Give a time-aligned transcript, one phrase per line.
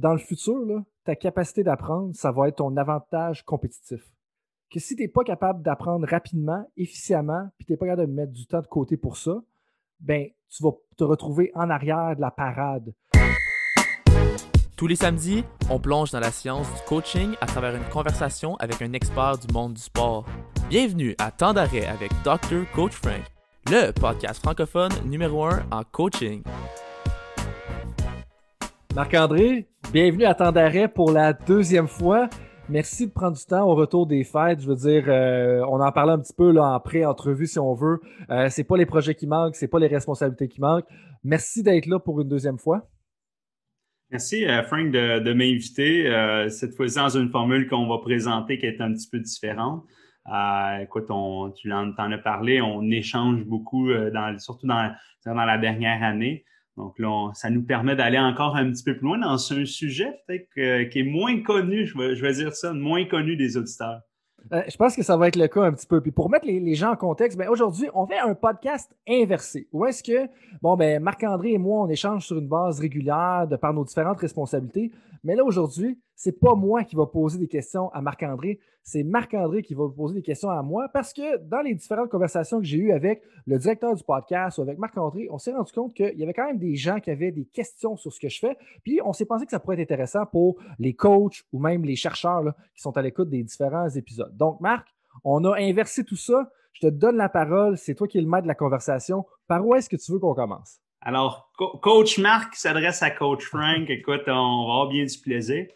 [0.00, 0.56] dans le futur,
[1.04, 4.00] ta capacité d'apprendre, ça va être ton avantage compétitif.
[4.70, 8.12] Que si tu n'es pas capable d'apprendre rapidement, efficiemment, puis tu n'es pas capable de
[8.12, 9.42] mettre du temps de côté pour ça,
[10.00, 12.94] ben, tu vas te retrouver en arrière de la parade.
[14.76, 18.80] Tous les samedis, on plonge dans la science du coaching à travers une conversation avec
[18.80, 20.24] un expert du monde du sport.
[20.70, 22.64] Bienvenue à Temps d'arrêt avec Dr.
[22.74, 23.24] Coach Frank,
[23.66, 26.42] le podcast francophone numéro un en coaching.
[28.94, 32.28] Marc-André, bienvenue à Temps d'arrêt pour la deuxième fois.
[32.68, 34.60] Merci de prendre du temps au retour des fêtes.
[34.62, 37.72] Je veux dire, euh, on en parlait un petit peu là, en pré-entrevue si on
[37.72, 38.00] veut.
[38.30, 40.88] Euh, c'est pas les projets qui manquent, c'est pas les responsabilités qui manquent.
[41.22, 42.88] Merci d'être là pour une deuxième fois.
[44.10, 46.48] Merci, euh, Frank, de, m'inviter.
[46.50, 49.84] cette fois-ci, dans une formule qu'on va présenter qui est un petit peu différente.
[50.26, 50.32] tu
[51.12, 53.88] en, en, as parlé, on échange beaucoup,
[54.38, 54.94] surtout dans
[55.26, 56.44] la dernière année.
[56.80, 60.08] Donc là, ça nous permet d'aller encore un petit peu plus loin dans un sujet
[60.26, 64.00] peut-être qui est moins connu, je vais, dire ça, moins connu des auditeurs.
[64.52, 66.00] Euh, je pense que ça va être le cas un petit peu.
[66.00, 69.68] Puis pour mettre les, gens en contexte, ben aujourd'hui, on fait un podcast inversé.
[69.72, 70.28] Où est-ce que,
[70.62, 74.18] bon, ben Marc-André et moi, on échange sur une base régulière de par nos différentes
[74.18, 74.90] responsabilités.
[75.24, 79.62] Mais là, aujourd'hui, c'est pas moi qui va poser des questions à Marc-André, c'est Marc-André
[79.62, 82.78] qui va poser des questions à moi parce que dans les différentes conversations que j'ai
[82.78, 86.22] eues avec le directeur du podcast ou avec Marc-André, on s'est rendu compte qu'il y
[86.22, 88.56] avait quand même des gens qui avaient des questions sur ce que je fais.
[88.82, 91.96] Puis on s'est pensé que ça pourrait être intéressant pour les coachs ou même les
[91.96, 94.34] chercheurs qui sont à l'écoute des différents épisodes.
[94.36, 94.88] Donc, Marc,
[95.24, 96.50] on a inversé tout ça.
[96.72, 97.76] Je te donne la parole.
[97.76, 99.24] C'est toi qui es le maître de la conversation.
[99.46, 100.80] Par où est-ce que tu veux qu'on commence?
[101.02, 103.84] Alors, coach Marc s'adresse à coach Frank.
[103.88, 105.66] Écoute, on va avoir bien du plaisir.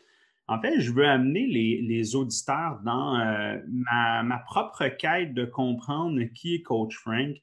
[0.48, 6.56] En fait, je veux amener les, auditeurs dans euh, ma, propre quête de comprendre qui
[6.56, 7.36] est coach Frank.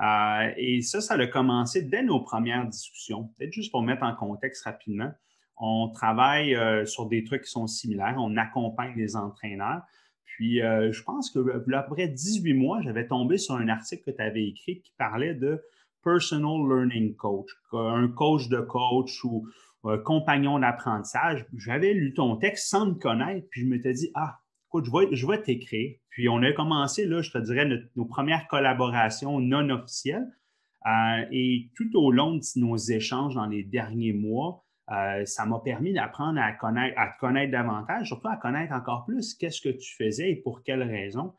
[0.00, 3.30] Euh, et ça, ça a commencé dès nos premières discussions.
[3.38, 5.12] Peut-être juste pour mettre en contexte rapidement.
[5.58, 8.16] On travaille euh, sur des trucs qui sont similaires.
[8.18, 9.82] On accompagne les entraîneurs.
[10.24, 11.40] Puis, je pense que
[11.74, 15.60] après 18 mois, j'avais tombé sur un article que tu avais écrit qui parlait de
[16.08, 19.46] personal learning coach, un coach de coach ou
[19.84, 21.46] euh, compagnon d'apprentissage.
[21.56, 25.14] J'avais lu ton texte sans me connaître, puis je m'étais dit, ah, écoute, je vais,
[25.14, 25.96] je vais t'écrire.
[26.10, 30.26] Puis on a commencé, là, je te dirais, nos premières collaborations non officielles.
[30.86, 35.58] Euh, et tout au long de nos échanges dans les derniers mois, euh, ça m'a
[35.58, 39.68] permis d'apprendre à, connaître, à te connaître davantage, surtout à connaître encore plus qu'est-ce que
[39.68, 41.34] tu faisais et pour quelles raisons.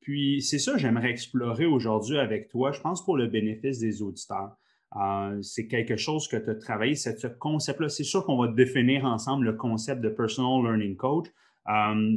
[0.00, 4.02] Puis c'est ça que j'aimerais explorer aujourd'hui avec toi, je pense pour le bénéfice des
[4.02, 4.56] auditeurs.
[4.94, 7.88] Euh, c'est quelque chose que tu as travaillé, ce concept-là.
[7.88, 11.26] C'est sûr qu'on va définir ensemble le concept de personal learning coach.
[11.68, 12.16] Euh,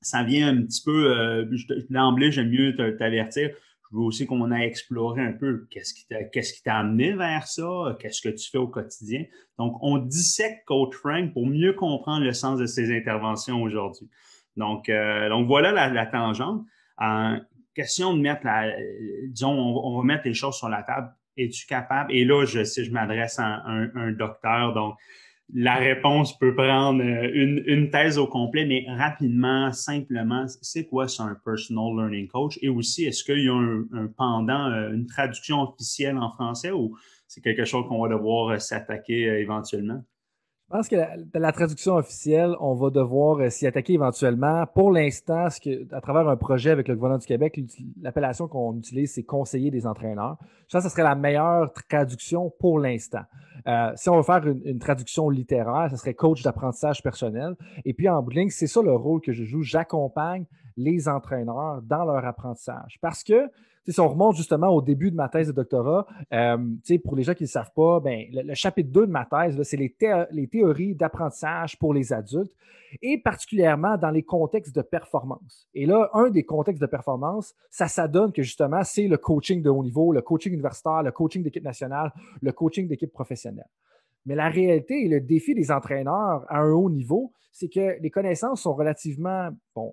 [0.00, 1.46] ça vient un petit peu, euh,
[1.88, 3.50] d'emblée, j'aime mieux t'avertir.
[3.90, 8.22] Je veux aussi qu'on ait exploré un peu qu'est-ce qui t'a amené vers ça, qu'est-ce
[8.22, 9.24] que tu fais au quotidien.
[9.58, 14.08] Donc, on dissèque Coach Frank pour mieux comprendre le sens de ses interventions aujourd'hui.
[14.56, 16.64] Donc voilà la tangente
[17.74, 18.70] question de mettre la,
[19.28, 21.12] disons, on, va mettre les choses sur la table.
[21.36, 22.12] Es-tu capable?
[22.12, 24.96] Et là, je sais, je m'adresse à un, docteur, donc
[25.54, 31.22] la réponse peut prendre euh, une, thèse au complet, mais rapidement, simplement, c'est quoi c'est
[31.22, 32.58] un personal learning coach?
[32.62, 36.96] Et aussi, est-ce qu'il y a un, pendant, euh, une traduction officielle en français ou
[37.26, 40.02] c'est quelque chose qu'on va devoir euh, s'attaquer éventuellement?
[40.70, 40.94] Je pense que
[41.34, 44.64] la, traduction officielle, on va devoir euh, s'y attaquer éventuellement.
[44.72, 45.48] Pour l'instant,
[45.90, 47.60] à travers un projet avec le gouvernement du Québec,
[48.00, 50.36] l'appellation qu'on utilise, c'est conseiller des entraîneurs.
[50.68, 53.24] Je pense que ce serait la meilleure traduction pour l'instant.
[53.66, 57.56] Euh, si on veut faire une, traduction littéraire, ce serait coach d'apprentissage personnel.
[57.84, 59.62] Et puis en bout c'est ça le rôle que je joue.
[59.62, 60.44] J'accompagne
[60.76, 62.96] les entraîneurs dans leur apprentissage.
[63.00, 63.50] Parce que
[63.90, 66.58] si on remonte justement au début de ma thèse de doctorat, euh,
[67.04, 69.76] pour les gens qui ne savent pas, ben, le, chapitre 2 de ma thèse, c'est
[69.76, 69.94] les,
[70.30, 72.52] les, théories d'apprentissage pour les adultes
[73.02, 75.68] et particulièrement dans les contextes de performance.
[75.74, 79.70] Et là, un des contextes de performance, ça s'adonne que justement, c'est le coaching de
[79.70, 83.68] haut niveau, le coaching universitaire, le coaching d'équipe nationale, le coaching d'équipe professionnelle.
[84.26, 88.10] Mais la réalité et le défi des entraîneurs à un haut niveau, c'est que les
[88.10, 89.50] connaissances sont relativement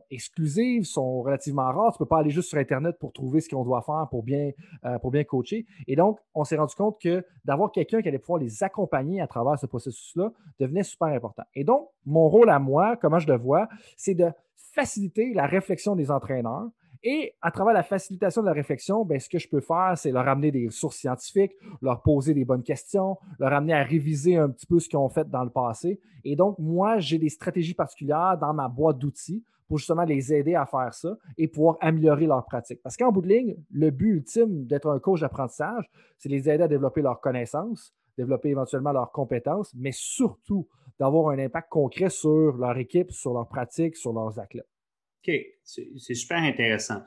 [0.10, 1.94] exclusives, sont relativement rares.
[1.94, 4.24] Tu ne peux pas aller juste sur Internet pour trouver ce qu'on doit faire pour
[4.24, 4.52] bien,
[4.86, 5.66] euh, pour bien coacher.
[5.88, 9.28] Et donc, on s'est rendu compte que d'avoir quelqu'un qui allait pouvoir les accompagner à
[9.28, 11.44] travers ce processus-là devenait super important.
[11.56, 15.96] Et donc, mon rôle à moi, comment je le vois, c'est de faciliter la réflexion
[15.96, 16.70] des entraîneurs
[17.04, 20.12] et à travers la facilitation de la réflexion, ben, ce que je peux faire, c'est
[20.12, 24.50] leur amener des ressources scientifiques, leur poser des bonnes questions, leur amener à réviser un
[24.50, 26.00] petit peu ce qu'ils ont fait dans le passé.
[26.24, 30.56] Et donc, moi, j'ai des stratégies particulières dans ma boîte d'outils pour justement les aider
[30.56, 32.82] à faire ça et pouvoir améliorer leur pratique.
[32.82, 36.64] Parce qu'en bout de ligne, le but ultime d'être un coach d'apprentissage, c'est les aider
[36.64, 40.68] à développer leurs connaissances, développer éventuellement leurs compétences, mais surtout
[41.00, 44.77] d'avoir un impact concret sur leur équipe, sur leur pratique, sur leurs athlètes.
[45.26, 45.34] OK,
[45.64, 47.02] c'est super intéressant.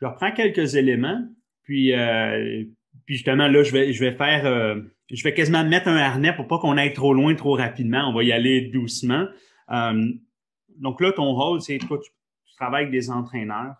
[0.00, 1.22] Je reprends quelques éléments,
[1.62, 2.64] puis, euh,
[3.06, 4.80] puis justement, là, je vais, je vais faire, euh,
[5.10, 8.08] je vais quasiment mettre un harnais pour pas qu'on aille trop loin trop rapidement.
[8.08, 9.26] On va y aller doucement.
[9.70, 10.12] Euh,
[10.78, 12.10] donc là, ton rôle, c'est toi, tu,
[12.56, 13.74] travailles avec des entraîneurs.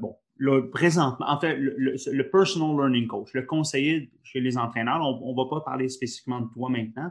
[0.00, 5.32] bon, là, présentement, en fait, le, personal learning coach, le conseiller chez les entraîneurs, on
[5.32, 7.10] ne va pas parler spécifiquement de toi maintenant,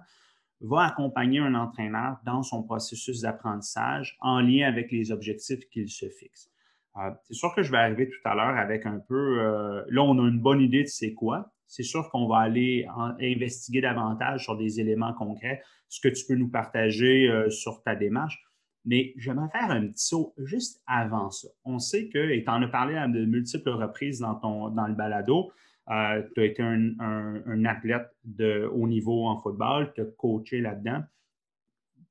[0.63, 6.07] va accompagner un entraîneur dans son processus d'apprentissage en lien avec les objectifs qu'il se
[6.07, 6.50] fixe.
[6.98, 10.04] Euh, c'est sûr que je vais arriver tout à l'heure avec un peu, euh, là,
[10.04, 11.51] on a une bonne idée de c'est quoi.
[11.68, 12.86] C'est sûr qu'on va aller
[13.19, 17.95] investiguer davantage sur des éléments concrets, ce que tu peux nous partager euh, sur ta
[17.95, 18.39] démarche.
[18.86, 21.48] Mais j'aimerais faire un petit saut juste avant ça.
[21.66, 24.94] On sait que, et tu en as parlé de multiples reprises dans, ton, dans le
[24.94, 25.51] balado,
[25.91, 31.01] euh, tu as été un, athlète de haut niveau en football, tu as coaché là-dedans.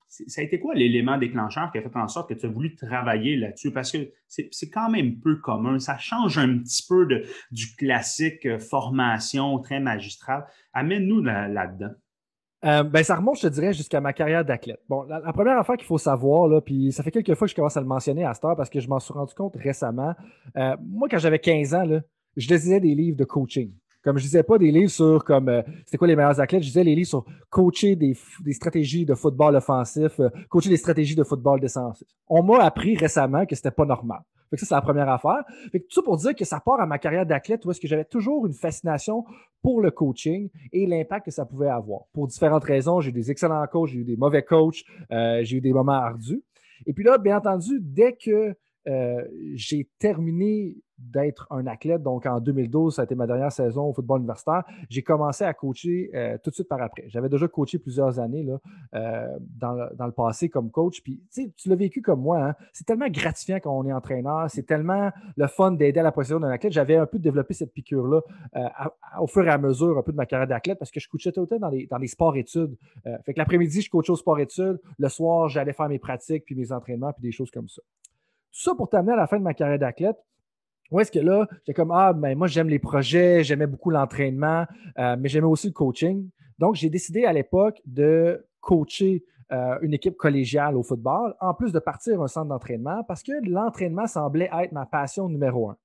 [0.08, 2.76] Ça a été quoi l'élément déclencheur qui a fait en sorte que tu as voulu
[2.76, 3.72] travailler là-dessus?
[3.72, 5.78] Parce que c'est quand même peu commun.
[5.78, 7.06] Ça change un petit peu
[7.50, 10.44] du classique euh, formation très magistrale.
[10.74, 11.94] Amène-nous là-dedans.
[12.64, 14.80] Euh, ben, ça remonte, je te dirais, jusqu'à ma carrière d'athlète.
[14.86, 17.56] Bon, la, première affaire qu'il faut savoir, là, puis ça fait quelques fois que je
[17.56, 20.14] commence à le mentionner à cette heure parce que je m'en suis rendu compte récemment.
[20.54, 22.02] Moi, quand j'avais 15 ans, là,
[22.36, 23.72] je lisais des livres de coaching.
[24.02, 26.68] Comme je disais pas des livres sur comme euh, c'était quoi les meilleurs athlètes, je
[26.68, 28.16] disais les livres sur coacher des,
[28.50, 32.06] stratégies de football offensif, coacher des stratégies de football défensif.
[32.28, 34.20] On m'a appris récemment que c'était pas normal.
[34.52, 35.44] Fait que ça, c'est la première affaire.
[35.72, 38.04] Tout ça pour dire que ça part à ma carrière d'athlète où est-ce que j'avais
[38.04, 39.24] toujours une fascination
[39.62, 42.02] pour le coaching et l'impact que ça pouvait avoir.
[42.12, 45.56] Pour différentes raisons, j'ai eu des excellents coachs, j'ai eu des mauvais coachs, euh, j'ai
[45.56, 46.42] eu des moments ardus.
[46.84, 48.54] Et puis là, bien entendu, dès que
[48.88, 49.24] euh,
[49.54, 50.76] j'ai terminé
[51.10, 52.02] d'être un athlète.
[52.02, 54.64] Donc, en 2012, ça a été ma dernière saison au football universitaire.
[54.88, 57.04] J'ai commencé à coacher euh, tout de suite par après.
[57.08, 58.46] J'avais déjà coaché plusieurs années
[58.94, 61.02] euh, dans, le, passé comme coach.
[61.02, 62.42] Puis, tu l'as vécu comme moi.
[62.42, 62.54] Hein.
[62.72, 64.48] C'est tellement gratifiant quand on est entraîneur.
[64.48, 66.72] C'est tellement le fun d'aider à la position d'un athlète.
[66.72, 68.20] J'avais un peu développé cette piqûre-là
[69.20, 71.32] au fur et à mesure un peu de ma carrière d'athlète parce que je coachais
[71.32, 72.76] tout le temps dans les, dans les sports-études.
[73.24, 74.80] fait que l'après-midi, je coachais au sport-études.
[74.98, 77.82] Le soir, j'allais faire mes pratiques, puis mes entraînements, puis des choses comme ça.
[78.52, 80.18] Tout ça pour t'amener à la fin de ma carrière d'athlète.
[80.92, 84.66] Où est-ce que là, j'étais comme Ah, ben moi, j'aime les projets, j'aimais beaucoup l'entraînement,
[84.98, 86.28] euh, mais j'aimais aussi le coaching.
[86.58, 91.72] Donc, j'ai décidé à l'époque de coacher euh, une équipe collégiale au football, en plus
[91.72, 95.76] de partir un centre d'entraînement, parce que l'entraînement semblait être ma passion numéro un.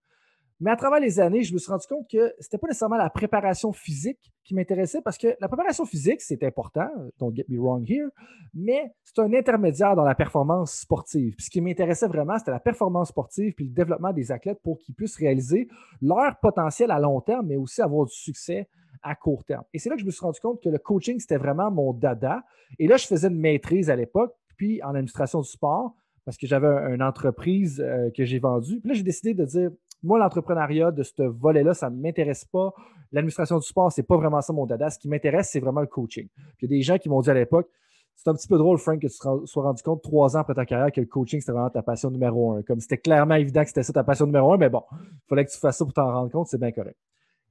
[0.59, 2.97] Mais à travers les années, je me suis rendu compte que ce n'était pas nécessairement
[2.97, 6.89] la préparation physique qui m'intéressait parce que la préparation physique, c'est important,
[7.19, 8.09] don't get me wrong here,
[8.53, 11.35] mais c'est un intermédiaire dans la performance sportive.
[11.37, 14.95] Ce qui m'intéressait vraiment, c'était la performance sportive puis le développement des athlètes pour qu'ils
[14.95, 15.67] puissent réaliser
[16.01, 18.67] leur potentiel à long terme, mais aussi avoir du succès
[19.03, 19.63] à court terme.
[19.73, 21.93] Et c'est là que je me suis rendu compte que le coaching, c'était vraiment mon
[21.93, 22.43] dada.
[22.79, 25.93] Et là, je faisais une maîtrise à l'époque, puis en administration du sport,
[26.25, 28.79] parce que j'avais une entreprise euh, que j'ai vendue.
[28.79, 29.71] Puis là, j'ai décidé de dire,
[30.03, 32.73] moi, l'entrepreneuriat de ce volet-là, ça ne m'intéresse pas.
[33.11, 34.89] L'administration du sport, ce n'est pas vraiment ça mon dada.
[34.89, 36.27] Ce qui m'intéresse, c'est vraiment le coaching.
[36.37, 37.69] il y a des gens qui m'ont dit à l'époque,
[38.15, 40.65] c'est un petit peu drôle, Frank, que tu sois rendu compte trois ans après ta
[40.65, 42.63] carrière que le coaching, c'était vraiment ta passion numéro un.
[42.63, 45.45] Comme c'était clairement évident que c'était ça ta passion numéro un, mais bon, il fallait
[45.45, 46.97] que tu fasses ça pour t'en rendre compte, c'est bien correct.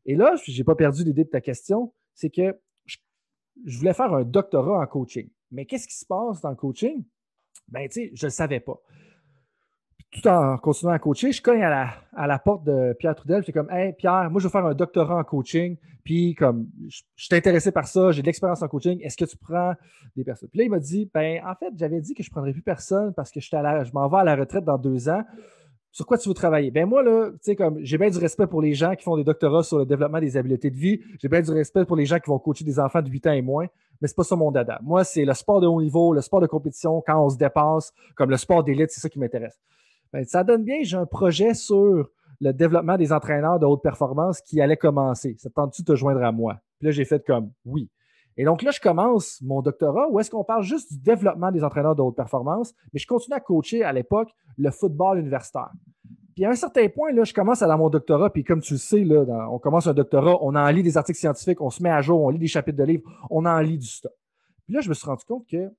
[0.06, 4.12] Et là, je n'ai pas perdu l'idée de ta question, c'est que je, voulais faire
[4.12, 5.28] un doctorat en coaching.
[5.52, 7.04] Mais qu'est-ce qui se passe dans le coaching?
[7.68, 8.80] Ben, tu sais, je ne le savais pas
[10.16, 13.38] tout en continuant à coacher, je cogne à la, à la porte de Pierre Trudel.
[13.38, 15.76] Je suis comme, hey, Pierre, moi, je veux faire un doctorat en coaching.
[16.04, 18.98] Puis, comme, je, suis intéressé par ça, j'ai de l'expérience en coaching.
[19.02, 19.74] Est-ce que tu prends
[20.16, 20.48] des personnes?
[20.48, 22.62] Puis là, il m'a dit, ben, en fait, j'avais dit que je ne prendrais plus
[22.62, 25.22] personne parce que je, je m'en vais à la retraite dans deux ans.
[25.92, 26.70] Sur quoi tu veux travailler?
[26.70, 29.16] Ben, moi, là, tu sais, comme, j'ai bien du respect pour les gens qui font
[29.16, 31.00] des doctorats sur le développement des habiletés de vie.
[31.20, 33.32] J'ai bien du respect pour les gens qui vont coacher des enfants de 8 ans
[33.32, 33.66] et moins
[34.00, 34.78] mais c'est pas ça mon dada.
[34.82, 37.92] Moi, c'est le sport de haut niveau, le sport de compétition, quand on se dépasse,
[38.14, 39.58] comme le sport d'élite, c'est ça qui m'intéresse.
[40.12, 42.08] Ben, ça donne bien, j'ai un projet sur
[42.40, 45.36] le développement des entraîneurs de haute performance qui allait commencer.
[45.38, 46.58] Ça tente-tu de te joindre à moi?
[46.78, 47.90] Puis là, j'ai fait comme oui.
[48.36, 51.64] Et donc là, je commence mon doctorat où est-ce qu'on parle juste du développement des
[51.64, 55.70] entraîneurs de haute performance, mais je continue à coacher à l'époque le football universitaire.
[56.34, 58.74] Puis à un certain point, là, je commence à dans mon doctorat, puis comme tu
[58.74, 61.82] le sais, là, on commence un doctorat, on en lit des articles scientifiques, on se
[61.82, 64.12] met à jour, on lit des chapitres de livres, on en lit du stock.
[64.66, 65.72] Puis là, je me suis rendu compte qu'il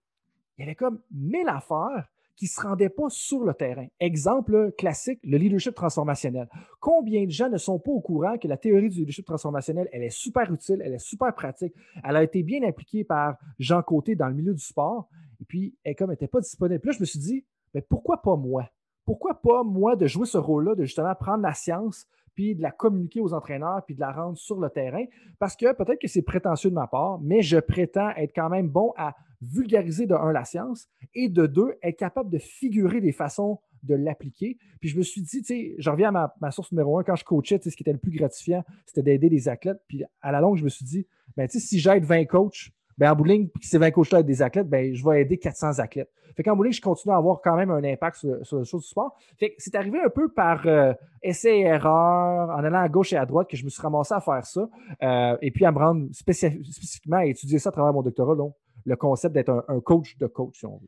[0.58, 3.88] y avait comme mille affaires qui ne se rendaient pas sur le terrain.
[4.00, 6.48] Exemple classique, le leadership transformationnel.
[6.80, 10.04] Combien de gens ne sont pas au courant que la théorie du leadership transformationnel, elle
[10.04, 11.74] est super utile, elle est super pratique.
[12.04, 15.10] Elle a été bien appliquée par Jean Côté dans le milieu du sport.
[15.42, 16.80] Et puis, elle comme n'était pas disponible.
[16.80, 18.70] Puis là, je me suis dit, mais pourquoi pas moi?
[19.04, 22.70] Pourquoi pas moi de jouer ce rôle-là, de justement prendre la science, puis de la
[22.70, 25.04] communiquer aux entraîneurs, puis de la rendre sur le terrain.
[25.40, 28.70] Parce que peut-être que c'est prétentieux de ma part, mais je prétends être quand même
[28.70, 33.12] bon à vulgariser de un la science et de deux être capable de figurer des
[33.12, 34.58] façons de l'appliquer.
[34.80, 37.16] Puis je me suis dit, tu sais, je reviens à ma, source numéro un, quand
[37.16, 39.82] je coachais, ce qui était le plus gratifiant, c'était d'aider les athlètes.
[39.88, 43.16] Puis à la longue, je me suis dit, ben, si j'aide 20 coachs, ben, en
[43.16, 46.10] bowling, puis ces 20 coachs-là des athlètes, ben, je vais aider 400 athlètes.
[46.36, 48.84] Fait qu'en bowling, je continue à avoir quand même un impact sur, sur les choses
[48.84, 49.16] du sport.
[49.40, 53.14] Fait que c'est arrivé un peu par euh, essai et erreur, en allant à gauche
[53.14, 54.70] et à droite, que je me suis ramassé à faire ça.
[55.02, 58.54] Euh, et puis à me rendre spécifiquement à étudier ça à travers mon doctorat, donc
[58.86, 60.88] le concept d'être un, un, coach de coach, si on veut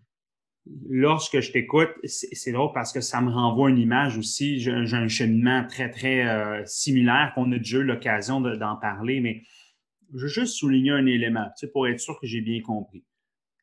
[0.90, 4.60] lorsque je t'écoute, c'est drôle parce que ça me renvoie une image aussi.
[4.60, 9.42] J'ai un cheminement très, très euh, similaire qu'on a déjà eu l'occasion d'en parler, mais
[10.14, 13.04] je veux juste souligner un élément, pour être sûr que j'ai bien compris.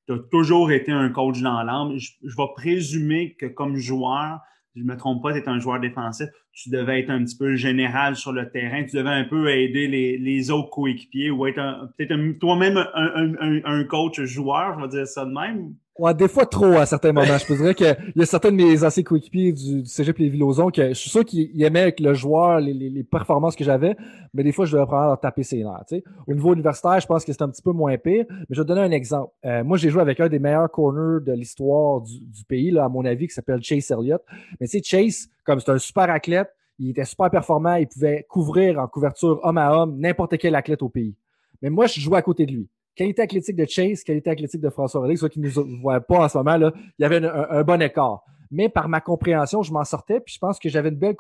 [0.07, 1.97] Tu as toujours été un coach dans l'âme.
[1.97, 4.41] Je, vais présumer que comme joueur,
[4.75, 7.37] je ne me trompe pas, tu es un joueur défensif, tu devais être un petit
[7.37, 11.47] peu général sur le terrain, tu devais un peu aider les, les autres coéquipiers ou
[11.47, 15.75] être peut-être toi-même un, un, un, coach joueur, je vais dire ça de même.
[15.99, 17.39] Ouais, des fois trop à certains moments.
[17.39, 20.31] je peux dire qu'il y a certains de mes anciens coéquipiers du, du Cégep les
[20.31, 23.97] que je suis sûr qu'ils aimaient avec le joueur les, performances que j'avais,
[24.35, 26.03] mais des fois je devais prendre leur taper ses nerfs.
[26.27, 28.65] Au niveau universitaire, je pense que c'est un petit peu moins pire, mais je vais
[28.65, 29.33] te donner un exemple.
[29.47, 33.05] Euh, moi, j'ai joué avec un des meilleurs corners de l'histoire du, pays, à mon
[33.05, 34.23] avis, qui s'appelle Chase Elliott.
[34.61, 38.27] Mais tu sais, Chase, comme c'est un super athlète, il était super performant, il pouvait
[38.29, 41.15] couvrir en couverture homme à homme n'importe quel athlète au pays.
[41.63, 44.71] Mais moi, je jouais à côté de lui qualité athlétique de Chase, qualité athlétique de
[44.71, 47.25] François Rodrigue, ceux qui ne nous voient pas en ce moment, là, il y avait
[47.25, 48.25] un, bon écart.
[48.51, 51.17] Mais par ma compréhension, je m'en sortais, puis je pense que j'avais une belle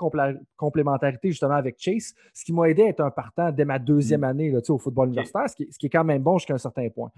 [0.57, 4.21] complémentarité justement avec Chase, ce qui m'a aidé à être un partant dès ma deuxième
[4.21, 4.25] mm.
[4.25, 6.59] année là, au football universitaire, ce qui, ce qui, est quand même bon jusqu'à un
[6.59, 7.11] certain point.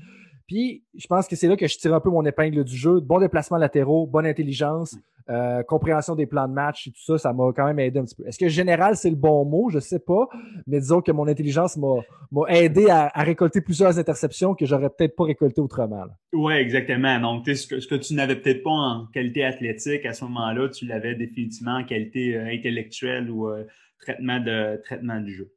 [0.46, 3.00] Puis je pense que c'est là que je tire un peu mon épingle du jeu.
[3.00, 5.00] Bon déplacement latéraux, bonne intelligence, mm.
[5.30, 8.04] Euh, compréhension des plans de match et tout ça, ça m'a quand même aidé un
[8.04, 8.26] petit peu.
[8.26, 9.68] Est-ce que général, c'est le bon mot?
[9.68, 10.26] Je sais pas,
[10.66, 12.00] mais disons que mon intelligence m'a
[12.48, 16.06] aidé à, récolter plusieurs interceptions que j'aurais peut-être pas récoltées autrement.
[16.32, 17.20] Oui, exactement.
[17.20, 20.70] Donc, ce que, ce que tu n'avais peut-être pas en qualité athlétique à ce moment-là,
[20.70, 23.64] tu l'avais définitivement en qualité euh, intellectuelle ou euh,
[24.00, 25.52] traitement, de, traitement du jeu.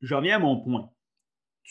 [0.00, 0.88] Je reviens à mon point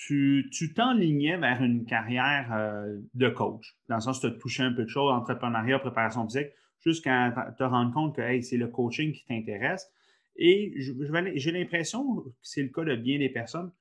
[0.08, 4.63] tu t'enlignais vers une carrière euh, de coach, dans le sens où tu as touché
[4.63, 9.12] un peu de choses, entrepreneuriat, préparation physique, jusqu'à te rendre compte que c'est le coaching
[9.12, 9.91] qui t'intéresse.
[10.38, 13.72] Et j'ai l'impression que c'est le cas de bien des personnes.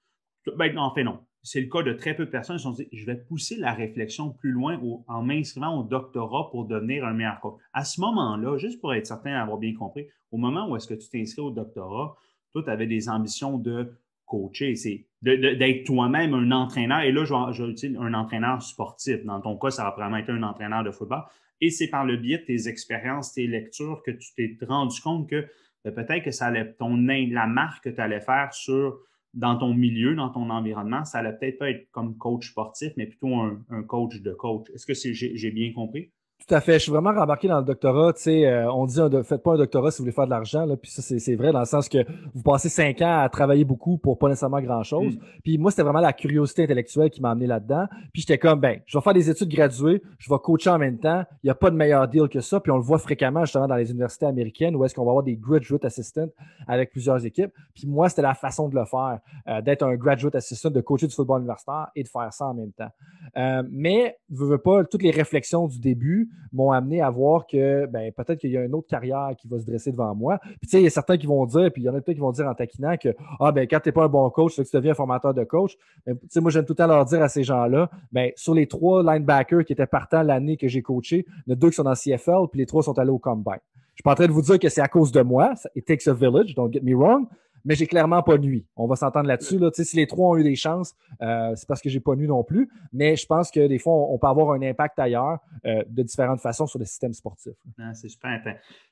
[0.56, 1.20] Ben, en fait, non.
[1.44, 3.56] C'est le cas de très peu de personnes qui se sont dit je vais pousser
[3.56, 7.60] la réflexion plus loin en m'inscrivant au doctorat pour devenir un meilleur coach.
[7.72, 10.94] À ce moment-là, juste pour être certain d'avoir bien compris, au moment où est-ce que
[10.94, 12.16] tu t'inscris au doctorat,
[12.50, 13.92] toi, tu avais des ambitions de
[14.26, 17.00] coacher, c'est d'être toi-même un entraîneur.
[17.00, 19.24] Et là, je, je un entraîneur sportif.
[19.24, 21.22] Dans ton cas, ça va probablement être un entraîneur de football.
[21.60, 25.28] Et c'est par le biais de tes expériences, tes lectures, que tu t'es rendu compte
[25.28, 25.46] que
[25.84, 29.00] ben, peut-être que ça allait, ton, la marque que tu allais faire sur,
[29.34, 33.06] dans ton milieu, dans ton environnement, ça allait peut-être pas être comme coach sportif, mais
[33.06, 34.68] plutôt un coach de coach.
[34.70, 36.12] Est-ce que j'ai bien compris?
[36.48, 36.74] Tout à fait.
[36.74, 38.14] Je suis vraiment rembarqué dans le doctorat.
[38.14, 40.64] Tu sais, euh, on dit faites pas un doctorat si vous voulez faire de l'argent.
[40.64, 40.78] Là.
[40.78, 41.98] Puis ça, c'est vrai dans le sens que
[42.34, 45.16] vous passez cinq ans à travailler beaucoup pour pas nécessairement grand-chose.
[45.16, 45.20] Mm.
[45.44, 47.84] Puis moi, c'était vraiment la curiosité intellectuelle qui m'a amené là-dedans.
[48.14, 50.98] Puis j'étais comme, ben, je vais faire des études graduées, je vais coacher en même
[50.98, 51.22] temps.
[51.42, 52.60] Il n'y a pas de meilleur deal que ça.
[52.60, 55.24] Puis on le voit fréquemment justement dans les universités américaines où est-ce qu'on va avoir
[55.24, 56.28] des graduate assistants
[56.66, 57.52] avec plusieurs équipes.
[57.74, 61.08] Puis moi, c'était la façon de le faire, euh, d'être un graduate assistant, de coacher
[61.08, 62.90] du football universitaire et de faire ça en même temps.
[63.36, 67.86] Euh, mais, je veux pas, toutes les réflexions du début m'ont amené à voir que
[67.86, 70.38] ben, peut-être qu'il y a une autre carrière qui va se dresser devant moi.
[70.38, 72.00] Puis tu sais, il y a certains qui vont dire, puis il y en a
[72.00, 74.28] peut-être qui vont dire en taquinant que Ah ben quand tu n'es pas un bon
[74.30, 75.76] coach, que tu deviens un formateur de coach.
[76.06, 78.66] Tu sais, moi, j'aime tout le temps leur dire à ces gens-là, ben, sur les
[78.66, 81.76] trois linebackers qui étaient partants l'année que j'ai coaché, il y en a deux qui
[81.76, 83.58] sont dans CFL, puis les trois sont allés au combine.
[83.94, 85.54] Je suis pas en train de vous dire que c'est à cause de moi.
[85.74, 87.26] It takes a village, don't get me wrong
[87.68, 88.66] mais j'ai clairement pas nuit.
[88.76, 89.58] On va s'entendre là-dessus.
[89.58, 89.70] Là.
[89.74, 92.42] Si les trois ont eu des chances, euh, c'est parce que j'ai pas nu non
[92.42, 92.70] plus.
[92.94, 96.40] Mais je pense que des fois, on, peut avoir un impact ailleurs euh, de différentes
[96.40, 97.52] façons sur le système sportif.
[97.78, 98.40] Ah, c'est super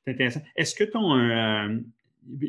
[0.06, 0.42] intéressant.
[0.56, 1.16] Est-ce que ton.
[1.16, 1.78] Euh,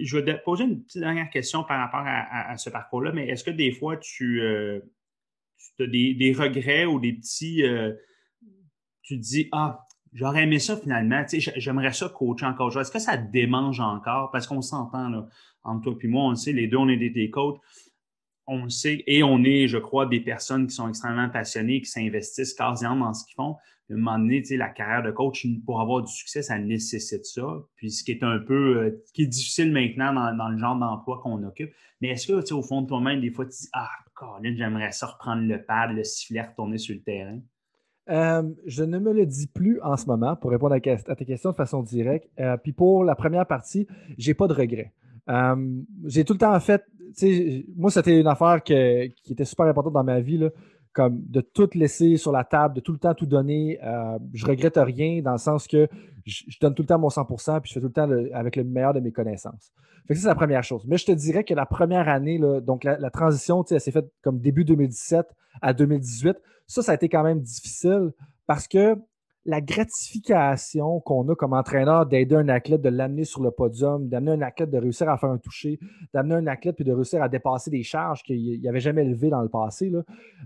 [0.01, 3.43] je vais te poser une petite dernière question par rapport à, ce parcours-là, mais est-ce
[3.43, 7.63] que des fois tu, as des, regrets ou des petits.
[9.03, 11.23] tu te dis, ah, J'aurais aimé ça finalement.
[11.31, 12.75] J'aimerais ça coacher encore.
[12.75, 14.31] Est-ce que ça te démange encore?
[14.31, 15.27] Parce qu'on s'entend, là,
[15.67, 17.59] entre toi et moi, on sait, les deux, on est des, coachs.
[18.47, 19.03] On le sait.
[19.07, 23.13] Et on est, je crois, des personnes qui sont extrêmement passionnées, qui s'investissent quasiment dans
[23.13, 23.55] ce qu'ils font.
[23.89, 27.47] À un moment donné, la carrière de coach, pour avoir du succès, ça nécessite ça.
[27.75, 31.19] Puis ce qui est un peu, euh, qui est difficile maintenant dans, le genre d'emploi
[31.23, 31.73] qu'on occupe.
[32.01, 35.07] Mais est-ce que, au fond de toi-même, des fois, tu dis, ah, Colin, j'aimerais ça
[35.07, 37.39] reprendre le pad, le sifflet, retourner sur le terrain?
[38.09, 41.51] Euh, je ne me le dis plus en ce moment pour répondre à, ta question
[41.51, 42.29] de façon directe.
[42.39, 44.93] Euh, puis pour la première partie, j'ai pas de regrets.
[45.29, 46.83] Euh, j'ai tout le temps fait,
[47.75, 48.73] moi, c'était une affaire qui
[49.29, 50.49] était super importante dans ma vie,
[50.93, 53.79] comme de tout laisser sur la table, de tout le temps tout donner.
[53.83, 55.87] Euh, je regrette rien dans le sens que
[56.25, 58.63] je, donne tout le temps mon 100% puis je fais tout le temps avec le
[58.63, 59.71] meilleur de mes connaissances.
[60.07, 60.85] Fait ça, c'est la première chose.
[60.87, 64.07] Mais je te dirais que la première année, donc la, la transition, elle s'est faite
[64.23, 65.27] comme début 2017
[65.61, 66.35] à 2018.
[66.65, 68.11] Ça, ça a été quand même difficile
[68.47, 68.95] parce que
[69.47, 74.31] la gratification qu'on a comme entraîneur d'aider un athlète, de l'amener sur le podium, d'amener
[74.31, 75.79] un athlète de réussir à faire un toucher,
[76.13, 79.41] d'amener un athlète puis de réussir à dépasser des charges qu'il n'avait jamais levées dans
[79.41, 80.03] le passé, là.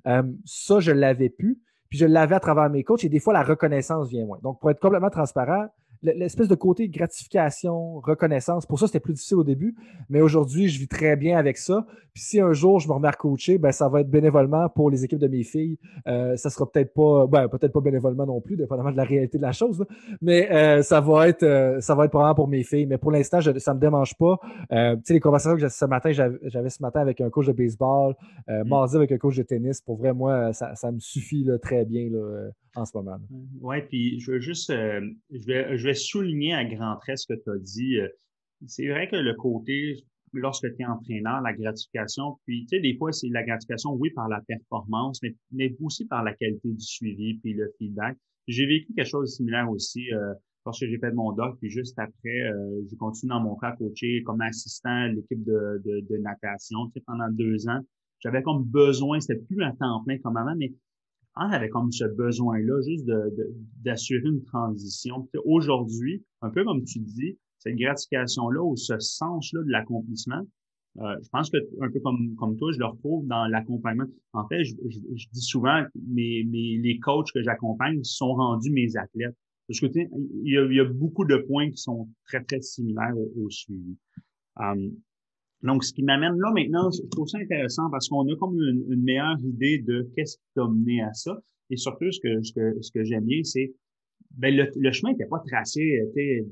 [0.08, 1.60] Euh, ça, je l'avais pu.
[1.90, 4.40] Puis je l'avais à travers mes coachs et des fois, la reconnaissance vient moins.
[4.44, 5.66] Donc, pour être complètement transparent,
[6.02, 8.66] l'espèce de côté gratification, reconnaissance.
[8.66, 9.76] Pour ça, c'était plus difficile au début,
[10.10, 11.86] mais aujourd'hui, je vis très bien avec ça.
[12.14, 14.90] Puis si un jour je me remets à coacher, ben ça va être bénévolement pour
[14.90, 15.78] les équipes de mes filles.
[16.08, 19.38] Euh, ça sera peut-être pas, ben, peut-être pas bénévolement non plus, dépendamment de la réalité
[19.38, 19.86] de la chose,
[20.22, 22.86] mais euh, ça va être, euh, ça va être probablement pour mes filles.
[22.86, 24.40] Mais pour l'instant, ça me dérange pas.
[24.72, 27.48] Euh, tu sais, les conversations que j'ai ce matin, j'avais ce matin avec un coach
[27.48, 28.16] de baseball,
[28.50, 28.68] euh, mm.
[28.68, 29.82] mardi avec un coach de tennis.
[29.82, 33.20] Pour vrai, moi, ça, ça me suffit là, très bien là, en ce moment.
[33.60, 37.40] Oui, puis je veux juste, je vais, je vais souligner à grand trait ce que
[37.40, 37.98] tu as dit.
[38.68, 42.96] C'est vrai que le côté lorsque tu es entraîneur, la gratification, puis tu sais, des
[42.98, 46.82] fois, c'est la gratification, oui, par la performance, mais, mais aussi par la qualité du
[46.82, 48.18] suivi, puis le feedback.
[48.48, 50.34] J'ai vécu quelque chose de similaire aussi euh,
[50.66, 53.76] lorsque j'ai fait mon doc, puis juste après, euh, j'ai continué dans mon cas à
[53.76, 57.80] coacher comme assistant à l'équipe de, de, de, natation, tu sais, pendant deux ans.
[58.20, 60.72] J'avais comme besoin, c'était plus un temps plein comme avant, mais
[61.36, 63.06] on avait comme ce besoin-là juste
[63.84, 65.30] d'assurer de, une transition.
[65.46, 70.42] Aujourd'hui, un peu comme tu dis, cette gratification-là ou ce sens-là de l'accomplissement,
[71.00, 74.06] euh, je pense que un peu comme, comme toi, je le retrouve dans l'accompagnement.
[74.34, 74.76] En fait, je,
[75.32, 79.36] dis souvent, mes, mes, les coachs que j'accompagne sont rendus mes athlètes.
[79.68, 82.60] Parce que il y, a, il y a beaucoup de points qui sont très, très
[82.62, 83.96] similaires au, suivi.
[84.58, 84.92] Um,
[85.64, 89.04] donc, ce qui m'amène là maintenant, je trouve ça intéressant parce qu'on a comme une,
[89.04, 91.38] meilleure idée de qu'est-ce qui t'a mené à ça.
[91.70, 93.74] Et surtout, ce que, ce que, ce que j'aime bien, c'est
[94.38, 96.46] ben le, chemin n'était pas tracé était,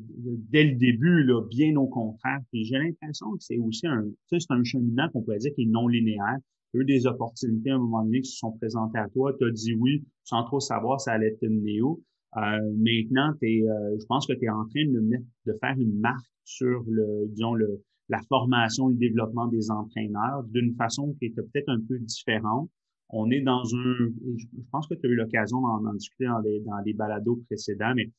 [0.51, 2.39] dès le début, là, bien au contraire.
[2.52, 5.65] Puis j'ai l'impression que c'est aussi un, c'est un cheminement qu'on pourrait dire qui est
[5.65, 6.38] non linéaire.
[6.72, 9.34] Tu as eu des opportunités à un moment donné qui se sont présentées à toi.
[9.39, 12.04] Tu as dit oui sans trop savoir ça allait te mener où.
[12.38, 12.41] Euh,
[12.78, 16.00] maintenant, es, euh, je pense que tu es en train de, mettre, de faire une
[16.00, 21.30] marque sur le, disons, le, la formation, le développement des entraîneurs d'une façon qui est
[21.30, 22.69] peut-être un peu différente
[23.10, 23.95] on est dans un,
[24.38, 27.93] je pense que tu as eu l'occasion d'en discuter dans les, dans les balados précédents,
[27.95, 28.12] mais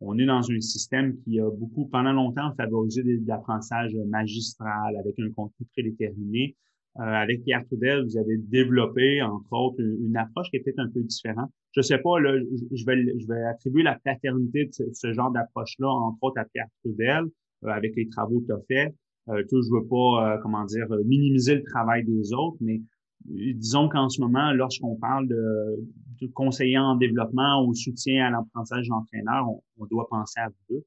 [0.00, 5.30] on est dans un système qui a beaucoup, pendant longtemps, favorisé l'apprentissage magistral avec un
[5.32, 6.56] contenu prédéterminé.
[6.98, 10.88] Euh, avec Pierre Trudel, vous avez développé, entre autres, une, approche qui est peut-être un
[10.88, 11.50] peu différente.
[11.72, 12.38] Je sais pas, là,
[12.72, 16.66] je vais, je vais attribuer la paternité de ce, genre d'approche-là, entre autres, à Pierre
[16.82, 17.24] Trudel,
[17.64, 18.94] euh, avec les travaux que tu as faits.
[19.30, 22.80] Euh, je veux pas, euh, comment dire, minimiser le travail des autres, mais
[23.24, 25.76] disons qu'en ce moment, lorsqu'on parle de,
[26.20, 30.84] de conseiller en développement ou soutien à l'apprentissage d'entraîneur, on, doit penser à vous deux.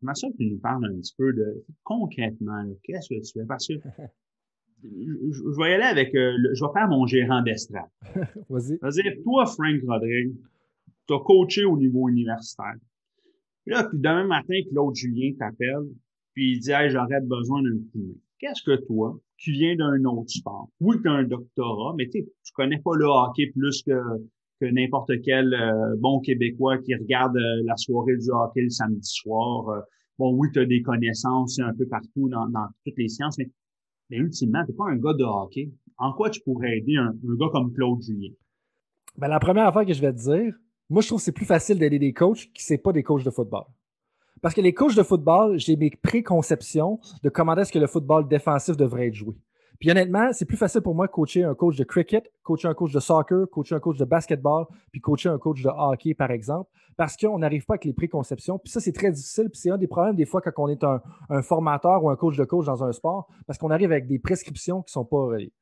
[0.00, 3.46] Comment ça tu nous parles un petit peu de concrètement, qu'est-ce que tu fais?
[3.46, 3.74] Parce que
[4.82, 7.88] je, vais y aller avec, euh, je vais faire mon gérant d'estrade.
[8.50, 8.78] Vas-y.
[8.78, 10.34] C'est-à-dire, toi, Frank Rodrigue,
[11.06, 12.76] tu as coaché au niveau universitaire.
[13.64, 15.88] Puis là, puis demain matin, Claude Julien t'appelle,
[16.34, 18.18] puis il dit, hey, j'aurais besoin d'un coup.
[18.38, 20.68] Qu'est-ce que toi, tu viens d'un autre sport.
[20.80, 23.92] Oui, tu as un doctorat, mais tu connais pas le hockey plus que,
[24.60, 29.08] que n'importe quel euh, bon Québécois qui regarde euh, la soirée du hockey le samedi
[29.08, 29.68] soir.
[29.68, 29.80] Euh,
[30.18, 33.50] bon, oui, tu as des connaissances un peu partout dans, dans toutes les sciences, mais,
[34.10, 35.70] mais ultimement, tu pas un gars de hockey.
[35.96, 38.32] En quoi tu pourrais aider un, un gars comme Claude Julien?
[39.16, 40.54] Ben, la première affaire que je vais te dire,
[40.90, 43.02] moi, je trouve que c'est plus facile d'aider des coachs qui ne sont pas des
[43.02, 43.64] coachs de football.
[44.44, 48.28] Parce que les coachs de football, j'ai mes préconceptions de comment est-ce que le football
[48.28, 49.34] défensif devrait être joué.
[49.80, 52.74] Puis honnêtement, c'est plus facile pour moi de coacher un coach de cricket, coacher un
[52.74, 56.30] coach de soccer, coacher un coach de basketball, puis coacher un coach de hockey, par
[56.30, 58.58] exemple, parce qu'on n'arrive pas avec les préconceptions.
[58.58, 59.48] Puis ça, c'est très difficile.
[59.48, 61.00] Puis c'est un des problèmes des fois quand on est un,
[61.40, 64.82] formateur ou un coach de coach dans un sport, parce qu'on arrive avec des prescriptions
[64.82, 65.54] qui ne sont pas reliées.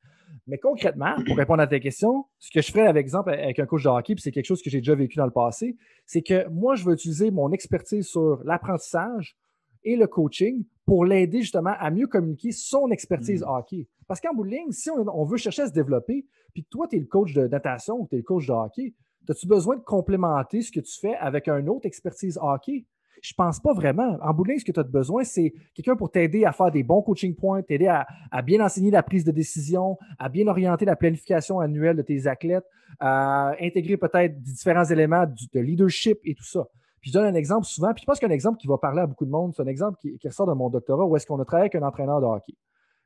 [0.47, 3.65] Mais concrètement, pour répondre à ta question, ce que je ferais, avec exemple, avec un
[3.65, 6.21] coach de hockey, puis c'est quelque chose que j'ai déjà vécu dans le passé, c'est
[6.21, 9.37] que moi, je veux utiliser mon expertise sur l'apprentissage
[9.85, 13.49] et le coaching pour l'aider justement à mieux communiquer son expertise hmm.
[13.49, 13.87] hockey.
[14.07, 16.97] Parce qu'en bout de ligne, si on, veut chercher à se développer, puis toi, tu
[16.97, 18.93] es le coach de natation ou tu es le coach de hockey,
[19.29, 22.85] as-tu besoin de complémenter ce que tu fais avec un autre expertise hockey?
[23.23, 24.17] Je pense pas vraiment.
[24.21, 26.69] En bout de ligne, ce que tu as besoin, c'est quelqu'un pour t'aider à faire
[26.71, 28.05] des bons coaching points, t'aider à,
[28.41, 32.65] bien enseigner la prise de décision, à bien orienter la planification annuelle de tes athlètes,
[32.99, 36.67] à intégrer peut-être différents éléments de leadership et tout ça.
[36.99, 39.07] Puis je donne un exemple souvent, puis je pense qu'un exemple qui va parler à
[39.07, 41.45] beaucoup de monde, c'est un exemple qui, ressort de mon doctorat où est-ce qu'on a
[41.45, 42.55] travaillé avec un entraîneur de hockey.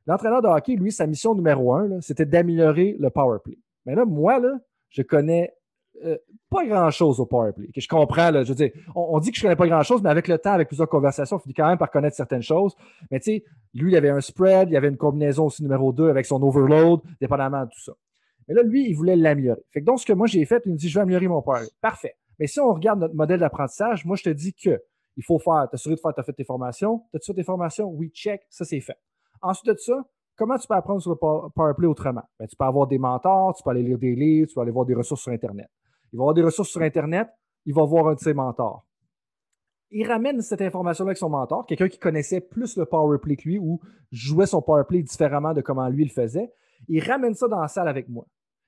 [0.08, 3.60] L'entraîneur de hockey, lui, sa mission numéro un, c'était d'améliorer le power play.
[3.86, 4.58] Mais là, moi, là,
[4.90, 5.54] je connais
[6.06, 6.18] euh,
[6.50, 7.70] pas grand-chose au powerplay.
[7.76, 10.38] Je comprends, je veux dire, on, dit que je connais pas grand-chose, mais avec le
[10.38, 12.76] temps, avec plusieurs conversations, il finit quand même par connaître certaines choses.
[13.12, 16.10] Mais tu sais, lui, il avait un spread, il avait une combinaison aussi numéro 2
[16.10, 17.94] avec son overload, dépendamment de tout ça.
[18.48, 19.62] Mais là, lui, il voulait l'améliorer.
[19.72, 21.42] Fait que donc, ce que moi j'ai fait, il me dit, je vais améliorer mon
[21.42, 21.70] powerplay.
[21.82, 22.16] Parfait.
[22.40, 24.82] Mais si on regarde notre modèle d'apprentissage, moi, je te dis que
[25.18, 27.04] il faut faire, t'assurer de faire, tu as fait tes formations.
[27.12, 27.90] T'as-tu fait tes formations?
[27.90, 28.98] Oui, check, ça c'est fait.
[29.42, 30.06] Ensuite de ça,
[30.36, 32.24] comment tu peux apprendre sur le powerplay autrement?
[32.40, 34.72] Ben, tu peux avoir des mentors, tu peux aller lire des livres, tu peux aller
[34.72, 35.68] voir des ressources sur Internet.
[36.18, 37.30] Il va avoir des ressources sur Internet,
[37.68, 38.88] il va voir un de ses mentors.
[39.92, 43.60] Il ramène cette information-là avec son mentor, quelqu'un qui connaissait plus le powerplay que lui
[43.60, 43.80] ou
[44.12, 46.52] jouait son powerplay différemment de comment lui le faisait.
[46.88, 48.26] Il ramène ça dans la salle avec moi.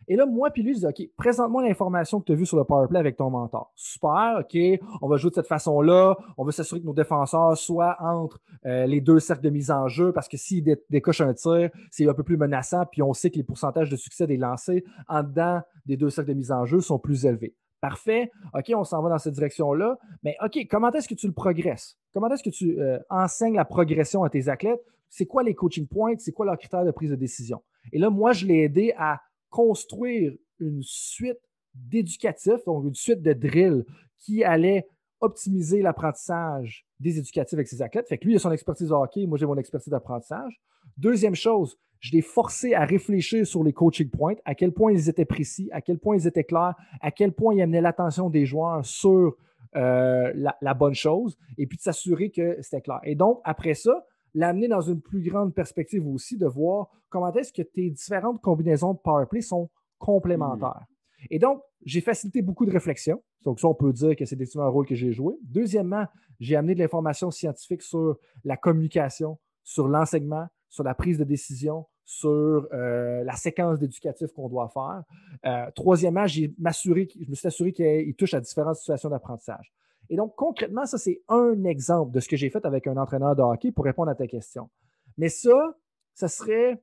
[0.10, 2.58] Et là, moi puis lui, je dis OK, présente-moi l'information que tu as vue sur
[2.58, 3.72] le powerplay avec ton mentor.
[3.76, 4.58] Super, OK,
[5.04, 6.18] on va jouer de cette façon-là.
[6.36, 9.88] On veut s'assurer que nos défenseurs soient entre euh, les deux cercles de mise en
[9.88, 12.88] jeu parce que s'ils décochent un tir, c'est un peu plus menaçant.
[12.92, 16.32] Puis on sait que les pourcentages de succès des lancers en dedans des deux cercles
[16.32, 17.56] de mise en jeu sont plus élevés.
[17.80, 18.32] Parfait.
[18.56, 20.00] OK, on s'en va dans cette direction-là.
[20.24, 22.00] Mais OK, comment est-ce que tu le progresses?
[22.16, 24.82] Comment est-ce que tu euh, enseignes la progression à tes athlètes?
[25.08, 26.16] C'est quoi les coaching points?
[26.18, 27.62] C'est quoi leurs critères de prise de décision?
[27.92, 31.40] Et là, moi, je l'ai aidé à construire une suite
[31.74, 33.86] d'éducatifs, donc une suite de drills
[34.18, 34.88] qui allait
[35.22, 38.08] optimiser l'apprentissage des éducatifs avec ses athlètes.
[38.08, 40.62] Fait que lui, il a son expertise hockey, moi j'ai mon expertise d'apprentissage.
[40.98, 45.10] Deuxième chose, je l'ai forcé à réfléchir sur les coaching points, à quel point ils
[45.10, 48.46] étaient précis, à quel point ils étaient clairs, à quel point ils amenaient l'attention des
[48.46, 49.36] joueurs sur
[49.76, 53.00] euh, la, bonne chose, et puis de s'assurer que c'était clair.
[53.04, 57.54] Et donc, après ça, l'amener dans une plus grande perspective aussi, de voir comment est-ce
[57.54, 60.86] que tes différentes combinaisons de powerplay sont complémentaires.
[60.86, 61.26] Hmm.
[61.30, 63.22] Et donc, j'ai facilité beaucoup de réflexions.
[63.44, 65.36] Donc, ça, on peut dire que c'est un rôle que j'ai joué.
[65.44, 66.06] Deuxièmement,
[66.40, 71.86] j'ai amené de l'information scientifique sur la communication, sur l'enseignement, sur la prise de décision,
[72.06, 75.04] sur euh, la séquence d'éducatif qu'on doit faire.
[75.46, 79.72] Euh, troisièmement, j'ai m'assuré, je me suis assuré qu'il touche à différentes situations d'apprentissage.
[80.10, 83.36] Et donc, concrètement, ça, c'est un exemple de ce que j'ai fait avec un entraîneur
[83.36, 84.70] de hockey pour répondre à ta question.
[85.18, 85.76] Mais ça,
[86.14, 86.82] ça serait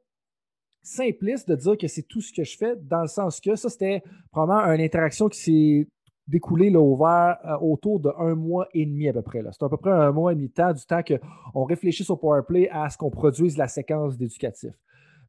[0.83, 3.69] simpliste de dire que c'est tout ce que je fais, dans le sens que ça,
[3.69, 5.89] c'était probablement une interaction qui s'est
[6.29, 9.43] découlée là, euh, autour de un mois et demi à peu près.
[9.51, 12.17] C'est à peu près un mois et demi de temps, du temps qu'on réfléchisse au
[12.17, 14.75] PowerPlay à ce qu'on produise la séquence d'éducatif.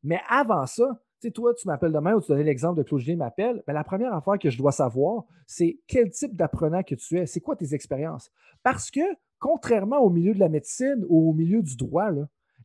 [0.04, 3.18] Mais avant ça, sais, toi, tu m'appelles demain ou tu donnais l'exemple de Claude Julien
[3.18, 7.18] m'appelle, mais la première affaire que je dois savoir, c'est quel type d'apprenant que tu
[7.18, 8.32] es, c'est quoi tes expériences?
[8.64, 9.02] Parce que,
[9.40, 12.10] contrairement au milieu de la médecine ou au milieu du droit,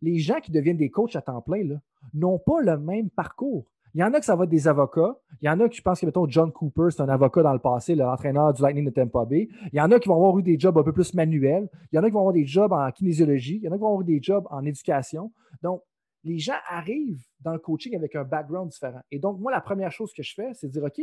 [0.00, 1.78] les gens qui deviennent des coachs à temps plein
[2.14, 3.66] n'ont pas le même parcours.
[3.94, 5.14] Il y en a que ça va être des avocats.
[5.42, 7.52] Il y en a qui, je pense que, mettons, John Cooper, c'est un avocat dans
[7.52, 9.50] le passé, l'entraîneur du Lightning de Tampa Bay.
[9.70, 11.68] Il y en a qui vont avoir eu des jobs un peu plus manuels.
[11.92, 13.56] Il y en a qui vont avoir des jobs en kinésiologie.
[13.56, 15.30] Il y en a qui vont avoir des jobs en éducation.
[15.62, 15.82] Donc,
[16.24, 19.00] les gens arrivent dans le coaching avec un background différent.
[19.10, 21.00] Et donc, moi, la première chose que je fais, c'est de dire, OK,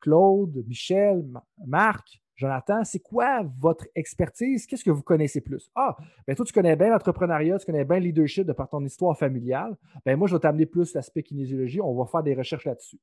[0.00, 1.24] Claude, Michel,
[1.66, 4.66] Marc, Jonathan, c'est quoi votre expertise?
[4.66, 5.70] Qu'est-ce que vous connaissez plus?
[5.74, 5.96] Ah,
[6.26, 9.16] ben toi, tu connais bien l'entrepreneuriat, tu connais bien le leadership de par ton histoire
[9.16, 9.76] familiale.
[10.04, 12.98] Ben moi, je vais t'amener plus l'aspect kinésiologie, on va faire des recherches là-dessus.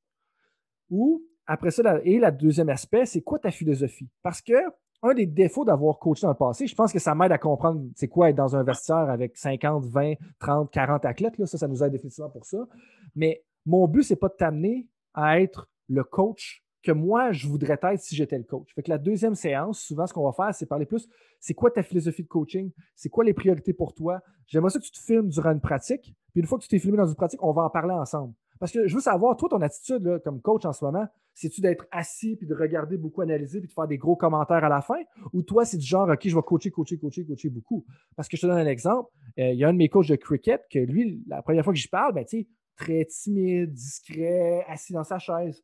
[0.89, 4.10] Ou, après ça, et le deuxième aspect, c'est quoi ta philosophie?
[4.22, 4.54] Parce que
[5.02, 7.82] un des défauts d'avoir coaché dans le passé, je pense que ça m'aide à comprendre
[7.96, 11.38] c'est quoi être dans un vestiaire avec 50, 20, 30, 40 athlètes.
[11.38, 11.46] Là.
[11.46, 12.68] Ça, ça nous aide définitivement pour ça.
[13.16, 17.78] Mais mon but, c'est pas de t'amener à être le coach que moi, je voudrais
[17.82, 18.74] être si j'étais le coach.
[18.74, 21.08] Fait que la deuxième séance, souvent, ce qu'on va faire, c'est parler plus,
[21.40, 22.72] c'est quoi ta philosophie de coaching?
[22.96, 24.22] C'est quoi les priorités pour toi?
[24.48, 26.16] J'aimerais ça que tu te filmes durant une pratique.
[26.32, 28.34] Puis une fois que tu t'es filmé dans une pratique, on va en parler ensemble.
[28.60, 31.86] Parce que je veux savoir, toi, ton attitude comme coach en ce moment, c'est-tu d'être
[31.91, 35.00] assis puis de regarder beaucoup, analyser puis de faire des gros commentaires à la fin?
[35.32, 37.86] Ou toi, c'est du genre, OK, je vais coacher, coacher, coacher, coacher beaucoup?
[38.17, 39.10] Parce que je te donne un exemple.
[39.39, 41.72] Euh, il y a un de mes coachs de cricket que lui, la première fois
[41.72, 45.63] que j'y parle, ben, tu très timide, discret, assis dans sa chaise.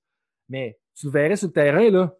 [0.49, 2.15] Mais tu le verrais sur le terrain, là,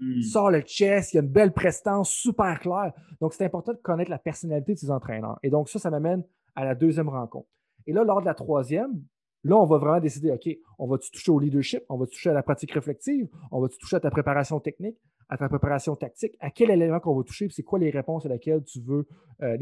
[0.00, 0.22] il hmm.
[0.22, 2.92] sort le chest, il y a une belle prestance, super claire.
[3.20, 5.38] Donc, c'est important de connaître la personnalité de ses entraîneurs.
[5.42, 6.24] Et donc, ça, ça m'amène
[6.56, 7.48] à la deuxième rencontre.
[7.86, 9.00] Et là, lors de la troisième,
[9.44, 10.48] Là, on va vraiment décider, OK,
[10.78, 13.96] on va-tu toucher au leadership, on va toucher à la pratique réflexive, on va toucher
[13.96, 14.98] à ta préparation technique,
[15.28, 18.28] à ta préparation tactique, à quel élément qu'on va toucher, c'est quoi les réponses à
[18.28, 19.06] laquelle tu veux,
[19.42, 19.56] euh,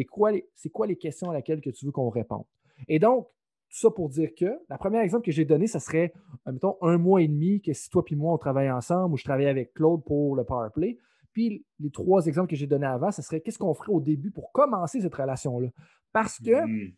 [0.54, 2.44] c'est quoi les questions à laquelle que tu veux qu'on réponde?
[2.88, 3.28] Et donc,
[3.68, 6.12] tout ça pour dire que la première exemple que j'ai donné, ce serait,
[6.46, 9.16] euh, mettons, un mois et demi que si toi et moi, on travaille ensemble ou
[9.16, 10.98] je travaille avec Claude pour le PowerPlay.
[11.32, 14.30] Puis les trois exemples que j'ai donnés avant, ce serait qu'est-ce qu'on ferait au début
[14.30, 15.68] pour commencer cette relation-là?
[16.12, 16.92] Parce que mmh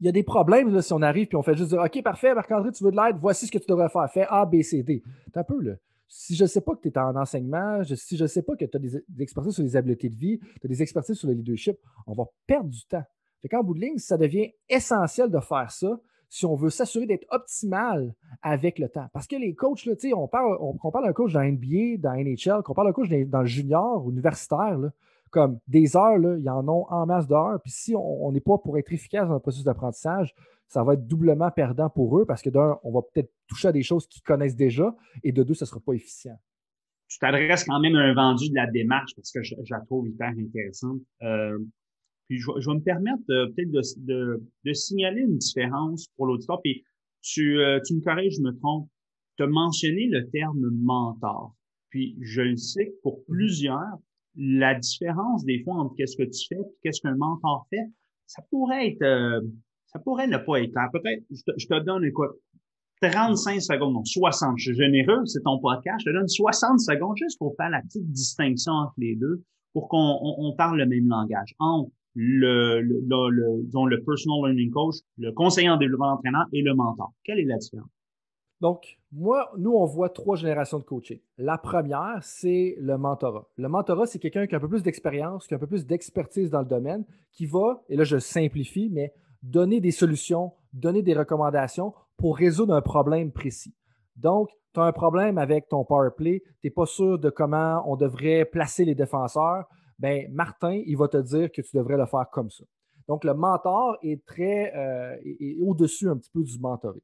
[0.00, 2.02] il y a des problèmes là, si on arrive puis on fait juste dire OK,
[2.02, 4.10] parfait, Marc-André, tu veux de l'aide, voici ce que tu devrais faire.
[4.10, 5.02] Fais A, B, C, D.
[5.32, 5.74] T'as un peu, là.
[6.10, 8.56] Si je ne sais pas que tu es en enseignement, si je ne sais pas
[8.56, 11.28] que tu as des, expertises sur les habiletés de vie, tu as des expertises sur
[11.28, 13.04] le leadership, on va perdre du temps.
[13.42, 17.06] Fait qu'en bout de ligne, ça devient essentiel de faire ça si on veut s'assurer
[17.06, 19.06] d'être optimal avec le temps.
[19.12, 22.62] Parce que les coachs, là, on parle, on, parle d'un coach dans NBA, dans NHL,
[22.62, 24.78] qu'on parle d'un coach dans le junior, universitaire,
[25.30, 27.60] comme des heures, là, ils en ont en masse d'heures.
[27.62, 30.34] Puis si on n'est pas pour être efficace dans le processus d'apprentissage,
[30.66, 33.72] ça va être doublement perdant pour eux parce que d'un, on va peut-être toucher à
[33.72, 36.38] des choses qu'ils connaissent déjà et de deux, ce ne sera pas efficient.
[37.08, 40.06] Tu t'adresses quand même à un vendu de la démarche parce que je, la trouve
[40.08, 41.00] hyper intéressante.
[41.22, 41.58] Euh,
[42.28, 46.60] puis je, vais me permettre peut-être de, de, signaler une différence pour l'auditoire.
[46.62, 46.84] Puis
[47.22, 48.90] tu, euh, tu me corriges, je me trompe.
[49.38, 51.54] Tu as mentionné le terme mentor.
[51.88, 53.24] Puis je le sais que pour mm-hmm.
[53.28, 53.98] plusieurs,
[54.38, 57.90] la différence des fois entre qu'est-ce que tu fais et qu'est-ce qu'un mentor fait,
[58.26, 59.40] ça pourrait être, euh,
[59.86, 60.88] ça pourrait ne pas être clair.
[60.92, 62.30] Peut-être, je te, donne, écoute,
[63.02, 64.58] 35 secondes, non, 60.
[64.58, 66.00] Je suis généreux, c'est ton podcast.
[66.04, 69.88] Je te donne 60 secondes juste pour faire la petite distinction entre les deux, pour
[69.88, 71.54] qu'on on, parle le même langage.
[71.58, 77.12] Entre le, le, le personal learning coach, le conseiller en développement d'entraîneur et le mentor.
[77.24, 77.90] Quelle est la différence?
[78.60, 81.18] Donc, moi, nous, on voit trois générations de coaching.
[81.38, 83.48] La première, c'est le mentorat.
[83.56, 85.86] Le mentorat, c'est quelqu'un qui a un peu plus d'expérience, qui a un peu plus
[85.86, 91.02] d'expertise dans le domaine, qui va, et là, je simplifie, mais donner des solutions, donner
[91.02, 93.74] des recommandations pour résoudre un problème précis.
[94.16, 97.82] Donc, tu as un problème avec ton power play, tu n'es pas sûr de comment
[97.86, 99.64] on devrait placer les défenseurs,
[99.98, 102.64] ben Martin, il va te dire que tu devrais le faire comme ça.
[103.08, 105.16] Donc, le mentor est très euh,
[105.62, 107.00] au-dessus un petit peu du mentoré.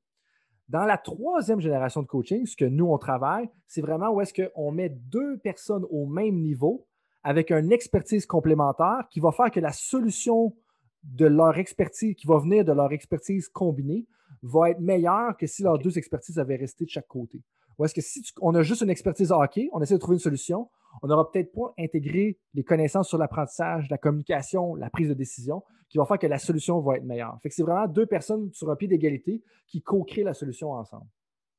[0.68, 4.32] Dans la troisième génération de coaching, ce que nous, on travaille, c'est vraiment où est-ce
[4.32, 6.86] qu'on met deux personnes au même niveau
[7.22, 10.54] avec une expertise complémentaire qui va faire que la solution
[11.02, 14.06] de leur expertise, qui va venir de leur expertise combinée,
[14.42, 17.42] va être meilleure que si leurs deux expertises avaient resté de chaque côté.
[17.78, 20.20] Ou est-ce que si on a juste une expertise hockey, on essaie de trouver une
[20.20, 20.70] solution,
[21.02, 25.62] on n'aura peut-être pas intégré les connaissances sur l'apprentissage, la communication, la prise de décision,
[25.88, 27.38] qui va faire que la solution va être meilleure.
[27.42, 31.06] Fait que c'est vraiment deux personnes sur un pied d'égalité qui co-créent la solution ensemble.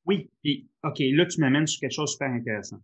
[0.04, 2.78] Oui, puis OK, là, tu m'amènes sur quelque chose de super intéressant.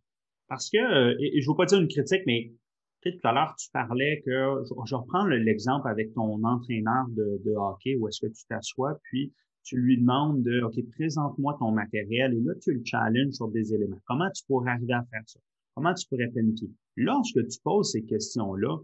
[0.48, 2.52] Parce que, euh, et, je ne veux pas dire une critique, mais
[3.00, 7.52] peut-être tout à l'heure, tu parlais que, je, reprends l'exemple avec ton entraîneur de, de
[7.54, 12.34] hockey, où est-ce que tu t'assois, puis tu lui demandes de, OK, présente-moi ton matériel,
[12.34, 14.00] et là, tu le challenges sur des éléments.
[14.06, 15.40] Comment tu pourrais arriver à faire ça?
[15.74, 16.70] Comment tu pourrais planifier?
[16.96, 18.78] Lorsque tu poses ces questions-là,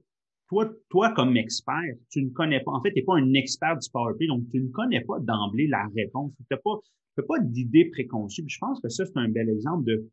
[0.48, 3.76] toi, toi, comme expert, tu ne connais pas, en fait, tu n'es pas un expert
[3.78, 6.32] du PowerPoint, donc tu ne connais pas d'emblée la réponse.
[6.38, 6.80] Tu n'as pas,
[7.22, 8.44] pas d'idée préconçue.
[8.46, 10.08] je pense que ça, c'est un bel exemple de,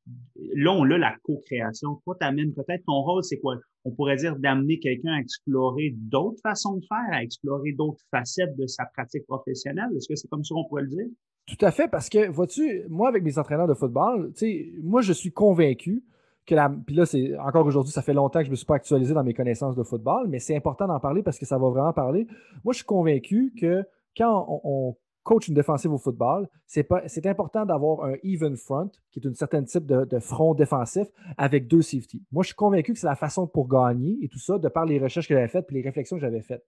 [0.56, 2.02] là, on a la co-création.
[2.04, 3.58] Toi, tu amènes peut-être ton rôle, c'est quoi?
[3.86, 8.58] On pourrait dire d'amener quelqu'un à explorer d'autres façons de faire, à explorer d'autres facettes
[8.58, 9.90] de sa pratique professionnelle.
[9.96, 11.08] Est-ce que c'est comme ça qu'on pourrait le dire?
[11.48, 15.02] Tout à fait, parce que, vois-tu, moi, avec mes entraîneurs de football, tu sais, moi,
[15.02, 16.04] je suis convaincu
[16.46, 16.56] Puis
[16.96, 19.24] là, c'est encore aujourd'hui, ça fait longtemps que je ne me suis pas actualisé dans
[19.24, 22.28] mes connaissances de football, mais c'est important d'en parler parce que ça va vraiment parler.
[22.64, 23.84] Moi, je suis convaincu que
[24.16, 29.28] quand on, coach une défensive au football, c'est important d'avoir un even front, qui est
[29.28, 32.22] un certain type de, front défensif, avec deux safety.
[32.32, 34.86] Moi, je suis convaincu que c'est la façon pour gagner et tout ça, de par
[34.86, 36.64] les recherches que j'avais faites et les réflexions que j'avais faites.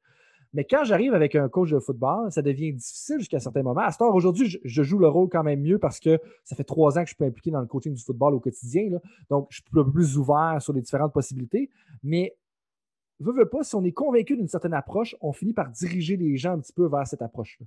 [0.54, 3.82] Mais quand j'arrive avec un coach de football, ça devient difficile jusqu'à certains moments.
[3.82, 6.64] À ce temps, aujourd'hui, je, joue le rôle quand même mieux parce que ça fait
[6.64, 9.00] trois ans que je suis impliqué dans le coaching du football au quotidien.
[9.30, 11.70] Donc, je suis un peu plus ouvert sur les différentes possibilités.
[12.04, 12.36] Mais,
[13.20, 16.38] veux, veux pas, si on est convaincu d'une certaine approche, on finit par diriger les
[16.38, 17.66] gens un petit peu vers cette approche-là.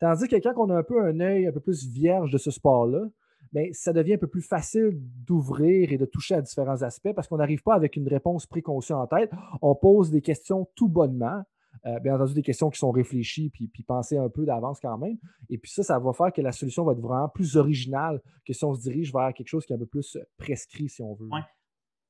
[0.00, 2.50] Tandis que quand on a un peu un œil un peu plus vierge de ce
[2.50, 3.08] sport-là,
[3.52, 4.90] mais ça devient un peu plus facile
[5.26, 8.92] d'ouvrir et de toucher à différents aspects parce qu'on n'arrive pas avec une réponse préconçue
[8.92, 9.30] en tête.
[9.62, 11.42] On pose des questions tout bonnement
[11.86, 14.98] euh, bien entendu, des questions qui sont réfléchies puis, puis pensées un peu d'avance quand
[14.98, 15.16] même.
[15.48, 18.52] Et puis ça, ça va faire que la solution va être vraiment plus originale que
[18.52, 21.14] si on se dirige vers quelque chose qui est un peu plus prescrit, si on
[21.14, 21.28] veut.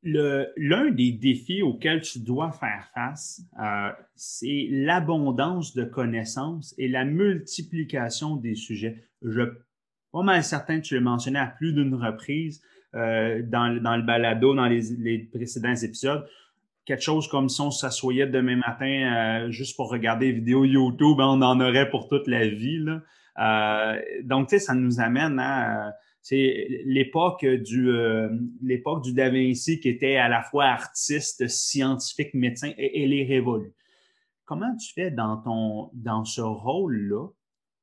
[0.02, 7.04] L'un des défis auxquels tu dois faire face, euh, c'est l'abondance de connaissances et la
[7.04, 9.04] multiplication des sujets.
[9.22, 9.50] Je suis
[10.12, 12.62] pas mal certain que tu l'as mentionné à plus d'une reprise
[12.94, 16.26] euh, dans, le balado, dans les précédents épisodes
[16.88, 18.86] quelque chose comme si on s'assoyait demain matin
[19.44, 22.84] euh, juste pour regarder des vidéos YouTube, hein, on en aurait pour toute la vie.
[23.38, 27.90] Euh, donc, tu sais, ça nous amène à c'est l'époque du
[28.60, 33.24] l'époque du Da Vinci qui était à la fois artiste, scientifique, médecin, et elle est
[33.24, 33.72] révolue.
[34.44, 37.28] Comment tu fais dans ton dans ce rôle-là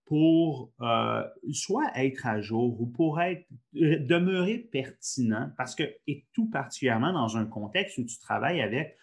[0.06, 6.26] pour euh, soit être à jour ou pour être euh, demeurer pertinent parce que et
[6.34, 8.96] tout particulièrement dans un contexte où tu travailles avec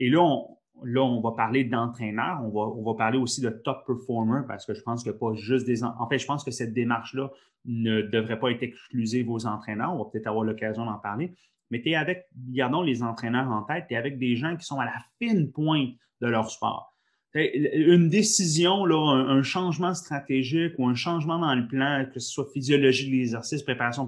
[0.00, 4.74] et là on, va parler d'entraîneur, on va, parler aussi de top performer parce que
[4.74, 7.30] je pense que pas juste des en fait je pense que cette démarche là
[7.64, 9.92] ne devrait pas être exclusive aux entraîneurs.
[9.94, 11.34] On va peut-être avoir l'occasion d'en parler.
[11.70, 14.64] Mais tu es avec, gardons les entraîneurs en tête, tu es avec des gens qui
[14.64, 16.89] sont à la fine pointe de leur sport.
[17.34, 22.48] Une décision, là, un, changement stratégique ou un changement dans le plan, que ce soit
[22.52, 24.06] physiologie de l'exercice, préparation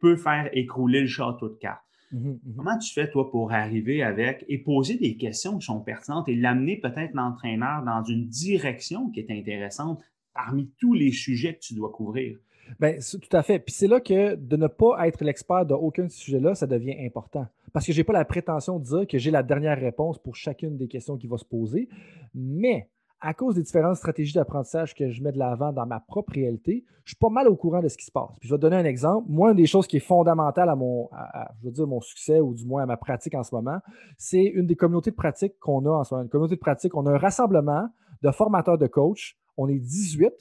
[0.00, 1.82] peut faire écrouler le château de cartes.
[2.12, 6.28] Mmh Comment tu fais, toi, pour arriver avec et poser des questions qui sont pertinentes
[6.28, 10.00] et l'amener peut-être l'entraîneur dans une direction qui est intéressante
[10.32, 12.38] parmi tous les sujets que tu dois couvrir?
[12.80, 13.58] Bien, tout à fait.
[13.58, 16.96] Puis c'est là que de ne pas être l'expert d'aucun de ces sujets-là, ça devient
[17.04, 17.46] important.
[17.72, 20.36] Parce que je n'ai pas la prétention de dire que j'ai la dernière réponse pour
[20.36, 21.88] chacune des questions qui vont se poser.
[22.34, 22.88] Mais
[23.20, 26.84] à cause des différentes stratégies d'apprentissage que je mets de l'avant dans ma propre réalité,
[27.04, 28.30] je suis pas mal au courant de ce qui se passe.
[28.42, 29.26] Je vais te donner un exemple.
[29.28, 31.08] Moi, une des choses qui est fondamentale à mon,
[31.78, 33.78] mon succès ou du moins à ma pratique en ce moment,
[34.18, 36.24] c'est une des communautés de pratique qu'on a en ce moment.
[36.24, 37.88] Une communauté de pratique, on a un rassemblement
[38.22, 39.38] de formateurs de coach.
[39.56, 40.32] On est 18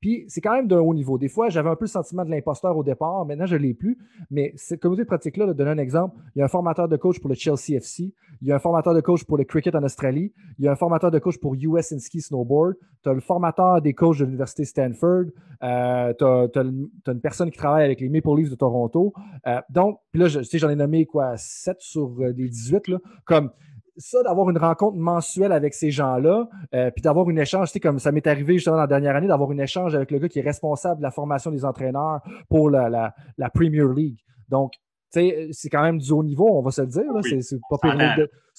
[0.00, 1.18] puis c'est quand même d'un haut niveau.
[1.18, 3.24] Des fois, j'avais un peu le sentiment de l'imposteur au départ.
[3.26, 3.98] Maintenant, je ne l'ai plus.
[4.30, 6.96] Mais cette communauté de pratique-là, de donner un exemple, il y a un formateur de
[6.96, 8.12] coach pour le Chelsea FC.
[8.40, 10.32] Il y a un formateur de coach pour le cricket en Australie.
[10.58, 12.74] Il y a un formateur de coach pour US in Ski Snowboard.
[13.02, 15.24] Tu as le formateur des coachs de l'Université Stanford.
[15.64, 19.12] Euh, tu as, une personne qui travaille avec les Maple Leafs de Toronto.
[19.46, 22.88] Euh, donc, puis là, je, sais, j'en ai nommé quoi, 7 sur euh, les 18.
[22.88, 23.50] Là, comme
[23.98, 27.80] ça, d'avoir une rencontre mensuelle avec ces gens-là, euh, puis d'avoir une échange, tu sais,
[27.80, 30.28] comme ça m'est arrivé justement dans la dernière année, d'avoir une échange avec le gars
[30.28, 34.18] qui est responsable de la formation des entraîneurs pour la, la, Premier League.
[34.48, 34.72] Donc,
[35.12, 37.10] tu sais, c'est quand même du haut niveau, on va se le dire.
[37.22, 37.56] C'est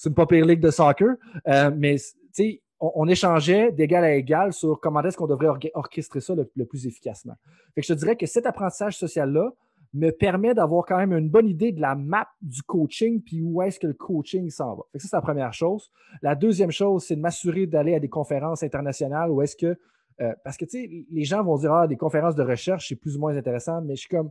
[0.08, 1.08] une pas pire ligue de soccer.
[1.48, 6.20] Euh, mais, tu sais, on, échangeait d'égal à égal sur comment est-ce qu'on devrait orchestrer
[6.20, 7.34] ça le, le, plus efficacement.
[7.74, 9.50] Fait que je te dirais que cet apprentissage social-là,
[9.92, 13.60] me permet d'avoir quand même une bonne idée de la map du coaching, puis où
[13.62, 14.82] est-ce que le coaching s'en va.
[14.94, 15.90] ça, c'est la première chose.
[16.22, 19.78] La deuxième chose, c'est de m'assurer d'aller à des conférences internationales où est-ce que.
[20.20, 23.16] Euh, parce que, tu les gens vont dire, ah, des conférences de recherche, c'est plus
[23.16, 24.30] ou moins intéressant, mais je suis comme,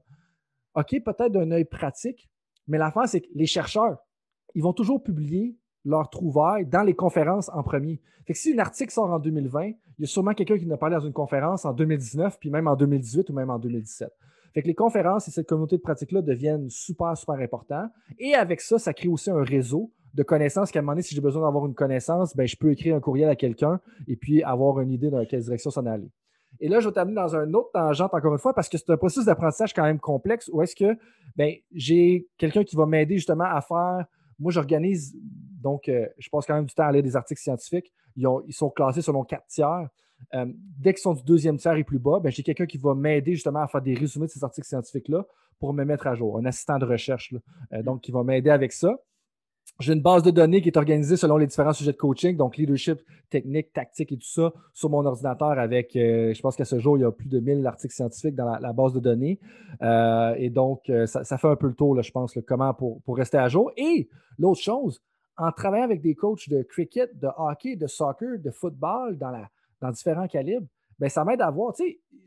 [0.76, 2.30] OK, peut-être d'un œil pratique,
[2.68, 3.98] mais la fin, c'est que les chercheurs,
[4.54, 8.02] ils vont toujours publier leurs trouvailles dans les conférences en premier.
[8.26, 10.72] Fait que si un article sort en 2020, il y a sûrement quelqu'un qui en
[10.72, 14.10] a parlé dans une conférence en 2019, puis même en 2018 ou même en 2017.
[14.54, 17.88] Fait que les conférences et cette communauté de pratique-là deviennent super, super importants.
[18.18, 21.16] Et avec ça, ça crée aussi un réseau de connaissances qu'à un moment donné, si
[21.16, 24.42] j'ai besoin d'avoir une connaissance, ben, je peux écrire un courriel à quelqu'un et puis
[24.44, 26.12] avoir une idée dans quelle direction s'en aller.
[26.60, 28.90] Et là, je vais t'amener dans un autre tangente encore une fois parce que c'est
[28.90, 30.98] un processus d'apprentissage quand même complexe où est-ce que
[31.36, 34.06] ben, j'ai quelqu'un qui va m'aider justement à faire.
[34.40, 35.16] Moi, j'organise,
[35.62, 37.94] donc euh, je passe quand même du temps à lire des articles scientifiques.
[38.16, 39.90] Ils, ils sont classés selon quatre tiers.
[40.36, 40.46] Euh,
[40.78, 43.34] dès qu'ils sont du deuxième tiers et plus bas, ben, j'ai quelqu'un qui va m'aider
[43.34, 45.26] justement à faire des résumés de ces articles scientifiques-là
[45.60, 47.34] pour me mettre à jour, un assistant de recherche,
[47.74, 48.98] euh, donc qui va m'aider avec ça.
[49.80, 52.58] J'ai une base de données qui est organisée selon les différents sujets de coaching, donc
[52.58, 56.80] leadership, technique, tactique et tout ça, sur mon ordinateur avec, euh, je pense qu'à ce
[56.80, 59.40] jour, il y a plus de 1000 articles scientifiques dans la, base de données.
[60.38, 63.38] et donc, ça, fait un peu le tour, là, je pense, comment pour, pour rester
[63.38, 63.72] à jour.
[63.78, 65.02] Et l'autre chose,
[65.38, 69.50] en travaillant avec des coachs de cricket, de hockey, de soccer, de football dans la,
[69.82, 70.68] dans différents calibres,
[71.00, 71.74] ben, ça m'aide à voir,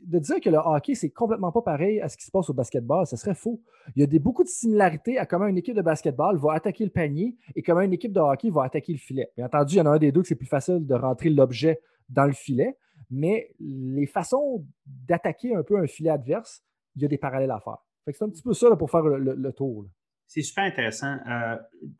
[0.03, 2.53] de dire que le hockey, c'est complètement pas pareil à ce qui se passe au
[2.53, 3.61] basketball, ce serait faux.
[3.95, 6.83] Il y a des, beaucoup de similarités à comment une équipe de basketball va attaquer
[6.83, 9.31] le panier et comment une équipe de hockey va attaquer le filet.
[9.37, 11.29] Bien entendu, il y en a un des deux que c'est plus facile de rentrer
[11.29, 12.75] l'objet dans le filet,
[13.11, 16.63] mais les façons d'attaquer un peu un filet adverse,
[16.95, 17.77] il y a des parallèles à faire.
[18.07, 19.85] c'est un petit peu ça pour faire le, tour.
[20.27, 21.17] C'est super intéressant.
[21.27, 21.57] Euh,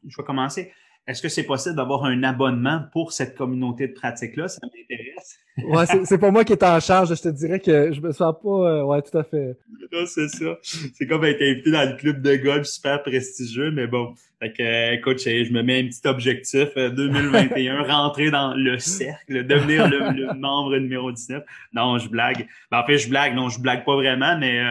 [0.08, 0.72] je vais commencer.
[1.06, 4.48] Est-ce que c'est possible d'avoir un abonnement pour cette communauté de pratique-là?
[4.48, 5.38] Ça m'intéresse.
[5.58, 7.14] ouais, c'est pas moi qui est en charge.
[7.14, 8.50] Je te dirais que je me sens pas.
[8.50, 9.58] Euh, ouais, tout à fait.
[10.06, 10.58] C'est ça.
[10.62, 14.14] C'est comme être invité dans le club de golf super prestigieux, mais bon.
[14.42, 18.80] Fait que, euh, écoute, je me mets un petit objectif 2021, euh, rentrer dans le
[18.80, 21.44] cercle, devenir le, membre numéro 19.
[21.74, 22.48] Non, je blague.
[22.72, 23.36] Ben, en fait, je blague.
[23.36, 24.64] Non, je blague pas vraiment, mais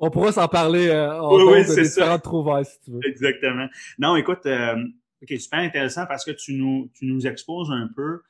[0.00, 3.00] on pourra s'en parler en oui, oui, de différentes trouvailles, si tu veux.
[3.04, 3.68] Exactement.
[3.98, 4.46] Non, écoute,
[5.22, 8.20] OK, super intéressant parce que tu nous, tu nous exposes un peu euh,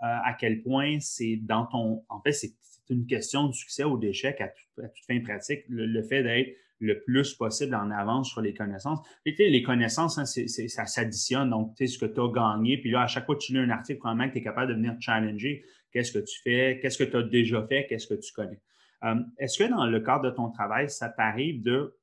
[0.00, 2.04] à quel point c'est dans ton.
[2.08, 2.52] En fait, c'est
[2.90, 7.34] une question de succès ou d'échec à, toute fin pratique, le, fait d'être le plus
[7.34, 8.98] possible en avance sur les connaissances.
[9.24, 11.50] Et, les connaissances, hein, ça s'additionne.
[11.50, 13.52] Donc, tu sais, ce que tu as gagné, puis là, à chaque fois que tu
[13.52, 16.80] lis un article, probablement que tu es capable de venir challenger qu'est-ce que tu fais,
[16.80, 18.60] qu'est-ce que tu as déjà fait, qu'est-ce que tu connais?
[19.04, 21.94] Euh, est-ce que dans le cadre de ton travail, ça t'arrive de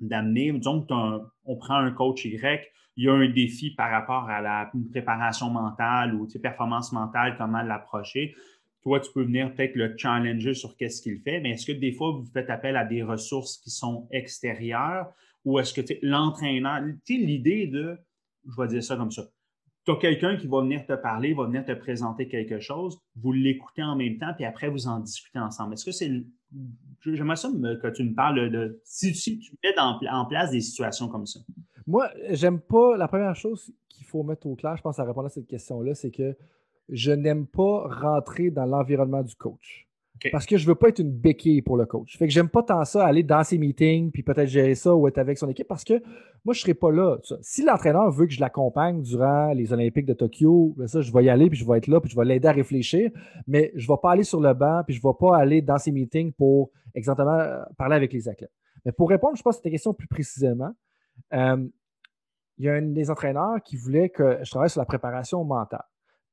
[0.00, 0.86] d'amener, disons
[1.44, 5.48] on prend un coach Y, il y a un défi par rapport à la préparation
[5.50, 8.34] mentale ou performance mentale, comment l'approcher.
[8.82, 11.92] Toi, tu peux venir peut-être le challenger sur qu'est-ce qu'il fait, mais est-ce que des
[11.92, 15.06] fois, vous faites appel à des ressources qui sont extérieures
[15.44, 17.98] ou est-ce que l'entraîneur, tu sais, l'idée de,
[18.46, 19.22] je vais dire ça comme ça,
[19.84, 23.32] tu as quelqu'un qui va venir te parler, va venir te présenter quelque chose, vous
[23.32, 25.74] l'écoutez en même temps, puis après, vous en discutez ensemble.
[25.74, 26.10] Est-ce que c'est.
[27.04, 28.80] J'aimerais ça que tu me parles de.
[28.84, 31.40] Si, tu mets en, place des situations comme ça.
[31.86, 32.96] Moi, j'aime pas.
[32.96, 35.94] La première chose qu'il faut mettre au clair, je pense, à répondre à cette question-là,
[35.94, 36.36] c'est que
[36.88, 39.89] je n'aime pas rentrer dans l'environnement du coach.
[40.30, 42.18] Parce que je veux pas être une béquille pour le coach.
[42.18, 45.08] Fait que j'aime pas tant ça, aller dans ses meetings, puis peut-être gérer ça ou
[45.08, 46.02] être avec son équipe, parce que
[46.44, 47.18] moi, je serai pas là.
[47.40, 51.24] Si l'entraîneur veut que je l'accompagne durant les Olympiques de Tokyo, ben ça, je vais
[51.24, 53.10] y aller, puis je vais être là, puis je vais l'aider à réfléchir,
[53.46, 55.92] mais je vais pas aller sur le banc, puis je vais pas aller dans ses
[55.92, 58.52] meetings pour exactement euh, parler avec les athlètes.
[58.84, 60.72] Mais pour répondre, je pense à cette question plus précisément,
[61.32, 61.66] euh,
[62.58, 65.84] il y a un des entraîneurs qui voulait que je travaille sur la préparation mentale.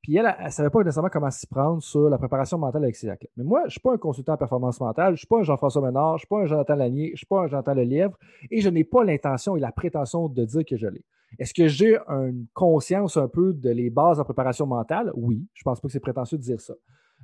[0.02, 2.96] Puis elle, elle ne savait pas nécessairement comment s'y prendre sur la préparation mentale avec
[2.96, 3.30] ses athlètes.
[3.36, 5.38] Mais moi, je ne suis pas un consultant en performance mentale, je ne suis pas
[5.38, 7.46] un Jean-François Ménard, je ne suis pas un Jonathan Lanier, je ne suis pas un
[7.46, 8.18] Jonathan Lelièvre,
[8.50, 11.04] et je n'ai pas l'intention et la prétention de dire que je l'ai.
[11.38, 15.12] Est-ce que j'ai une conscience un peu de les bases en préparation mentale?
[15.14, 16.74] Oui, je ne pense pas que c'est prétentieux de dire ça.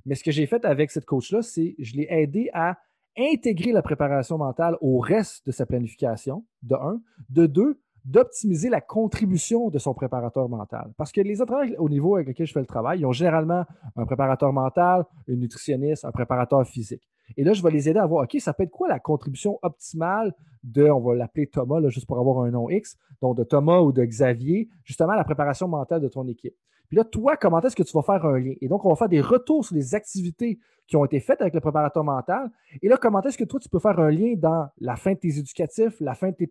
[0.04, 2.76] Mais ce que j'ai fait avec cette coach-là, c'est je l'ai aidé à
[3.16, 7.00] intégrer la préparation mentale au reste de sa planification, de un.
[7.30, 10.92] De deux, d'optimiser la contribution de son préparateur mental.
[10.96, 13.64] Parce que les entraîneurs au niveau avec lequel je fais le travail, ils ont généralement
[13.96, 17.09] un préparateur mental, un nutritionniste, un préparateur physique.
[17.36, 19.59] Et là, je vais les aider à voir, OK, ça peut être quoi la contribution
[19.62, 23.80] optimale de, on va l'appeler Thomas, juste pour avoir un nom X, donc de Thomas
[23.80, 26.55] ou de Xavier, justement la préparation mentale de ton équipe.
[26.89, 28.55] Puis là, toi, comment est-ce que tu vas faire un lien?
[28.61, 31.55] Et donc, on va faire des retours sur les activités qui ont été faites avec
[31.55, 32.51] le préparateur mental.
[32.82, 35.18] Et là, comment est-ce que toi, tu peux faire un lien dans la fin de
[35.18, 36.49] tes éducatifs, la fin de tes,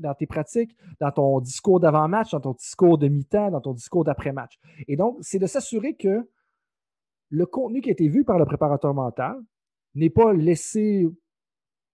[0.00, 4.04] dans tes pratiques, dans ton discours d'avant-match, dans ton discours de mi-temps, dans ton discours
[4.04, 4.58] d'après-match?
[4.86, 6.28] Et donc, c'est de s'assurer que
[7.30, 9.36] le contenu qui a été vu par le préparateur mental
[9.94, 11.08] n'est pas laissé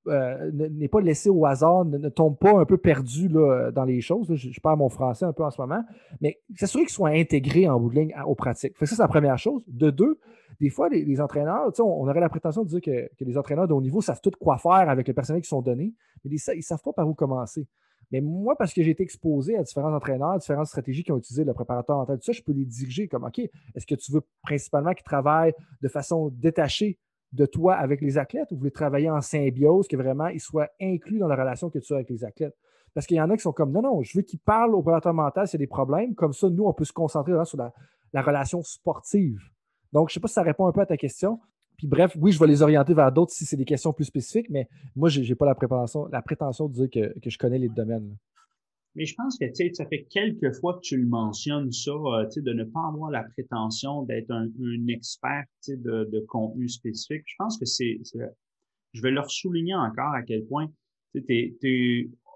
[0.08, 4.34] euh, n'est pas laissé au hasard, ne, tombe pas un peu perdu dans les choses.
[4.34, 5.82] Je, parle mon français un peu en ce moment,
[6.20, 8.74] mais s'assurer qu'ils soient intégrés en bout de ligne aux pratiques.
[8.78, 9.62] ça, c'est la première chose.
[9.66, 10.18] De deux,
[10.60, 13.74] des fois, les, entraîneurs, on, on, aurait la prétention de dire que, les entraîneurs de
[13.74, 15.94] haut niveau savent tout quoi faire avec les personnel qui sont donnés,
[16.24, 17.66] mais ils ne savent pas par où commencer.
[18.12, 21.44] Mais moi, parce que j'ai été exposé à différents entraîneurs, différentes stratégies qui ont utilisé
[21.44, 24.22] le préparateur mental, tout ça, je peux les diriger comme OK, est-ce que tu veux
[24.42, 26.98] principalement qu'ils travaillent de façon détachée
[27.32, 28.50] de toi avec les athlètes?
[28.50, 31.78] Ou vous voulez travailler en symbiose, que vraiment ils soient inclus dans la relation que
[31.78, 32.56] tu as avec les athlètes?
[32.94, 34.80] Parce qu'il y en a qui sont comme non, non, je veux qu'ils parlent au
[34.80, 36.14] préparateur mental s'il y a des problèmes.
[36.14, 39.38] Comme ça, nous, on peut se concentrer sur la, relation sportive.
[39.92, 41.38] Donc, je ne sais pas si ça répond un peu à ta question.
[41.76, 44.48] Puis bref, oui, je vais les orienter vers d'autres si c'est des questions plus spécifiques,
[44.48, 47.58] mais moi, je n'ai pas la, prétention, la prétention de dire que, que je connais
[47.58, 48.16] les domaines.
[48.96, 49.44] Mais je pense que
[49.74, 53.24] ça fait quelques fois que tu le mentionnes, ça, euh, de ne pas avoir la
[53.24, 54.48] prétention d'être un,
[54.88, 57.22] expert de, de contenu spécifique.
[57.26, 58.00] Je pense que c'est,
[58.94, 60.70] je vais leur souligner encore à quel point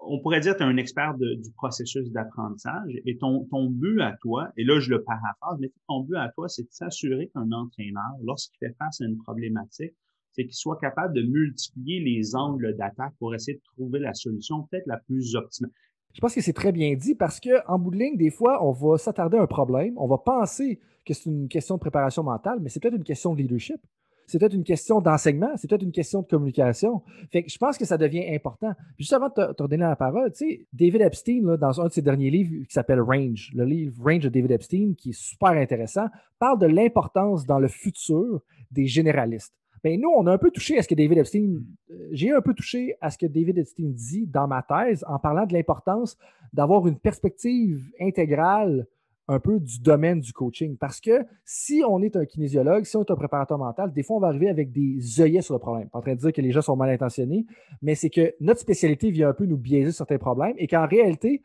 [0.03, 4.01] on pourrait dire que tu es un expert du processus d'apprentissage et ton, ton but
[4.01, 7.29] à toi, et là je le paraphrase, mais ton but à toi, c'est de s'assurer
[7.33, 9.93] qu'un entraîneur, lorsqu'il fait face à une problématique,
[10.33, 14.63] c'est qu'il soit capable de multiplier les angles d'attaque pour essayer de trouver la solution
[14.63, 15.71] peut-être la plus optimale.
[16.13, 18.71] Je pense que c'est très bien dit parce qu'en bout de ligne, des fois, on
[18.71, 22.59] va s'attarder à un problème, on va penser que c'est une question de préparation mentale,
[22.61, 23.81] mais c'est peut-être une question de leadership.
[24.27, 27.01] C'est peut-être une question d'enseignement, c'est peut-être une question de communication.
[27.33, 28.71] Fait que je pense que ça devient important.
[28.97, 30.31] juste avant de te, donner la parole,
[30.71, 34.29] David Epstein, dans un de ses derniers livres qui s'appelle Range, le livre Range de
[34.29, 36.05] David Epstein, qui est super intéressant,
[36.39, 38.41] parle de l'importance dans le futur
[38.71, 39.53] des généralistes.
[39.83, 41.59] Ben, nous, on a un peu touché à ce que David Epstein,
[41.89, 45.17] euh, j'ai un peu touché à ce que David Epstein dit dans ma thèse en
[45.17, 46.17] parlant de l'importance
[46.53, 48.87] d'avoir une perspective intégrale
[49.27, 50.77] un peu du domaine du coaching.
[50.77, 54.17] Parce que si on est un kinésiologue, si on est un préparateur mental, des fois,
[54.17, 55.89] on va arriver avec des œillets sur le problème.
[55.89, 57.45] Pas en train de dire que les gens sont mal intentionnés,
[57.81, 61.41] mais c'est que notre spécialité vient un peu nous biaiser certains problèmes et qu'en réalité,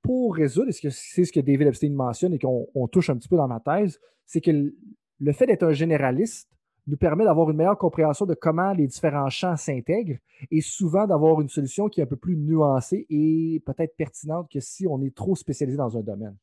[0.00, 3.36] pour résoudre, et c'est ce que David Epstein mentionne et qu'on touche un petit peu
[3.36, 4.72] dans ma thèse, c'est que
[5.20, 6.48] le fait d'être un généraliste
[6.88, 10.16] nous permet d'avoir une meilleure compréhension de comment les différents champs s'intègrent
[10.50, 14.60] et souvent d'avoir une solution qui est un peu plus nuancée et peut-être pertinente que
[14.60, 16.36] si on est trop spécialisé dans un domaine.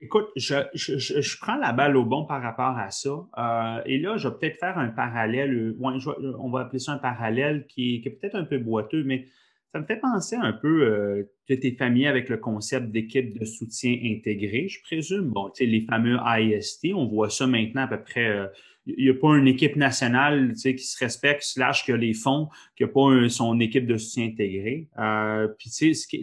[0.00, 3.10] Écoute, je, prends la balle au bon par rapport à ça.
[3.38, 7.66] Euh, et là, je vais peut-être faire un parallèle, on va appeler ça un parallèle
[7.68, 9.28] qui est, peut-être un peu boiteux, mais
[9.72, 13.44] ça me fait penser un peu euh, tu es familier avec le concept d'équipe de
[13.44, 15.30] soutien intégré, je présume.
[15.30, 18.26] Bon, tu sais, les fameux IST, on voit ça maintenant à peu près.
[18.26, 18.46] Euh,
[18.86, 22.48] il n'y a pas une équipe nationale qui se respecte, slash qui a les fonds,
[22.76, 24.88] qui n'a pas son équipe de soutien intégré.
[24.98, 26.18] Euh, puis, tu sais,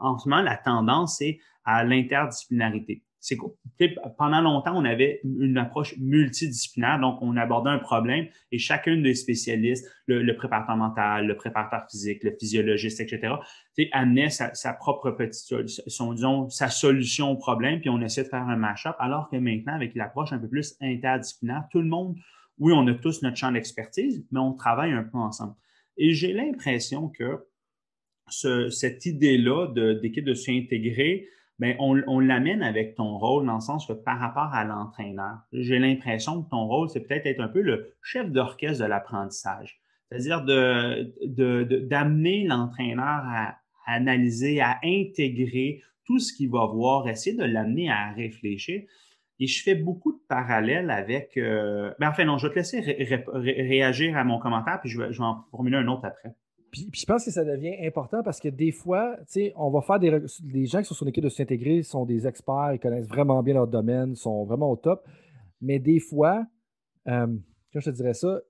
[0.00, 3.02] en ce moment, la tendance, c'est à l'interdisciplinarité.
[3.22, 3.38] C'est
[4.18, 9.14] pendant longtemps, on avait une approche multidisciplinaire, donc on abordait un problème et chacun des
[9.14, 13.34] spécialistes, le, préparateur mental, le préparateur physique, le physiologiste, etc.,
[13.92, 18.42] amenait sa, propre petite, son, disons, sa solution au problème, puis on essayait de faire
[18.42, 22.16] un mash-up, alors que maintenant, avec l'approche un peu plus interdisciplinaire, tout le monde,
[22.58, 25.54] oui, on a tous notre champ d'expertise, mais on travaille un peu ensemble.
[25.96, 27.46] Et j'ai l'impression que
[28.28, 29.68] ce, cette idée-là
[30.00, 31.28] d'équipe de, de s'intégrer,
[31.58, 35.78] ben, on, l'amène avec ton rôle dans le sens que par rapport à l'entraîneur, j'ai
[35.78, 39.80] l'impression que ton rôle, c'est peut-être être un peu le chef d'orchestre de l'apprentissage.
[40.10, 40.44] C'est-à-dire
[41.24, 48.12] d'amener l'entraîneur à, analyser, à intégrer tout ce qu'il va voir, essayer de l'amener à
[48.12, 48.82] réfléchir.
[49.38, 51.36] Et je fais beaucoup de parallèles avec.
[51.36, 55.12] Euh, ben, enfin, non, je vais te laisser réagir à mon commentaire, puis je vais,
[55.12, 56.34] je vais en formuler un autre après.
[56.72, 59.82] Puis, je pense que ça devient important parce que des fois, tu sais, on va
[59.82, 60.22] faire des.
[60.42, 63.52] Les gens qui sont sur l'équipe de s'intégrer sont des experts, ils connaissent vraiment bien
[63.54, 65.06] leur domaine, sont vraiment au top.
[65.60, 66.46] Mais des fois,
[67.08, 67.26] euh,
[67.74, 68.40] je te dirais ça,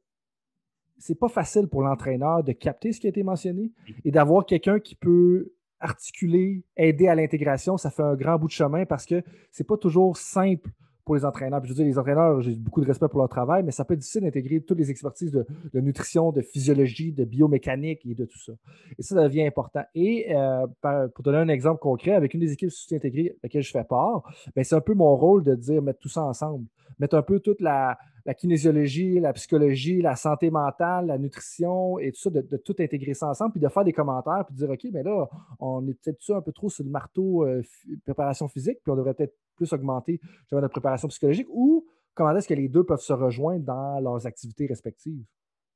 [0.98, 3.72] c'est pas facile pour l'entraîneur de capter ce qui a été mentionné
[4.04, 7.76] et d'avoir quelqu'un qui peut articuler, aider à l'intégration.
[7.76, 10.70] Ça fait un grand bout de chemin parce que c'est pas toujours simple
[11.04, 11.60] pour les entraîneurs.
[11.64, 13.94] je veux dire, les entraîneurs, j'ai beaucoup de respect pour leur travail, mais ça peut
[13.94, 15.44] être difficile d'intégrer toutes les expertises de,
[15.80, 18.52] nutrition, de physiologie, de biomécanique et de tout ça.
[18.98, 19.82] Et ça, devient important.
[19.94, 20.66] Et euh,
[21.14, 24.22] pour donner un exemple concret, avec une des équipes soutien-intégrées à laquelle je fais part,
[24.54, 26.66] ben, c'est un peu mon rôle de dire mettre tout ça ensemble.
[26.98, 27.98] Mettre un peu toute la,
[28.34, 33.28] kinésiologie, la psychologie, la santé mentale, la nutrition et tout ça, de, tout intégrer ça
[33.28, 35.26] ensemble, puis de faire des commentaires, puis de dire OK, mais là,
[35.58, 37.62] on est peut-être un peu trop sur le marteau euh,
[38.04, 40.20] préparation physique, puis on devrait peut-être plus augmenter
[40.50, 44.66] notre préparation psychologique ou comment est-ce que les deux peuvent se rejoindre dans leurs activités
[44.66, 45.24] respectives?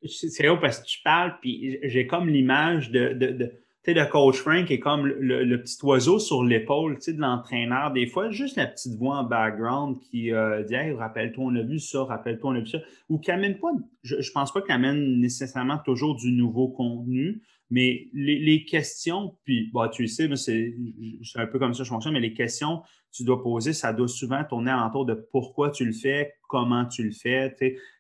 [0.05, 3.53] C'est haut parce que tu parles, puis j'ai comme l'image de, de,
[4.11, 7.93] coach Frank est comme le, petit oiseau sur l'épaule de l'entraîneur.
[7.93, 11.63] Des fois, juste la petite voix en background qui euh, dit hey, rappelle-toi, on a
[11.63, 12.79] vu ça, rappelle-toi, on a vu ça.
[13.09, 13.69] Ou qui amène pas,
[14.03, 19.71] je, ne pense pas qu'il amène nécessairement toujours du nouveau contenu, mais les, questions, puis
[19.73, 20.75] bah, tu le sais, c'est
[21.37, 23.93] un peu comme ça que je fonctionne, mais les questions que tu dois poser, ça
[23.93, 27.55] doit souvent tourner alentour de pourquoi tu le fais, comment tu le fais,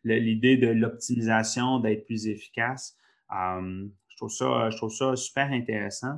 [0.04, 2.96] l'idée de l'optimisation, d'être plus efficace.
[3.30, 6.14] Hum, je, trouve ça, je trouve ça super intéressant.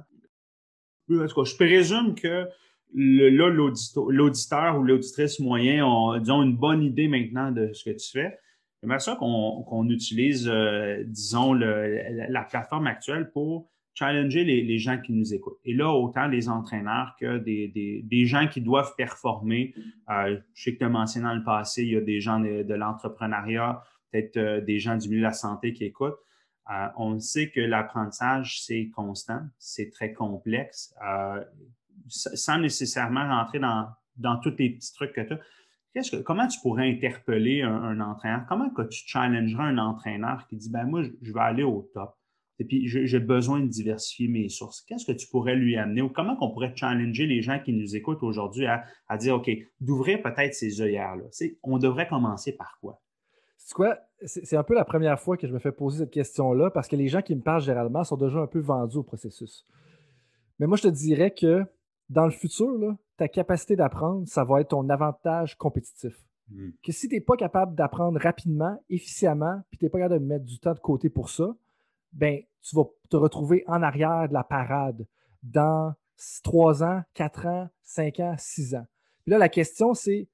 [1.08, 2.46] je présume que
[2.94, 8.10] là, l'auditeur ou l'auditrice moyen ont, disons, une bonne idée maintenant de ce que tu
[8.10, 8.38] fais.
[8.80, 15.34] J'aimerais ça qu'on utilise, euh, disons, la, plateforme actuelle pour challenger les, gens qui nous
[15.34, 15.58] écoutent.
[15.64, 19.74] Et là, autant les entraîneurs que des, gens qui doivent performer.
[20.10, 22.38] Euh, je sais que tu as mentionné dans le passé, il y a des gens
[22.38, 23.82] de, l'entrepreneuriat,
[24.12, 26.18] peut-être euh, des gens du milieu de la santé qui écoutent.
[26.96, 30.94] On sait que l'apprentissage, c'est constant, c'est très complexe,
[32.08, 35.38] sans nécessairement rentrer dans, dans tous les petits trucs que tu as
[36.24, 38.44] comment tu pourrais interpeller un, entraîneur?
[38.48, 42.14] Comment que tu challengerais un entraîneur qui dit, ben moi, je, vais aller au top
[42.60, 44.82] et puis j'ai besoin de diversifier mes sources.
[44.82, 47.94] Qu'est-ce que tu pourrais lui amener ou comment on pourrait challenger les gens qui nous
[47.94, 49.48] écoutent aujourd'hui à, dire, OK,
[49.80, 51.24] d'ouvrir peut-être ces œillères-là?
[51.62, 53.00] On devrait commencer par quoi?
[53.56, 53.96] C'est quoi?
[54.24, 56.96] C'est un peu la première fois que je me fais poser cette question-là parce que
[56.96, 59.64] les gens qui me parlent généralement sont déjà un peu vendus au processus.
[60.58, 61.64] Mais moi, je te dirais que
[62.08, 66.24] dans le futur, là, ta capacité d'apprendre, ça va être ton avantage compétitif.
[66.50, 66.70] Hmm.
[66.82, 70.26] Que si tu n'es pas capable d'apprendre rapidement, efficacement, puis tu n'es pas capable de
[70.26, 71.54] mettre du temps de côté pour ça,
[72.12, 75.06] ben, tu vas te retrouver en arrière de la parade
[75.42, 75.94] dans
[76.42, 78.86] 3 ans, 4 ans, 5 ans, 6 ans.
[79.24, 80.28] Puis là, la question, c'est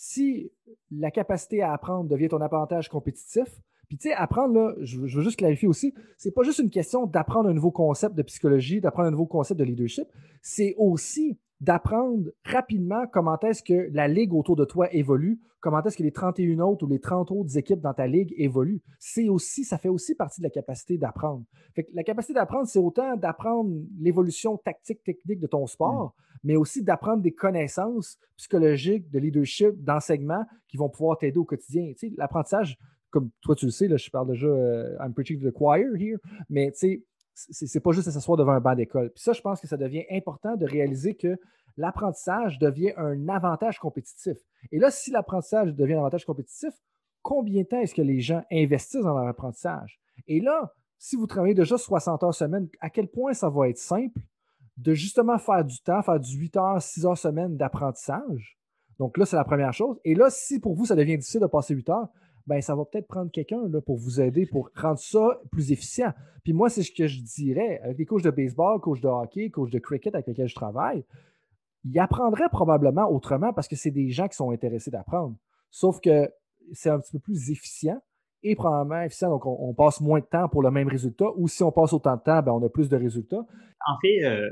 [0.00, 0.52] si
[0.92, 5.22] la capacité à apprendre devient ton avantage compétitif, puis, tu sais, apprendre, là, je, veux
[5.22, 9.08] juste clarifier aussi, c'est pas juste une question d'apprendre un nouveau concept de psychologie, d'apprendre
[9.08, 10.06] un nouveau concept de leadership,
[10.40, 15.96] c'est aussi d'apprendre rapidement comment est-ce que la ligue autour de toi évolue, comment est-ce
[15.96, 18.80] que les 31 autres ou les 30 autres équipes dans ta ligue évoluent.
[18.98, 21.44] C'est aussi, ça fait aussi partie de la capacité d'apprendre.
[21.94, 26.38] la capacité d'apprendre, c'est autant d'apprendre l'évolution tactique, technique de ton sport, mm.
[26.44, 31.92] mais aussi d'apprendre des connaissances psychologiques, de leadership, d'enseignement qui vont pouvoir t'aider au quotidien.
[31.98, 32.78] Tu sais, l'apprentissage,
[33.10, 35.80] comme toi tu le sais, là, je parle déjà, euh, I'm preaching to the choir
[35.98, 37.04] here, mais tu sais,
[37.50, 39.10] c'est pas juste s'asseoir devant un banc d'école.
[39.10, 41.38] Puis ça, je pense que ça devient important de réaliser que
[41.76, 44.36] l'apprentissage devient un avantage compétitif.
[44.72, 46.74] Et là, si l'apprentissage devient un avantage compétitif,
[47.22, 50.00] combien de temps est-ce que les gens investissent dans leur apprentissage?
[50.26, 53.78] Et là, si vous travaillez déjà 60 heures semaine, à quel point ça va être
[53.78, 54.20] simple
[54.76, 58.58] de justement faire du temps, faire du 8 heures, 6 heures semaine d'apprentissage?
[58.98, 60.00] Donc là, c'est la première chose.
[60.04, 62.08] Et là, si pour vous, ça devient difficile de passer 8 heures,
[62.48, 66.14] ben, ça va peut-être prendre quelqu'un pour vous aider pour rendre ça plus efficient.
[66.42, 69.50] Puis moi, c'est ce que je dirais avec les coachs de baseball, coachs de hockey,
[69.50, 71.04] coachs de cricket avec lesquels je travaille.
[71.84, 75.36] ils apprendraient probablement autrement parce que c'est des gens qui sont intéressés d'apprendre.
[75.70, 76.30] Sauf que
[76.72, 78.00] c'est un petit peu plus efficient
[78.42, 79.28] et probablement efficient.
[79.28, 81.26] Donc, on, passe moins de temps pour le même résultat.
[81.36, 83.44] Ou si on passe autant de temps, ben, on a plus de résultats.
[83.86, 84.48] En fait, euh,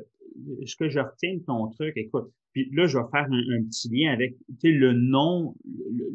[0.64, 3.88] ce que je retiens de ton truc, écoute, puis là, je vais faire un, petit
[3.90, 5.54] lien avec le nom,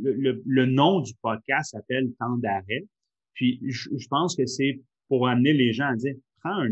[0.04, 2.86] le, nom du podcast s'appelle Temps d'arrêt.
[3.36, 6.70] Puis je, pense que c'est pour amener les gens à dire prends un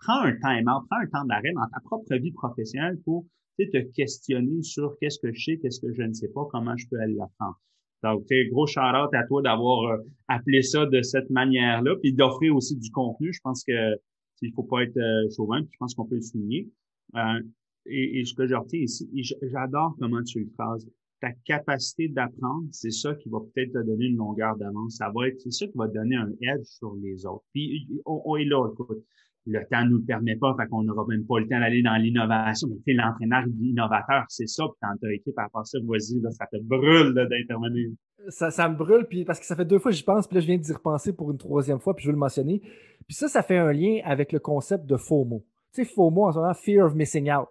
[0.00, 3.26] prends un time-out, prends un temps d'arrêt dans ta propre vie professionnelle pour
[3.58, 6.86] te questionner sur qu'est-ce que je sais, qu'est-ce que je ne sais pas, comment je
[6.88, 7.58] peux aller l'apprendre.
[8.04, 9.96] Donc, gros shout-out à toi d'avoir euh,
[10.28, 13.32] appelé ça de cette manière-là, puis d'offrir aussi du contenu.
[13.32, 13.96] Je pense que
[14.42, 16.68] il faut pas être euh, chauvin, puis je pense qu'on peut le souligner.
[17.16, 17.40] Euh,
[17.86, 19.08] et, ce que je retiens ici,
[19.42, 20.86] j'adore comment tu le phrases.
[21.20, 24.96] Ta capacité d'apprendre, c'est ça qui va peut-être te donner une longueur d'avance.
[24.96, 27.44] Ça va être, c'est ça qui va te donner un edge sur les autres.
[27.52, 29.04] Puis on, on est là, écoute
[29.48, 31.82] le temps ne nous le permet pas, fait qu'on n'aura même pas le temps d'aller
[31.82, 32.68] dans l'innovation.
[32.68, 36.20] Mais tu sais, l'entraîneur innovateur, c'est ça, puis quand ta équipe à part ça, vas-y,
[36.32, 37.90] ça te brûle d'intervenir.
[38.28, 40.40] Ça, me brûle, puis parce que ça fait deux fois que j'y pense, puis là,
[40.40, 42.60] je viens d'y repenser pour une troisième fois, puis je veux le mentionner.
[43.06, 45.44] Puis ça, ça fait un lien avec le concept de FOMO.
[45.72, 47.48] Tu sais, FOMO, en ce moment, Fear of Missing Out.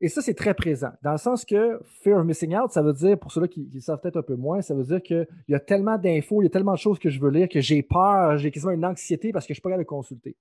[0.00, 0.90] Et ça, c'est très présent.
[1.02, 3.80] Dans le sens que Fear of Missing Out, ça veut dire, pour ceux-là qui, qui
[3.80, 6.48] savent peut-être un peu moins, ça veut dire qu'il y a tellement d'infos, il y
[6.48, 9.32] a tellement de choses que je veux lire que j'ai peur, j'ai quasiment une anxiété
[9.32, 10.36] parce que je ne suis pas capable de consulter.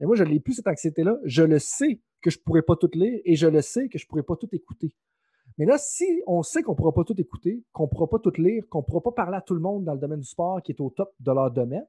[0.00, 1.18] Et moi, je n'ai plus cette anxiété-là.
[1.24, 3.98] Je le sais que je ne pourrais pas tout lire et je le sais que
[3.98, 4.94] je ne pourrais pas tout écouter.
[5.58, 8.18] Mais là, si on sait qu'on ne pourra pas tout écouter, qu'on ne pourra pas
[8.18, 10.28] tout lire, qu'on ne pourra pas parler à tout le monde dans le domaine du
[10.28, 11.86] sport qui est au top de leur domaine,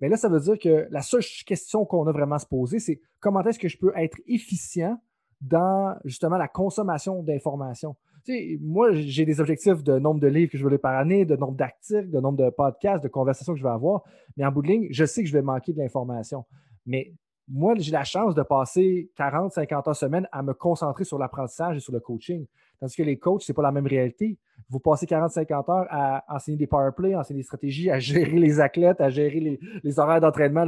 [0.00, 2.78] mais là, ça veut dire que la seule question qu'on a vraiment à se poser,
[2.78, 4.98] c'est comment est-ce que je peux être efficient
[5.40, 7.96] dans justement la consommation d'informations?
[8.24, 10.96] Tu sais, moi, j'ai des objectifs de nombre de livres que je veux lire par
[10.96, 14.02] année, de nombre d'articles, de nombre de podcasts, de conversations que je vais avoir.
[14.36, 16.44] Mais en bout de ligne, je sais que je vais manquer de l'information.
[16.86, 17.14] Mais
[17.46, 21.76] moi, j'ai la chance de passer 40, 50 heures semaine à me concentrer sur l'apprentissage
[21.76, 22.46] et sur le coaching.
[22.84, 24.36] Tandis que les coachs, ce n'est pas la même réalité.
[24.68, 27.98] Vous passez 40, 50 heures à enseigner des power plays, à enseigner des stratégies, à
[27.98, 30.66] gérer les athlètes, à gérer les, horaires d'entraînement.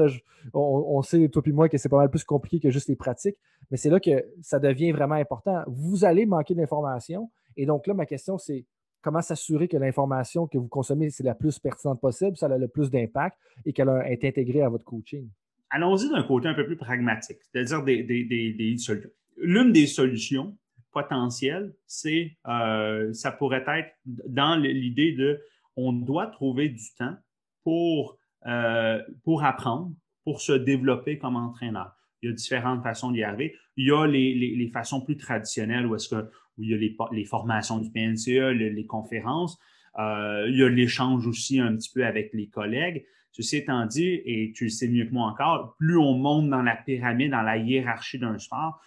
[0.54, 3.36] On, sait, toi et moi, que c'est pas mal plus compliqué que juste les pratiques.
[3.70, 5.62] Mais c'est là que ça devient vraiment important.
[5.66, 7.30] Vous allez manquer d'informations.
[7.54, 8.64] Et donc là, ma question, c'est
[9.02, 12.68] comment s'assurer que l'information que vous consommez, c'est la plus pertinente possible, ça a le
[12.68, 13.36] plus d'impact
[13.66, 15.28] et qu'elle est intégrée à votre coaching?
[15.68, 19.10] Allons-y d'un côté un peu plus pragmatique, c'est-à-dire des, solutions.
[19.36, 20.56] L'une des solutions
[20.92, 25.40] potentielles, c'est euh, ça pourrait être dans l'idée de
[25.76, 27.16] on doit trouver du temps
[27.62, 29.92] pour, euh, pour apprendre,
[30.24, 31.92] pour se développer comme entraîneur.
[32.22, 33.54] Il y a différentes façons d'y arriver.
[33.76, 36.76] Il y a les, façons plus traditionnelles où, est-ce que, où il y a
[37.12, 39.58] les, formations du PNCE, les, conférences.
[39.98, 43.04] Euh, il y a l'échange aussi un petit peu avec les collègues.
[43.32, 46.62] Ceci étant dit, et tu le sais mieux que moi encore, plus on monte dans
[46.62, 48.80] la pyramide, dans la hiérarchie d'un sport,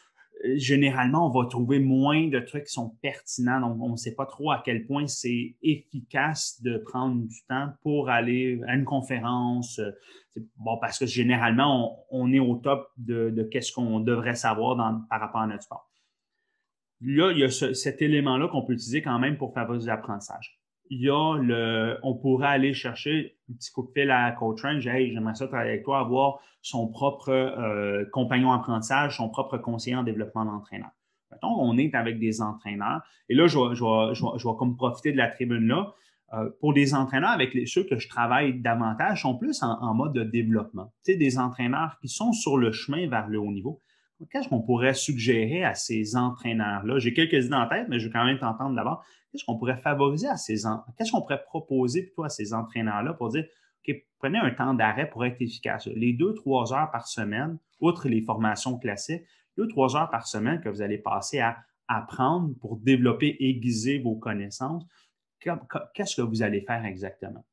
[0.56, 3.60] généralement, on va trouver moins de trucs qui sont pertinents.
[3.62, 7.74] Donc, on ne sait pas trop à quel point c'est efficace de prendre du temps
[7.82, 9.82] pour aller à une conférence.
[10.58, 14.78] Bon, parce que généralement, on, est au top de, qu'est-ce qu'on devrait savoir
[15.10, 15.90] par rapport à notre sport.
[17.02, 20.60] Là, il y a cet élément-là qu'on peut utiliser quand même pour favoriser l'apprentissage
[20.90, 24.62] il y a le, on pourrait aller chercher un petit coup de fil à Coach
[24.64, 24.86] Range.
[24.88, 29.96] Hey, j'aimerais ça travailler avec toi, avoir son propre euh, compagnon apprentissage, son propre conseiller
[29.96, 30.90] en développement d'entraîneur.
[31.44, 33.02] On est avec des entraîneurs.
[33.30, 35.94] Et là, je vais, je comme profiter de la tribune-là.
[36.34, 40.14] Euh, pour des entraîneurs avec ceux que je travaille davantage, sont plus en, en mode
[40.14, 40.94] de développement.
[41.04, 43.82] Tu sais, des entraîneurs qui sont sur le chemin vers le haut niveau.
[44.32, 47.00] Qu'est-ce qu'on pourrait suggérer à ces entraîneurs-là?
[47.00, 49.04] J'ai quelques idées en tête, mais je vais quand même t'entendre d'abord.
[49.32, 50.64] Qu'est-ce qu'on pourrait favoriser à ces
[50.98, 53.46] qu'est-ce qu'on pourrait proposer plutôt à ces entraîneurs-là pour dire
[53.88, 55.88] OK, prenez un temps d'arrêt pour être efficace.
[55.88, 59.24] Les deux, trois heures par semaine, outre les formations classiques,
[59.58, 61.58] deux, trois heures par semaine que vous allez passer à
[61.88, 64.84] apprendre pour développer, aiguiser vos connaissances.
[65.40, 67.46] Qu'est-ce que vous allez faire exactement?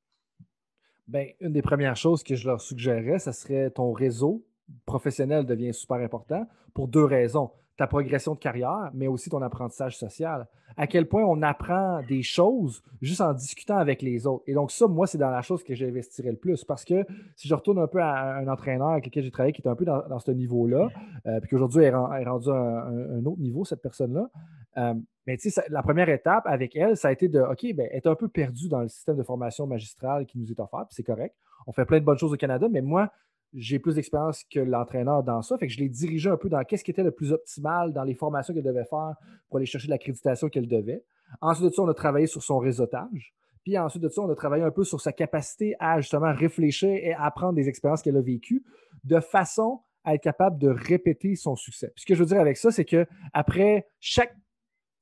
[1.06, 4.44] Bien, une des premières choses que je leur suggérerais, ce serait ton réseau
[4.84, 7.50] professionnel devient super important pour deux raisons.
[7.76, 10.46] Ta progression de carrière, mais aussi ton apprentissage social.
[10.78, 14.44] À quel point on apprend des choses juste en discutant avec les autres.
[14.46, 16.64] Et donc, ça, moi, c'est dans la chose que j'investirais le plus.
[16.64, 17.04] Parce que
[17.34, 19.74] si je retourne un peu à un entraîneur avec lequel j'ai travaillé qui est un
[19.74, 20.88] peu dans, ce niveau-là,
[21.26, 24.30] euh, puis qu'aujourd'hui est, rendu à un, autre niveau, cette personne-là,
[24.78, 24.94] euh,
[25.26, 28.06] mais tu sais, la première étape avec elle, ça a été de, OK, ben, est
[28.06, 31.02] un peu perdue dans le système de formation magistrale qui nous est offert, puis c'est
[31.02, 31.34] correct.
[31.66, 33.10] On fait plein de bonnes choses au Canada, mais moi,
[33.52, 35.56] j'ai plus d'expérience que l'entraîneur dans ça.
[35.58, 38.04] Fait que je l'ai dirigé un peu dans qu'est-ce qui était le plus optimal dans
[38.04, 39.14] les formations qu'elle devait faire
[39.48, 41.04] pour aller chercher l'accréditation qu'elle devait.
[41.40, 43.34] Ensuite de ça, on a travaillé sur son réseautage.
[43.64, 46.88] Puis ensuite de ça, on a travaillé un peu sur sa capacité à justement réfléchir
[46.88, 48.64] et apprendre des expériences qu'elle a vécues
[49.04, 51.90] de façon à être capable de répéter son succès.
[51.94, 54.36] Puis ce que je veux dire avec ça, c'est que après chaque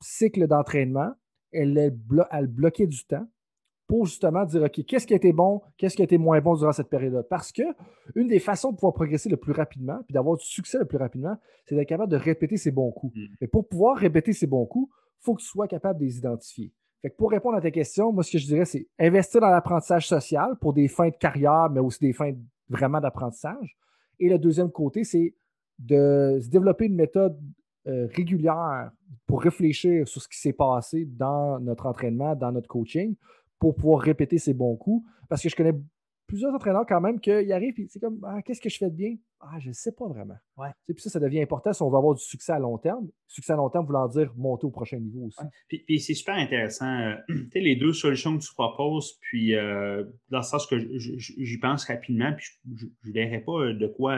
[0.00, 1.12] cycle d'entraînement,
[1.52, 1.76] elle,
[2.30, 3.26] elle, bloquait du temps
[3.86, 6.54] pour justement dire OK, qu'est-ce qui a été bon, qu'est-ce qui a été moins bon
[6.54, 7.22] durant cette période-là?
[7.22, 7.62] Parce que
[8.14, 10.98] une des façons de pouvoir progresser le plus rapidement, puis d'avoir du succès le plus
[10.98, 13.16] rapidement, c'est d'être capable de répéter ses bons coups.
[13.16, 13.26] Mm.
[13.40, 16.18] Mais pour pouvoir répéter ses bons coups, il faut que tu sois capable de les
[16.18, 16.72] identifier.
[17.02, 19.50] Fait que pour répondre à ta question, moi, ce que je dirais, c'est investir dans
[19.50, 22.32] l'apprentissage social pour des fins de carrière, mais aussi des fins
[22.70, 23.76] vraiment d'apprentissage.
[24.18, 25.34] Et le deuxième côté, c'est
[25.78, 27.38] de se développer une méthode
[27.86, 28.90] euh, régulière
[29.26, 33.16] pour réfléchir sur ce qui s'est passé dans notre entraînement, dans notre coaching,
[33.58, 35.06] pour pouvoir répéter ses bons coups.
[35.28, 35.74] Parce que je connais
[36.26, 38.96] plusieurs entraîneurs quand même qui arrivent et c'est comme ah, qu'est-ce que je fais de
[38.96, 39.16] bien?
[39.40, 40.36] Ah, je ne sais pas vraiment.
[40.56, 40.70] Ouais.
[40.86, 43.08] Puis ça, ça devient important si on veut avoir du succès à long terme.
[43.26, 45.44] Succès à long terme voulant dire monter au prochain niveau aussi.
[45.68, 46.88] Puis, c'est super intéressant.
[46.88, 50.76] Euh, tu sais, les deux solutions que tu proposes, puis euh, dans le sens que
[50.98, 54.16] j'y pense rapidement, puis je ne verrai pas euh, de quoi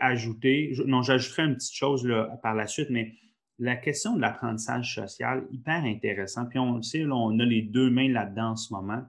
[0.00, 0.74] ajouter.
[0.84, 3.14] non, j'ajouterai une petite chose là, par la suite, mais
[3.58, 6.46] la question de l'apprentissage social, hyper intéressant.
[6.46, 9.02] Puis on sait, on a les deux mains là-dedans en ce moment.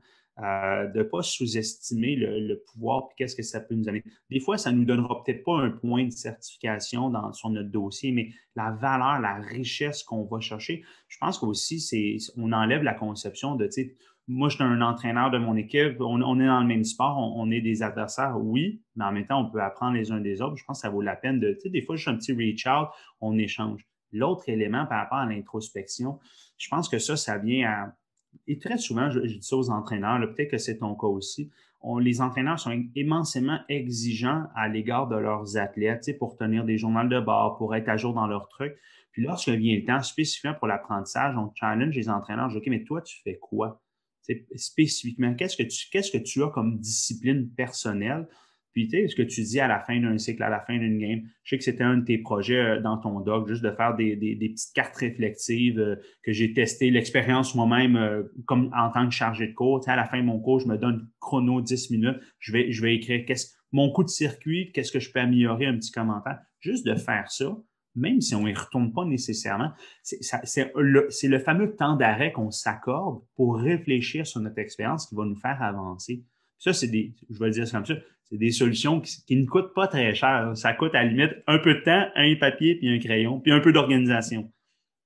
[0.44, 4.04] Euh, de ne pas sous-estimer le, pouvoir et qu'est-ce que ça peut nous donner.
[4.30, 7.70] Des fois, ça ne nous donnera peut-être pas un point de certification dans, sur notre
[7.70, 12.94] dossier, mais la valeur, la richesse qu'on va chercher, je pense qu'aussi, on enlève la
[12.94, 13.96] conception de, tu sais,
[14.28, 17.50] moi, je suis un entraîneur de mon équipe, on, est dans le même sport, on,
[17.50, 20.58] est des adversaires, oui, mais en même temps, on peut apprendre les uns des autres.
[20.58, 22.34] Je pense que ça vaut la peine de, tu sais, des fois, juste un petit
[22.34, 22.90] reach out,
[23.22, 23.88] on échange.
[24.16, 26.20] L'autre élément par rapport à l'introspection,
[26.58, 27.96] je pense que ça, ça vient à
[28.48, 31.52] et très souvent, je, dis ça aux entraîneurs, peut-être que c'est ton cas aussi,
[32.00, 37.20] les entraîneurs sont immensément exigeants à l'égard de leurs athlètes pour tenir des journaux de
[37.20, 38.76] bord, pour être à jour dans leurs trucs.
[39.12, 42.68] Puis lorsque vient le temps, spécifiquement pour l'apprentissage, on challenge les entraîneurs, je dis, OK,
[42.70, 43.82] mais toi, tu fais quoi?
[44.56, 48.28] spécifiquement, qu'est-ce que tu as comme discipline personnelle?
[48.76, 51.22] Puis, ce que tu dis à la fin d'un cycle, à la fin d'une game,
[51.44, 53.96] je sais que c'était un de tes projets euh, dans ton doc, juste de faire
[53.96, 59.14] des, petites cartes réflexives euh, que j'ai testé l'expérience moi-même euh, comme en tant que
[59.14, 59.82] chargé de cours.
[59.88, 62.20] À la fin de mon cours, je me donne chrono 10 minutes.
[62.40, 65.68] Je vais, je vais écrire qu'est-ce, mon coup de circuit, qu'est-ce que je peux améliorer,
[65.68, 66.40] un petit commentaire.
[66.60, 67.58] Juste de faire ça,
[67.96, 69.72] même si on n'y retourne pas nécessairement,
[70.04, 75.38] c'est le fameux temps d'arrêt qu'on s'accorde pour réfléchir sur notre expérience qui va nous
[75.38, 76.26] faire avancer.
[76.66, 80.52] Ça, c'est des, c'est des solutions qui, ne coûtent pas très cher.
[80.56, 83.52] Ça coûte à la limite un peu de temps, un papier, puis un crayon, puis
[83.52, 84.52] un peu d'organisation.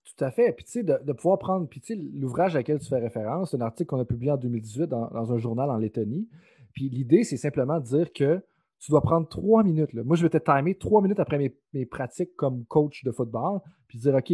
[0.06, 0.54] Tout à fait.
[0.54, 3.52] Puis tu sais, de, pouvoir prendre, puis tu sais, l'ouvrage à laquelle tu fais référence,
[3.52, 6.30] c'est un article qu'on a publié en 2018 dans, un journal en Lettonie.
[6.72, 8.42] Puis l'idée, c'est simplement de dire que
[8.80, 9.94] tu dois prendre trois minutes.
[9.94, 13.98] Moi, je vais te timer trois minutes après mes, pratiques comme coach de football, puis
[13.98, 14.32] dire, OK,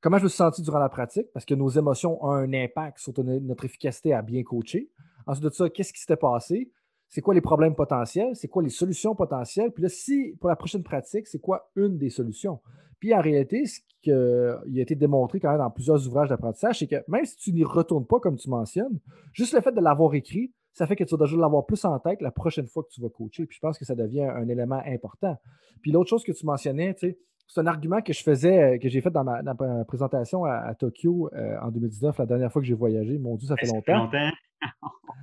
[0.00, 2.98] comment je me suis senti durant la pratique, parce que nos émotions ont un impact
[2.98, 4.88] sur notre efficacité à bien coacher.
[5.26, 6.70] Ensuite de ça, qu'est-ce qui s'était passé?
[7.12, 9.70] c'est quoi les problèmes potentiels, c'est quoi les solutions potentielles?
[9.70, 12.58] Puis là, si pour la prochaine pratique, c'est quoi une des solutions?
[13.00, 16.86] Puis en réalité, ce qui a été démontré quand même dans plusieurs ouvrages d'apprentissage, c'est
[16.86, 18.98] que même si tu n'y retournes pas comme tu mentionnes,
[19.34, 21.98] juste le fait de l'avoir écrit, ça fait que tu vas déjà l'avoir plus en
[21.98, 23.44] tête la prochaine fois que tu vas coacher.
[23.44, 25.36] Puis je pense que ça devient un élément important.
[25.82, 27.18] Puis l'autre chose que tu mentionnais, c'est
[27.58, 31.70] un argument que je faisais, que j'ai fait dans ma, présentation à, Tokyo euh, en
[31.70, 33.18] 2019, la dernière fois que j'ai voyagé.
[33.18, 34.08] Mon Dieu, ça fait longtemps.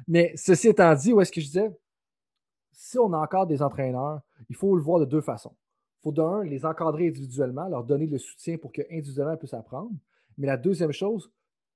[0.08, 1.72] Mais ceci étant dit, où est-ce que je disais?
[2.72, 5.56] Si on a des entraîneurs, il faut le voir de deux façons.
[6.00, 9.92] Il faut d'un, les encadrer individuellement, leur donner le soutien pour qu'individuellement, ils puissent apprendre.
[10.38, 11.32] Mais la deuxième chose,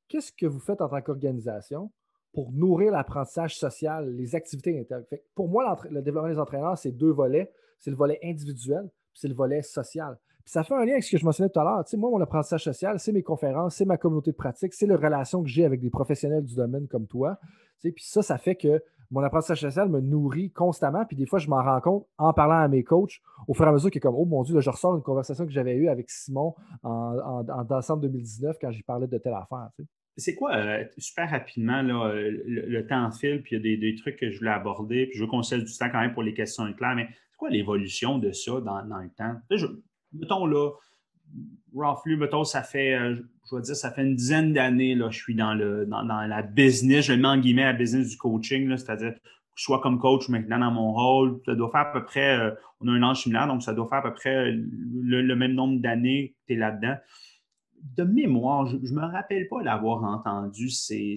[0.08, 1.92] qu'est-ce que vous faites en tant qu'organisation
[2.32, 5.04] pour nourrir l'apprentissage social, les activités internes?
[5.36, 7.52] Pour moi, le développement des entraîneurs, c'est deux volets.
[7.80, 10.18] C'est le volet individuel, c'est le volet social.
[10.46, 11.84] Puis ça fait un lien avec ce que je mentionnais tout à l'heure.
[11.98, 15.42] moi, mon apprentissage social, c'est mes conférences, c'est ma communauté de pratique, c'est les relations
[15.42, 17.38] que j'ai avec des professionnels du domaine comme toi.
[17.82, 18.82] Puis ça, ça fait que
[19.12, 21.06] mon apprentissage social me nourrit constamment.
[21.06, 23.70] Puis des fois, je m'en rends compte en parlant à mes coachs au fur et
[23.70, 25.88] à mesure que, comme, oh mon Dieu, là, je ressors une conversation que j'avais eue
[25.88, 29.70] avec Simon en, décembre 2019 quand j'y parlais de telle affaire.
[30.18, 34.18] C'est quoi, euh, super rapidement, là, le, temps file, puis il y a des, trucs
[34.18, 36.34] que je voulais aborder, puis je veux qu'on se du temps quand même pour les
[36.34, 39.36] questions claires, mais c'est quoi l'évolution de ça dans, le temps?
[40.14, 40.72] Mettons là,
[41.76, 43.16] roughly, mettons, ça fait, euh,
[43.50, 46.42] je vais dire, ça fait une dizaine d'années, là, je suis dans, le, dans, la
[46.42, 49.14] business, je mets en guillemets, la business du coaching, c'est-à-dire
[49.56, 52.52] je sois comme coach maintenant dans mon rôle, ça doit faire à peu près, euh,
[52.82, 55.80] on a un âge similaire, donc ça doit faire à peu près le, même nombre
[55.80, 56.96] d'années que tu es là-dedans.
[57.96, 61.16] De mémoire, je ne me rappelle pas d'avoir entendu ces,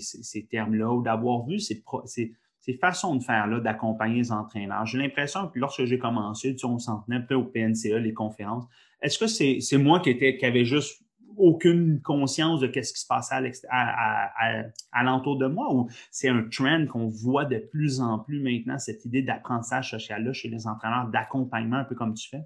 [0.51, 4.85] termes-là ou d'avoir vu ces, ces, façons de faire-là, d'accompagner les entraîneurs.
[4.85, 8.67] J'ai l'impression que lorsque j'ai commencé, on s'en tenait un peu au PNCA, les conférences.
[9.03, 11.03] Est-ce que c'est moi qui, était, qui juste
[11.37, 15.73] aucune conscience de ce qui se passait à, l'entour de moi?
[15.73, 20.33] Ou c'est un trend qu'on voit de plus en plus maintenant, cette idée d'apprentissage social-là
[20.33, 22.43] chez les entraîneurs, d'accompagnement un peu comme tu fais?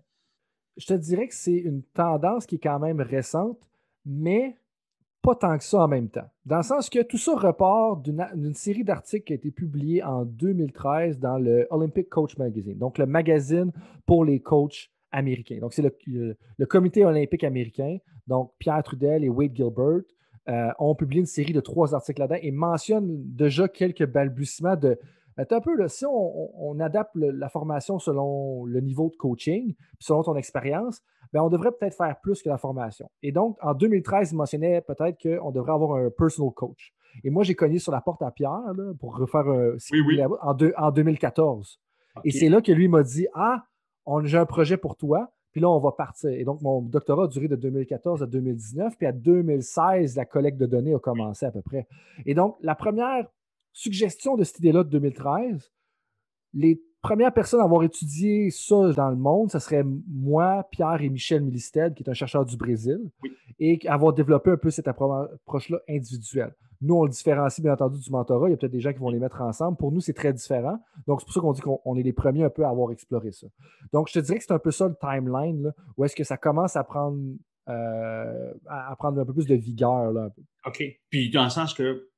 [0.77, 3.59] Je te dirais que c'est une tendance qui est quand même récente,
[4.05, 4.57] mais
[5.23, 6.29] pas tant que ça en même temps.
[6.47, 10.25] Dans le sens que tout ça repart d'une série d'articles qui a été publiée en
[10.25, 13.73] 2013 dans le Olympic Coach Magazine, donc le magazine
[14.07, 15.59] pour les coachs américains.
[15.61, 17.99] Donc, c'est le, comité olympique américain.
[18.27, 20.03] Donc, Pierre Trudel et Wade Gilbert
[20.49, 24.99] euh, ont publié une série de trois articles là-dedans et mentionnent déjà quelques balbutiements de.
[25.39, 30.37] Un peu, là, si on, adapte la formation selon le niveau de coaching, selon ton
[30.37, 31.01] expérience,
[31.33, 33.11] ben, on devrait peut-être faire plus que la formation.
[33.23, 36.93] Et donc, en 2013, il mentionnait peut-être qu'on devrait avoir un personal coach.
[37.25, 38.61] Et moi, j'ai cogné sur la porte à Pierre
[38.99, 41.81] pour refaire un oui, En, en, 2014.
[42.25, 43.65] Et c'est là que lui m'a dit Ah,
[44.25, 45.33] j'ai un projet pour toi.
[45.53, 46.31] Puis là, on va partir.
[46.31, 48.97] Et donc, mon doctorat a duré de 2014 à 2019.
[48.97, 51.89] Puis à 2016, la collecte de données a commencé à peu près.
[52.25, 53.27] Et donc, la première
[53.73, 55.73] suggestion de cette idée-là de 2013,
[56.55, 61.09] les première personne à avoir étudié ça dans le monde, ce serait moi, Pierre et
[61.09, 63.01] Michel Milisted, qui est un chercheur du Brésil,
[63.59, 66.55] et avoir développé un peu cette approche-là individuelle.
[66.83, 68.49] Nous, on le différencie, bien entendu, du mentorat.
[68.49, 69.77] Il y a peut-être des gens qui vont les mettre ensemble.
[69.77, 70.79] Pour nous, c'est très différent.
[71.07, 73.33] Donc, c'est pour ça qu'on dit qu'on est les premiers un peu à avoir exploré
[73.33, 73.47] ça.
[73.93, 76.39] Donc, je te dirais que c'est un peu ça le timeline, où est-ce que ça
[76.39, 77.19] commence à prendre,
[77.69, 80.11] euh, à prendre un peu plus de vigueur.
[80.11, 80.31] Là,
[80.67, 80.83] OK.
[81.11, 82.09] Puis, dans le sens que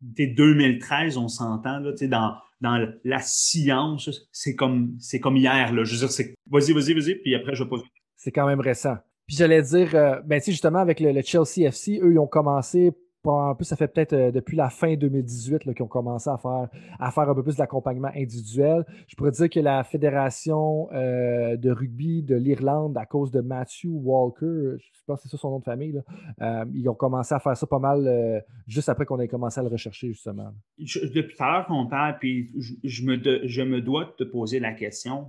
[0.00, 5.84] 2013, on s'entend, là, dans, dans la science, c'est comme, c'est comme hier, là.
[5.84, 7.76] Je veux dire, c'est, vas-y, vas-y, vas-y, puis après, je vais pas.
[8.16, 8.96] C'est quand même récent.
[9.26, 12.92] Puis j'allais dire, euh, ben, tu justement, avec le, Chelsea FC, eux, ils ont commencé
[13.32, 16.68] un peu, ça fait peut-être euh, depuis la fin 2018 qu'ils ont commencé à faire,
[16.98, 18.84] à faire un peu plus d'accompagnement individuel.
[19.08, 23.86] Je pourrais dire que la Fédération euh, de rugby de l'Irlande, à cause de Matthew
[23.86, 26.00] Walker, je pense que c'est ça son nom de famille,
[26.40, 29.62] euh, ils ont commencé à faire ça pas mal juste après qu'on ait commencé à
[29.62, 30.52] le rechercher, justement.
[30.78, 32.50] depuis tout à l'heure qu'on parle, puis
[32.82, 35.26] je, me je me dois de te poser la question.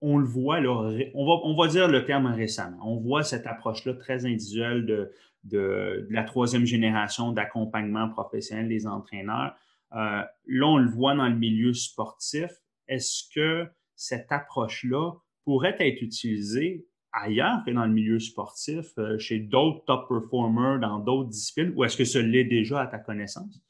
[0.00, 0.70] On le voit, là,
[1.14, 2.78] on, va, on va dire le terme récemment.
[2.84, 5.10] On voit cette approche-là très individuelle de,
[5.44, 9.54] de, la troisième génération d'accompagnement professionnel des entraîneurs.
[9.92, 12.50] Euh, là, on le voit dans le milieu sportif.
[12.88, 15.12] Est-ce que cette approche-là
[15.44, 20.98] pourrait être utilisée ailleurs que dans le milieu sportif, euh, chez d'autres top performers dans
[20.98, 23.62] d'autres disciplines, ou est-ce que ce l'est déjà à ta connaissance?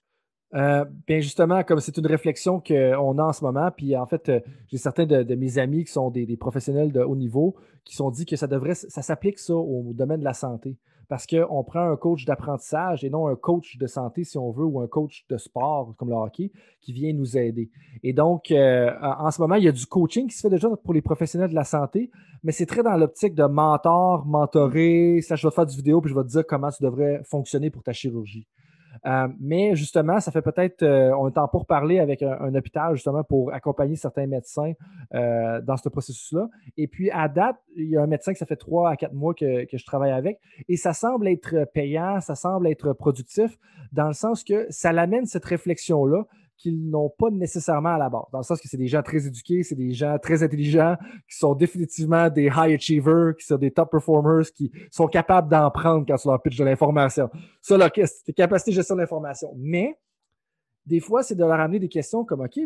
[0.55, 4.31] Euh, bien justement, comme c'est une réflexion qu'on a en ce moment, puis en fait,
[4.69, 8.09] j'ai certains de, mes amis qui sont des, des, professionnels de haut niveau qui sont
[8.11, 10.79] dit que ça devrait, ça s'applique ça au domaine de la santé
[11.09, 14.65] parce qu'on prend un coach d'apprentissage et non un coach de santé, si on veut,
[14.65, 16.51] ou un coach de sport comme le hockey,
[16.81, 17.71] qui vient nous aider.
[18.03, 20.69] Et donc, euh, en ce moment, il y a du coaching qui se fait déjà
[20.69, 22.11] pour les professionnels de la santé,
[22.43, 25.21] mais c'est très dans l'optique de mentor, mentorer.
[25.23, 27.23] Ça, je vais te faire du vidéo, puis je vais te dire comment tu devrais
[27.25, 28.47] fonctionner pour ta chirurgie.
[29.07, 32.95] Euh, mais justement, ça fait peut-être, euh, on est en pour parler avec un, hôpital
[32.95, 34.73] justement pour accompagner certains médecins
[35.15, 36.49] euh, dans ce processus-là.
[36.77, 39.15] Et puis à date, il y a un médecin que ça fait trois à quatre
[39.15, 40.39] mois que, que je travaille avec
[40.69, 43.59] et ça semble être payant, ça semble être productif
[43.93, 46.27] dans le sens que ça l'amène cette réflexion-là
[46.57, 48.23] qu'ils n'ont pas nécessairement à la base.
[48.33, 50.97] Dans le sens que c'est des gens très éduqués, c'est des gens très intelligents,
[51.29, 55.71] qui sont définitivement des high achievers, qui sont des top performers, qui sont capables d'en
[55.71, 57.29] prendre quand tu leur pitches de l'information.
[57.61, 58.33] Ça, c'est?
[58.33, 59.53] Capacité de gestion de l'information.
[59.57, 59.99] Mais,
[60.87, 62.59] des fois, c'est de leur amener des questions comme, OK,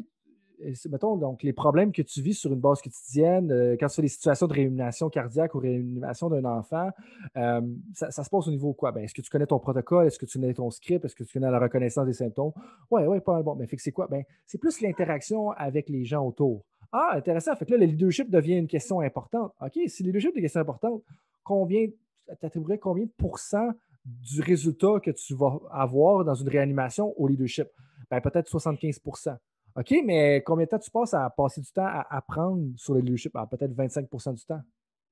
[0.91, 4.03] mettons, donc, les problèmes que tu vis sur une base quotidienne, euh, quand tu fais
[4.03, 6.91] des situations de réanimation cardiaque ou réanimation d'un enfant,
[7.37, 7.61] euh,
[7.95, 8.93] ça, se passe au niveau quoi?
[8.93, 10.07] Ben, est-ce que tu connais ton protocole?
[10.07, 11.05] Est-ce que tu connais ton script?
[11.05, 12.53] Est-ce que tu connais la reconnaissance des symptômes?
[12.91, 13.55] Oui, oui, pas mal bon.
[13.55, 14.09] Mais c'est quoi?
[14.09, 16.65] Ben, c'est plus l'interaction avec les gens autour.
[16.93, 17.55] Ah, intéressant.
[17.57, 19.53] Fait que là, le leadership devient une question importante.
[19.61, 21.03] OK, si le leadership est une question importante,
[21.45, 23.71] combien, tu combien de pourcents
[24.05, 27.69] du résultat que tu vas avoir dans une réanimation au leadership?
[28.11, 29.01] Ben, peut-être 75
[29.79, 33.01] OK, mais combien de temps tu passes à passer du temps à apprendre sur le
[33.01, 33.31] leadership?
[33.37, 34.61] Ah, peut-être 25% du temps.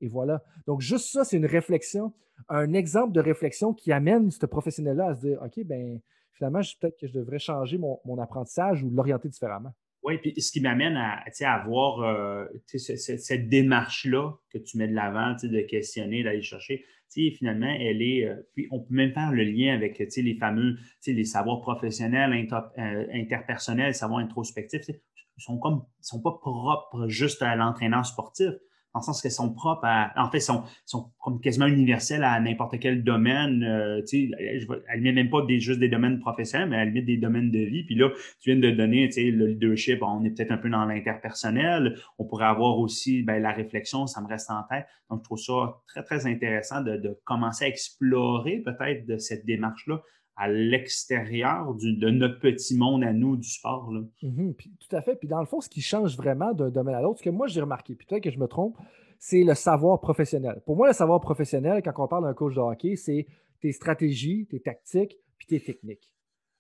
[0.01, 0.43] Et voilà.
[0.67, 2.13] Donc, juste ça, c'est une réflexion,
[2.49, 6.01] un exemple de réflexion qui amène ce professionnel-là à se dire OK, ben
[6.33, 9.73] finalement, peut-être que je devrais changer mon, apprentissage ou l'orienter différemment.
[10.03, 15.37] Oui, puis ce qui m'amène à, avoir euh, cette, démarche-là que tu mets de l'avant,
[15.43, 16.85] de questionner, d'aller chercher
[17.15, 18.27] finalement, elle est.
[18.27, 20.77] Euh, puis on peut même faire le lien avec les fameux,
[21.07, 24.89] les savoirs professionnels, euh, interpersonnels, savoirs introspectifs.
[24.89, 28.53] Ils sont comme, sont pas propres juste à l'entraîneur sportif
[28.99, 31.11] le sens qu'elles sont propres à, en fait, sont, sont
[31.43, 33.63] quasiment universelles à n'importe quel domaine.
[33.63, 37.17] Euh, tu sais, elle ne même pas juste des domaines professionnels, mais elle limite des
[37.17, 37.85] domaines de vie.
[37.85, 40.71] Puis là, tu viens de donner, tu sais, le leadership, on est peut-être un peu
[40.71, 41.97] dans l'interpersonnel.
[42.19, 44.87] On pourrait avoir aussi ben, la réflexion, ça me reste en tête.
[45.11, 49.45] Donc, je trouve ça très, très intéressant de, de commencer à explorer peut-être de cette
[49.47, 50.03] démarche-là
[50.37, 53.91] à l'extérieur de notre petit monde à nous du sport.
[54.23, 55.17] Mhm, tout à fait.
[55.17, 57.47] Puis dans le fond, ce qui change vraiment d'un domaine à l'autre, ce que moi
[57.47, 58.77] j'ai remarqué, puis que je me trompe,
[59.19, 60.61] c'est le savoir professionnel.
[60.67, 63.27] Pour moi, le savoir professionnel, quand on parle d'un coach de hockey, c'est
[63.61, 66.13] tes stratégies, tes tactiques, puis tes techniques.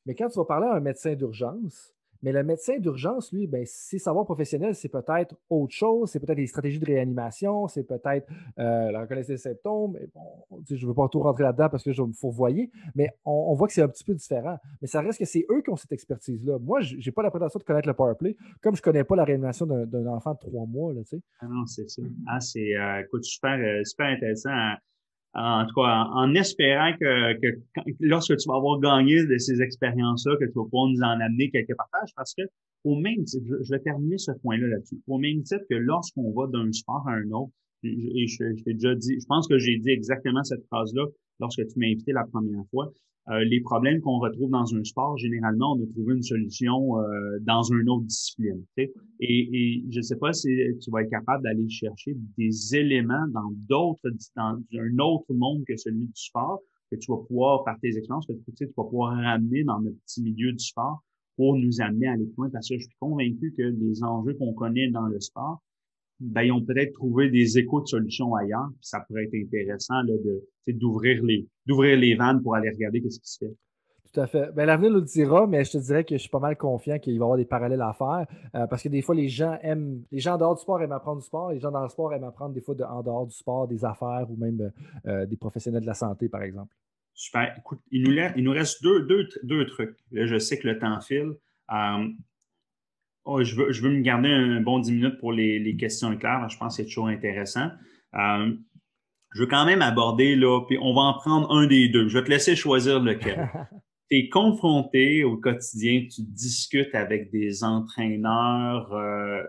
[0.06, 3.64] Mais quand tu vas parler à un médecin d'urgence, mais le médecin d'urgence, lui, ben,
[3.66, 8.26] ses savoirs professionnels, c'est peut-être autre chose, c'est peut-être des stratégies de réanimation, c'est peut-être
[8.58, 9.98] euh, la reconnaissance des symptômes.
[10.68, 13.54] je ne veux pas tout rentrer là-dedans parce que je vais me fourvoyer, mais on,
[13.54, 14.58] voit que c'est un petit peu différent.
[14.80, 16.58] Mais ça reste que c'est eux qui ont cette expertise-là.
[16.58, 19.16] Moi, je n'ai pas la prétention de connaître le powerplay, comme je ne connais pas
[19.16, 20.92] la réanimation d'un enfant de trois mois.
[20.92, 21.00] Là,
[21.40, 22.02] ah non, c'est ça.
[22.26, 24.50] Ah, c'est euh, super, euh, super intéressant
[25.34, 27.36] en tout cas, en, espérant que,
[28.00, 31.50] lorsque tu vas avoir gagné de ces expériences-là, que tu vas pouvoir nous en amener
[31.50, 32.42] quelques partages, parce que
[32.84, 36.46] au même titre, je, vais terminer ce point-là là-dessus, au même titre que lorsqu'on va
[36.46, 37.52] d'un sport à un autre,
[37.82, 41.04] et je, je t'ai déjà dit, je pense que j'ai dit exactement cette phrase-là
[41.40, 42.92] lorsque tu m'as invité la première fois,
[43.28, 47.38] euh, les problèmes qu'on retrouve dans un sport, généralement, on a trouvé une solution euh,
[47.40, 48.62] dans une autre discipline.
[48.76, 48.86] Et,
[49.20, 50.48] et je ne sais pas si
[50.80, 55.76] tu vas être capable d'aller chercher des éléments dans d'autres, dans un autre monde que
[55.76, 56.60] celui du sport,
[56.90, 60.22] que tu vas pouvoir, par tes expériences, que tu, vas pouvoir ramener dans le petit
[60.22, 61.02] milieu du sport
[61.36, 62.50] pour nous amener à aller plus.
[62.50, 65.62] Parce que je suis convaincu que les enjeux qu'on connaît dans le sport,
[66.20, 68.68] ben, ils ont peut-être trouvé des échos de solutions ailleurs.
[68.80, 73.02] Puis ça pourrait être intéressant là, de, d'ouvrir les, d'ouvrir les vannes pour aller regarder
[73.08, 73.54] ce qui se fait.
[74.12, 74.50] Tout à fait.
[74.54, 76.98] Ben, l'avenir nous le dira, mais je te dirais que je suis pas mal confiant
[76.98, 78.26] qu'il va y avoir des parallèles à faire.
[78.54, 80.02] Euh, parce que des fois, les gens aiment.
[80.10, 81.52] Les gens en dehors du sport aiment apprendre du sport.
[81.52, 83.84] Les gens dans le sport aiment apprendre des fois de, en dehors du sport, des
[83.84, 84.72] affaires ou même
[85.06, 86.74] euh, des professionnels de la santé, par exemple.
[87.12, 87.54] Super.
[87.58, 89.96] Écoute, il nous, il nous reste deux, deux, deux trucs.
[90.12, 91.32] Là, je sais que le temps file.
[91.72, 92.08] Euh,
[93.26, 96.48] Oh, je, veux, je, veux, me garder un bon 10 minutes pour les, questions claires.
[96.48, 97.70] Je pense que c'est toujours intéressant.
[98.14, 98.52] Euh,
[99.34, 102.08] je veux quand même aborder, là, puis on va en prendre un des deux.
[102.08, 103.50] Je vais te laisser choisir lequel.
[104.10, 109.42] tu es confronté au quotidien, tu discutes avec des entraîneurs, euh,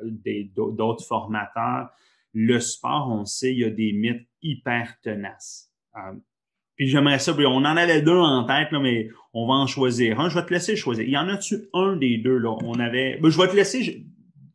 [0.56, 1.90] d'autres formateurs.
[2.34, 5.72] Le sport, on sait, il y a des mythes hyper tenaces.
[5.96, 6.14] Euh,
[6.78, 10.20] puis j'aimerais ça, on en avait deux en tête, là, mais on va en choisir
[10.20, 10.30] un.
[10.30, 11.04] Je vais te laisser choisir.
[11.04, 12.56] Il y en a-tu un des deux, là?
[12.64, 13.18] On avait.
[13.20, 14.06] Ben, je vais te laisser.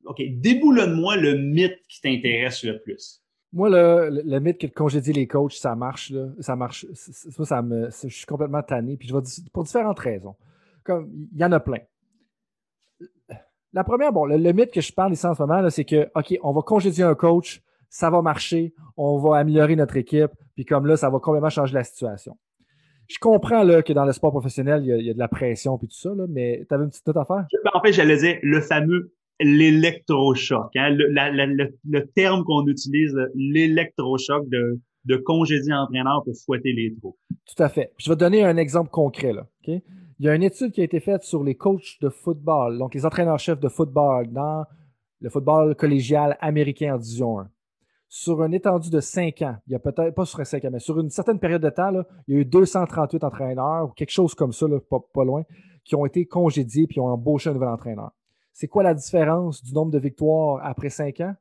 [0.04, 0.22] OK.
[0.22, 3.20] Déboulonne-moi le mythe qui t'intéresse le plus.
[3.52, 6.28] Moi, le, le, mythe que congédier les coachs, ça marche, là.
[6.38, 6.86] Ça marche.
[6.94, 7.90] Ça, ça me.
[7.90, 8.96] Je suis complètement tanné.
[8.96, 10.36] Puis je vais pour différentes raisons.
[10.84, 11.80] Comme il y en a plein.
[13.72, 16.38] La première, bon, le, mythe que je parle ici en ce moment, c'est que, OK,
[16.42, 20.86] on va congédier un coach, ça va marcher, on va améliorer notre équipe, puis comme
[20.86, 22.36] là, ça va complètement changer la situation.
[23.08, 25.88] Je comprends là, que dans le sport professionnel, il y, a, de la pression puis
[25.88, 27.46] tout ça, mais tu avais une petite note à faire?
[27.64, 30.70] Ben, en fait, j'allais dire le fameux l'électrochoc.
[30.76, 37.16] Hein, le, terme qu'on utilise, l'électrochoc de, de congédier entraîneur pour fouetter les trous.
[37.28, 37.92] Tout à fait.
[37.98, 39.32] je vais te donner un exemple concret.
[39.32, 39.82] Là, Il
[40.20, 43.04] y a une étude qui a été faite sur les coachs de football, donc les
[43.04, 44.64] entraîneurs-chefs de football dans
[45.20, 47.50] le football collégial américain en Division 1
[48.14, 50.70] sur une étendue de 5 ans, il y a peut-être pas sur un 5 ans,
[50.70, 51.90] mais sur une certaine période de temps,
[52.28, 54.66] il y a eu 238 entraîneurs ou quelque chose comme ça,
[55.14, 55.44] pas, loin,
[55.82, 58.10] qui ont été congédiés puis ont embauché un nouvel entraîneur.
[58.52, 61.34] C'est quoi la différence du nombre de victoires après 5 ans?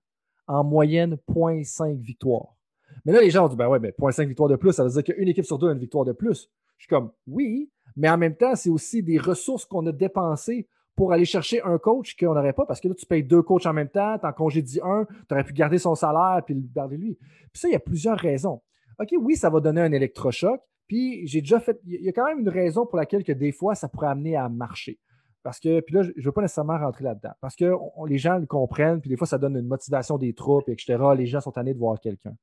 [0.47, 2.55] En moyenne, 0.5 victoires.
[3.03, 4.91] Mais là, les gens ont dit, ben ouais, mais 0.5 victoires de plus, ça veut
[4.91, 6.49] dire qu'une équipe sur deux a une victoire de plus.
[6.77, 10.69] Je suis comme, oui, mais en même temps, c'est aussi des ressources qu'on a dépensées
[11.01, 13.65] pour aller chercher un coach qu'on n'aurait pas, parce que là, tu payes deux coachs
[13.65, 16.61] en même temps, tu en congédies un, tu aurais pu garder son salaire puis le
[16.75, 17.15] garder lui.
[17.15, 18.61] Puis ça, il y a plusieurs raisons.
[18.99, 21.81] OK, oui, ça va donner un électrochoc, puis j'ai déjà fait.
[21.87, 24.35] Il y a quand même une raison pour laquelle que des fois, ça pourrait amener
[24.35, 24.99] à marcher.
[25.41, 27.33] Parce que, puis là, je ne veux pas nécessairement rentrer là-dedans.
[27.41, 27.73] Parce que
[28.07, 31.03] les gens le comprennent, puis des fois, ça donne une motivation des troupes, etc.
[31.17, 32.35] Les gens sont tannés de voir quelqu'un.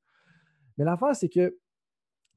[0.78, 1.56] Mais l'affaire, c'est que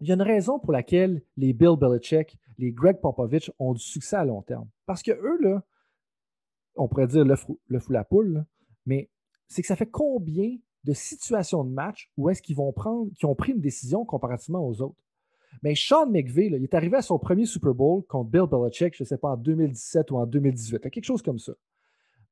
[0.01, 3.81] il y a une raison pour laquelle les Bill Belichick, les Greg Popovich ont du
[3.81, 4.67] succès à long terme.
[4.85, 5.63] Parce que eux, là,
[6.75, 7.59] on pourrait dire le fou,
[7.89, 8.45] la poule,
[8.85, 9.09] mais
[9.47, 13.25] c'est que ça fait combien de situations de match où est-ce qu'ils vont prendre, qui
[13.25, 14.97] ont pris une décision comparativement aux autres?
[15.63, 19.03] Mais Sean McVay, il est arrivé à son premier Super Bowl contre Bill Belichick, je
[19.03, 21.53] ne sais pas, en 2017 ou en 2018, quelque chose comme ça.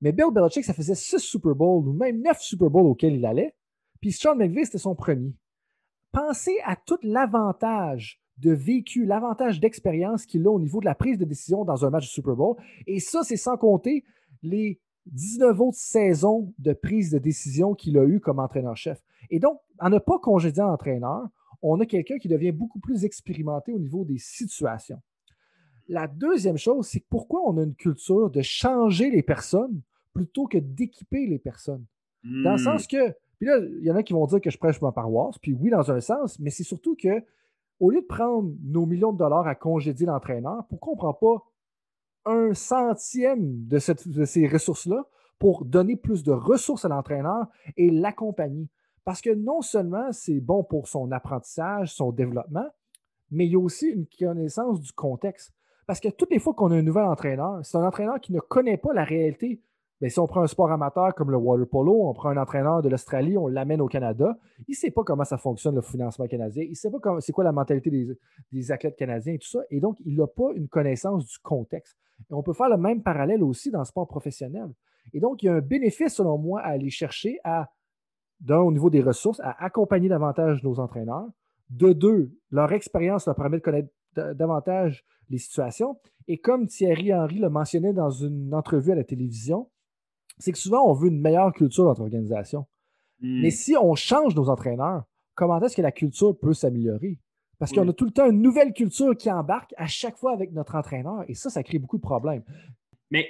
[0.01, 3.25] Mais Bill Belichick, ça faisait six Super Bowls ou même neuf Super Bowls auxquels il
[3.25, 3.53] allait.
[3.99, 5.35] Puis Sean McVay, c'était son premier.
[6.11, 11.17] Pensez à tout l'avantage de vécu, l'avantage d'expérience qu'il a au niveau de la prise
[11.17, 12.55] de décision dans un match de Super Bowl.
[12.87, 14.05] Et ça, c'est sans compter
[14.43, 19.01] les 19 autres saisons de prise de décision qu'il a eu comme entraîneur-chef.
[19.29, 21.27] Et donc, en ne pas congédier entraîneur,
[21.61, 25.01] on a quelqu'un qui devient beaucoup plus expérimenté au niveau des situations.
[25.87, 29.81] La deuxième chose, c'est pourquoi on a une culture de changer les personnes
[30.13, 31.85] plutôt que d'équiper les personnes?
[32.23, 32.57] Dans le hmm.
[32.57, 34.91] sens que, puis là, il y en a qui vont dire que je prêche ma
[34.91, 37.23] paroisse, puis oui, dans un sens, mais c'est surtout que,
[37.79, 41.13] au lieu de prendre nos millions de dollars à congédier l'entraîneur, pourquoi on ne prend
[41.13, 41.43] pas
[42.25, 45.05] un centième de, ces ressources-là
[45.37, 47.47] pour donner plus de ressources à l'entraîneur
[47.77, 48.67] et l'accompagner.
[49.05, 52.67] Parce que non seulement c'est bon pour son apprentissage, son développement,
[53.31, 55.53] mais il y a aussi une connaissance du contexte.
[55.87, 58.39] Parce que toutes les fois qu'on a un nouvel entraîneur, c'est un entraîneur qui ne
[58.39, 59.61] connaît pas la réalité.
[60.01, 62.81] Mais si on prend un sport amateur comme le water polo, on prend un entraîneur
[62.81, 64.37] de l'Australie, on l'amène au Canada,
[64.67, 67.33] il ne sait pas comment ça fonctionne le financement canadien, il ne sait pas c'est
[67.33, 68.07] quoi la mentalité des,
[68.51, 69.59] des, athlètes canadiens et tout ça.
[69.69, 71.97] Et donc, il n'a pas une connaissance du contexte.
[72.29, 74.69] Et on peut faire le même parallèle aussi dans le sport professionnel.
[75.13, 77.69] Et donc, il y a un bénéfice, selon moi, à aller chercher à,
[78.39, 81.27] d'un, au niveau des ressources, à accompagner davantage nos entraîneurs.
[81.69, 85.99] De deux, leur expérience leur permet de connaître davantage les situations.
[86.27, 89.69] Et comme Thierry Henry le mentionnait dans une entrevue à la télévision,
[90.39, 92.65] c'est que souvent, on veut une meilleure culture dans notre organisation.
[93.21, 93.41] Hmm.
[93.41, 95.03] Mais si on change nos entraîneurs,
[95.35, 97.19] comment est-ce que la culture peut s'améliorer?
[97.59, 100.53] Parce qu'on a tout le temps une nouvelle culture qui embarque à chaque fois avec
[100.53, 101.25] notre entraîneur.
[101.27, 102.43] Et ça, ça crée beaucoup de problèmes.
[103.11, 103.29] Mais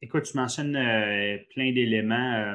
[0.00, 2.32] écoute, tu mentionnes euh, plein d'éléments.
[2.34, 2.54] Euh,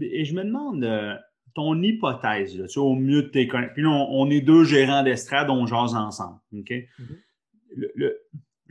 [0.00, 1.14] et je me demande euh,
[1.54, 3.74] ton hypothèse, tu au mieux de tes connaissances.
[3.74, 6.40] Puis là, on, est deux gérants d'estrade, on jase ensemble.
[6.54, 6.70] OK?
[6.70, 7.16] Mm-hmm.
[7.76, 8.20] le, le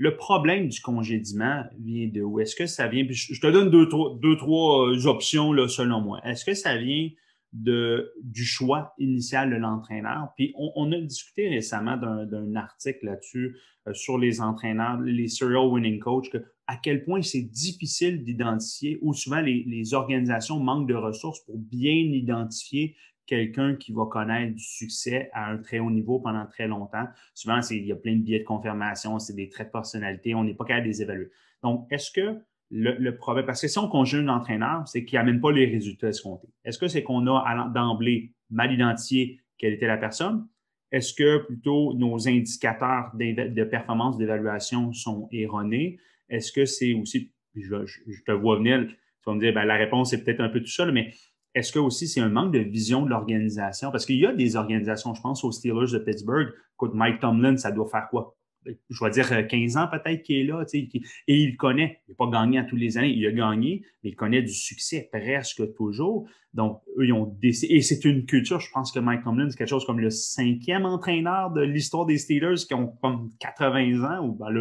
[0.09, 2.39] problème du congédiement vient de où?
[2.39, 6.01] Est-ce que ça vient, je te donne deux, trois, deux, trois euh, options là, selon
[6.01, 6.19] moi.
[6.25, 7.09] Est-ce que ça vient
[7.53, 10.29] de, du choix initial de l'entraîneur?
[10.35, 15.99] Puis on, a discuté récemment d'un article là-dessus euh, sur les entraîneurs, les serial winning
[15.99, 16.29] coach,
[16.67, 21.57] à quel point c'est difficile d'identifier ou souvent les, les organisations manquent de ressources pour
[21.57, 22.95] bien identifier
[23.31, 27.07] quelqu'un qui va connaître du succès à un très haut niveau pendant très longtemps.
[27.33, 30.43] Souvent, il y a plein de biais de confirmation, c'est des traits de personnalité, on
[30.43, 31.29] n'est pas capable de les évaluer.
[31.63, 35.39] Donc, est-ce que le, problème, parce que si on conjugue un entraîneur, c'est qu'il n'amène
[35.39, 36.49] pas les résultats escomptés.
[36.65, 40.47] Est-ce que c'est qu'on a d'emblée mal identifié quelle était la personne?
[40.91, 45.99] Est-ce que plutôt nos indicateurs de performance d'évaluation sont erronés?
[46.29, 50.09] Est-ce que c'est aussi, je, te vois venir, tu vas me dire, ben, la réponse
[50.09, 51.13] c'est peut-être un peu tout ça, mais
[51.53, 53.91] est-ce que aussi c'est un manque de vision de l'organisation?
[53.91, 56.49] Parce qu'il y a des organisations, je pense aux Steelers de Pittsburgh.
[56.75, 58.37] Écoute, Mike Tomlin, ça doit faire quoi?
[58.63, 60.87] Je vais dire 15 ans peut-être qu'il est là, et
[61.27, 61.99] il connaît.
[62.07, 64.53] Il n'a pas gagné à tous les années, il a gagné, mais il connaît du
[64.53, 66.29] succès presque toujours.
[66.53, 67.73] Donc, eux, ils ont décidé.
[67.73, 70.85] Et c'est une culture, je pense que Mike Tomlin, c'est quelque chose comme le cinquième
[70.85, 74.51] entraîneur de l'histoire des Steelers qui ont comme 80 ans, ou ben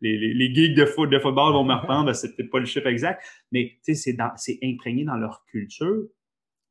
[0.00, 2.66] les, les, geeks de, foot, de football vont me reprendre, ben, c'est peut-être pas le
[2.66, 3.22] chiffre exact,
[3.52, 4.18] mais c'est
[4.64, 6.08] imprégné dans leur culture.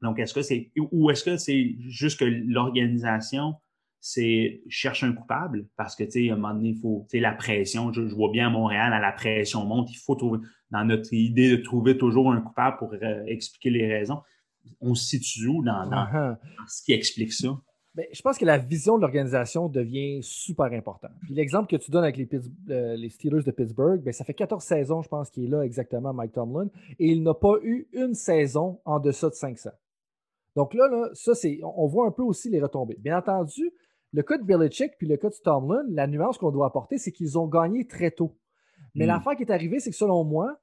[0.04, 3.56] Donc, est-ce que c'est ou est-ce que c'est juste que l'organisation
[4.00, 5.66] c'est cherche un coupable?
[5.78, 8.02] Parce que tu sais à un moment donné il faut tu sais la pression je,
[8.02, 10.40] vois bien à Montréal à la pression monte il faut trouver
[10.72, 14.20] dans notre idée de trouver toujours un coupable pour euh, expliquer les raisons
[14.82, 16.38] on se situe où dans, uh-huh.
[16.68, 17.58] ce qui explique ça?
[17.96, 21.12] Ben, je pense que la vision de l'organisation devient super importante.
[21.22, 22.28] Puis l'exemple que tu donnes avec les,
[22.72, 25.62] euh, les Steelers de Pittsburgh, ben, ça fait 14 saisons, je pense, qu'il est là
[25.62, 29.70] exactement, Mike Tomlin, et il n'a pas eu une saison en deçà de 500.
[30.56, 32.98] Donc là, là ça, c'est, on voit un peu aussi les retombées.
[33.00, 33.72] Bien entendu,
[34.12, 37.12] le cas de Belichick puis le cas de Tomlin, la nuance qu'on doit apporter, c'est
[37.12, 38.38] qu'ils ont gagné très tôt.
[38.96, 39.08] Mais hmm.
[39.08, 40.60] l'affaire qui est arrivée, c'est que selon moi,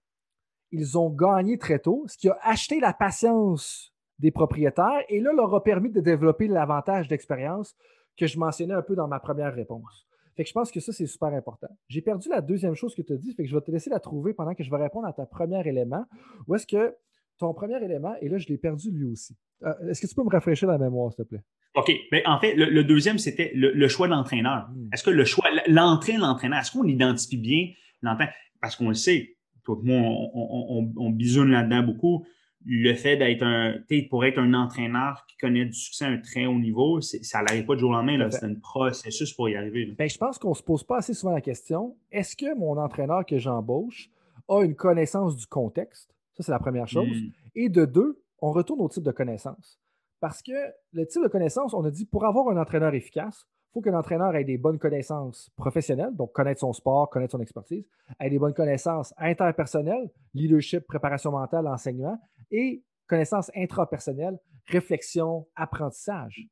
[0.71, 5.33] ils ont gagné très tôt, ce qui a acheté la patience des propriétaires et là
[5.33, 7.75] leur a permis de développer l'avantage d'expérience
[8.17, 10.07] que je mentionnais un peu dans ma première réponse.
[10.37, 11.69] Fait que je pense que ça, c'est super important.
[11.89, 13.91] J'ai perdu la deuxième chose que tu as dit, fait que je vais te laisser
[13.91, 16.05] la trouver pendant que je vais répondre à ta premier élément.
[16.47, 16.95] Où est-ce que
[17.41, 19.35] ton premier élément, et là, je l'ai perdu lui aussi.
[19.65, 21.43] Euh, est-ce que tu peux me rafraîchir la mémoire, s'il te plaît?
[21.75, 21.91] OK.
[22.13, 24.69] Mais en fait, le, deuxième, c'était le, choix de l'entraîneur.
[24.69, 24.89] Hmm.
[24.93, 27.71] Est-ce que le choix, l'entrée de l'entraîneur, est-ce qu'on identifie bien
[28.03, 28.35] l'entraîneur?
[28.61, 32.27] Parce qu'on le sait, toi moi, on, on, bisoune là-dedans beaucoup.
[32.67, 33.77] Le fait d'être un,
[34.11, 37.65] pour être un entraîneur qui connaît du succès à un très haut niveau, ça n'arrive
[37.65, 38.29] pas du jour au lendemain.
[38.31, 39.95] C'est un processus pour y arriver.
[39.97, 42.77] Ben, je pense qu'on ne se pose pas assez souvent la question est-ce que mon
[42.77, 44.11] entraîneur que j'embauche
[44.49, 46.15] a une connaissance du contexte?
[46.43, 47.09] Ça, c'est la première chose.
[47.09, 47.31] Hmm.
[47.55, 49.81] Et de deux, on retourne au type de connaissance.
[50.21, 50.53] Parce que
[50.93, 53.91] le type de connaissance, on a dit pour avoir un entraîneur efficace, il faut que
[53.91, 57.85] l'entraîneur ait des bonnes connaissances professionnelles, donc connaître son sport, connaître son expertise,
[58.19, 62.19] ait des bonnes connaissances interpersonnelles, leadership, préparation mentale, enseignement,
[62.51, 66.49] et connaissances intrapersonnelles, réflexion, apprentissage.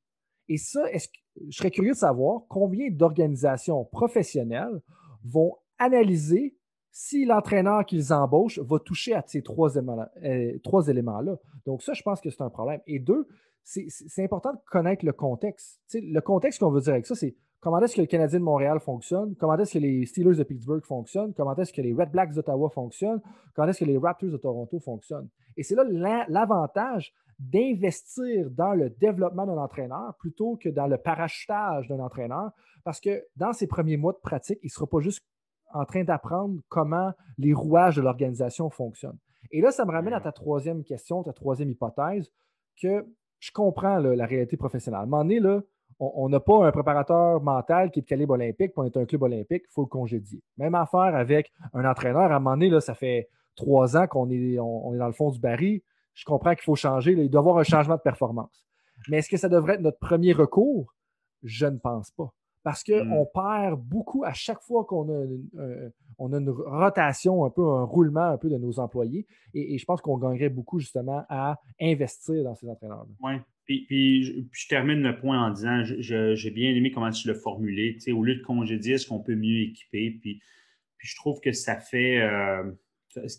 [0.49, 4.81] Et ça, je serais curieux de savoir combien d'organisations professionnelles
[5.25, 6.57] vont analyser
[6.91, 11.37] si l'entraîneur qu'ils embauchent va toucher à ces trois euh, éléments-là.
[11.67, 12.81] Donc, ça, je pense que c'est un problème.
[12.87, 13.27] Et deux,
[13.63, 15.81] c'est important de connaître le contexte.
[15.93, 18.81] le contexte qu'on veut dire avec ça, c'est comment est-ce que le Canadien de Montréal
[18.81, 22.33] fonctionne, comment est-ce que les Steelers de Pittsburgh fonctionnent, comment est-ce que les Red Blacks
[22.33, 23.21] d'Ottawa fonctionnent,
[23.55, 25.29] comment est-ce que les Raptors de Toronto fonctionnent.
[25.57, 31.89] Et c'est là l'avantage d'investir dans le développement d'un entraîneur plutôt que dans le parachutage
[31.89, 32.51] d'un entraîneur,
[32.85, 35.23] parce que dans ses premiers mois de pratique, il ne sera pas juste
[35.73, 39.19] en train d'apprendre comment les rouages de l'organisation fonctionnent.
[39.51, 42.31] Et là, ça me ramène à ta troisième question, ta troisième hypothèse,
[42.81, 43.07] que
[43.39, 45.01] je comprends la réalité professionnelle.
[45.01, 45.61] À un moment donné, là,
[46.01, 49.05] on n'a pas un préparateur mental qui est de calibre olympique, puis on est un
[49.05, 50.43] club olympique, il faut le congédier.
[50.57, 52.31] Même affaire avec un entraîneur.
[52.31, 55.13] À un moment donné, là, ça fait trois ans qu'on est, on, est dans le
[55.13, 55.81] fond du baril.
[56.15, 57.13] Je comprends qu'il faut changer.
[57.13, 58.65] il doit y avoir un changement de performance.
[59.09, 60.95] Mais est-ce que ça devrait être notre premier recours?
[61.43, 62.33] Je ne pense pas.
[62.69, 63.27] Parce qu'on hmm.
[63.33, 65.25] perd beaucoup à chaque fois qu'on a,
[66.19, 69.25] on a une rotation, un peu un roulement un peu de nos employés.
[69.55, 73.07] Et, je pense qu'on gagnerait beaucoup justement à investir dans ces entraîneurs.
[73.23, 73.33] Oui.
[73.65, 74.23] Puis,
[74.53, 77.97] je, termine le point en disant, j'ai bien aimé comment tu l'as formulé.
[78.13, 80.11] au lieu de congédier, est-ce qu'on peut mieux équiper?
[80.21, 80.43] Puis,
[80.99, 82.65] puis je trouve que ça fait euh,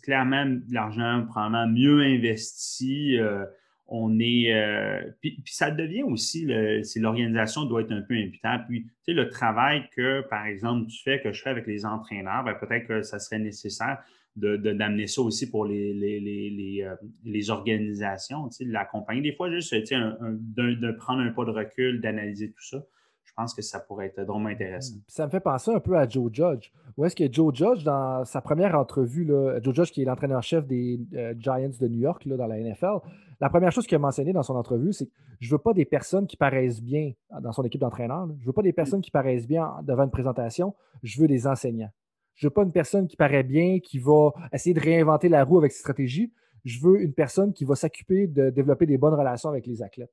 [0.02, 3.16] clairement de l'argent probablement mieux investi.
[3.16, 3.44] Euh,
[3.90, 4.54] on est.
[4.54, 6.48] Euh, puis, ça devient aussi,
[6.84, 8.64] si l'organisation doit être un peu imputable.
[8.68, 11.84] Puis, tu sais, le travail que, par exemple, tu fais, que je fais avec les
[11.84, 13.98] entraîneurs, ben, peut-être que ça serait nécessaire
[14.36, 19.22] d'amener de, ça aussi pour les, euh, organisations, tu sais, l'accompagner.
[19.22, 22.86] Des fois, juste, tu sais, de, prendre un pas de recul, d'analyser tout ça
[23.30, 24.96] je pense que ça pourrait être drôlement intéressant.
[25.06, 26.72] Ça me fait penser un peu à Joe Judge.
[26.96, 30.66] Où est-ce que Joe Judge, dans sa première entrevue, là, Joe Judge, qui est l'entraîneur-chef
[30.66, 32.98] des euh, Giants de New York là, dans la NFL,
[33.40, 35.72] la première chose qu'il a mentionné dans son entrevue, c'est que je ne veux pas
[35.72, 38.26] des personnes qui paraissent bien dans son équipe d'entraîneurs.
[38.38, 40.74] Je ne veux pas des personnes qui paraissent bien devant une présentation.
[41.04, 41.90] Je veux des enseignants.
[42.34, 45.44] Je ne veux pas une personne qui paraît bien, qui va essayer de réinventer la
[45.44, 46.32] roue avec ses stratégies.
[46.64, 50.12] Je veux une personne qui va s'occuper de développer des bonnes relations avec les athlètes.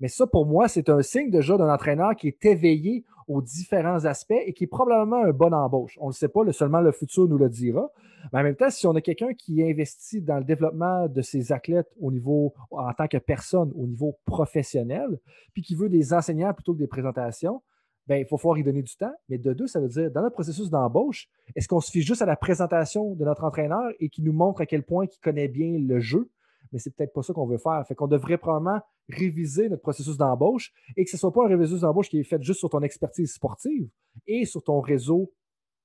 [0.00, 4.04] Mais ça, pour moi, c'est un signe déjà d'un entraîneur qui est éveillé aux différents
[4.04, 5.96] aspects et qui est probablement un bon embauche.
[6.00, 7.90] On ne le sait pas, seulement le futur nous le dira.
[8.32, 11.52] Mais en même temps, si on a quelqu'un qui investit dans le développement de ses
[11.52, 15.18] athlètes au niveau, en tant que personne, au niveau professionnel,
[15.52, 17.62] puis qui veut des enseignants plutôt que des présentations,
[18.06, 19.12] ben, il faut pouvoir y donner du temps.
[19.28, 22.20] Mais de deux, ça veut dire, dans notre processus d'embauche, est-ce qu'on se fie juste
[22.22, 25.48] à la présentation de notre entraîneur et qui nous montre à quel point il connaît
[25.48, 26.28] bien le jeu?
[26.74, 27.82] Mais c'est peut-être pas ça qu'on veut faire.
[27.86, 31.56] Fait qu'on devrait probablement réviser notre processus d'embauche et que ce ne soit pas un
[31.56, 33.88] processus d'embauche qui est fait juste sur ton expertise sportive
[34.26, 35.32] et sur ton réseau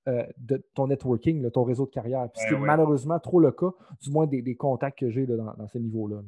[0.08, 2.28] euh, de ton networking, ton réseau de carrière.
[2.34, 3.70] Puis c'est malheureusement trop le cas,
[4.02, 6.22] du moins des, contacts que j'ai dans, dans, ces niveaux-là.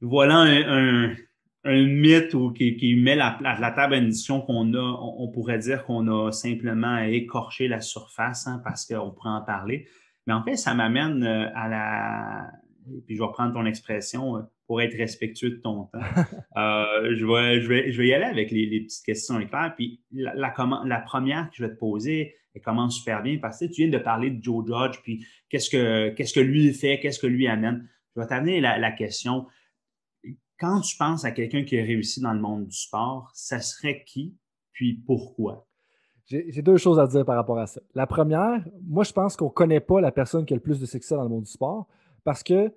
[0.00, 1.16] Voilà un,
[1.64, 6.30] mythe qui, met la, la, table à édition qu'on a, on, pourrait dire qu'on a
[6.30, 9.88] simplement écorché la surface hein, parce qu'on pourrait en parler.
[10.26, 12.50] Mais en fait, ça m'amène euh, à la.
[13.06, 15.98] Puis je vais reprendre ton expression, euh, pour être respectueux de ton temps.
[16.56, 19.72] Euh, je, vais, je, vais, je vais y aller avec les, petites questions éclairs.
[19.76, 23.66] Puis la, la, première que je vais te poser, elle commence super bien parce que
[23.66, 27.20] tu viens de parler de Joe Judge, puis qu'est-ce que, qu'est-ce que lui fait, qu'est-ce
[27.20, 27.88] que lui amène.
[28.14, 29.46] Je vais t'amener la, la question.
[30.58, 34.04] Quand tu penses à quelqu'un qui a réussi dans le monde du sport, ça serait
[34.04, 34.36] qui,
[34.72, 35.68] puis pourquoi?
[36.26, 37.80] J'ai deux choses à dire par rapport à ça.
[37.94, 40.78] La première, moi, je pense qu'on ne connaît pas la personne qui a le plus
[40.78, 41.88] de succès dans le monde du sport
[42.24, 42.72] parce que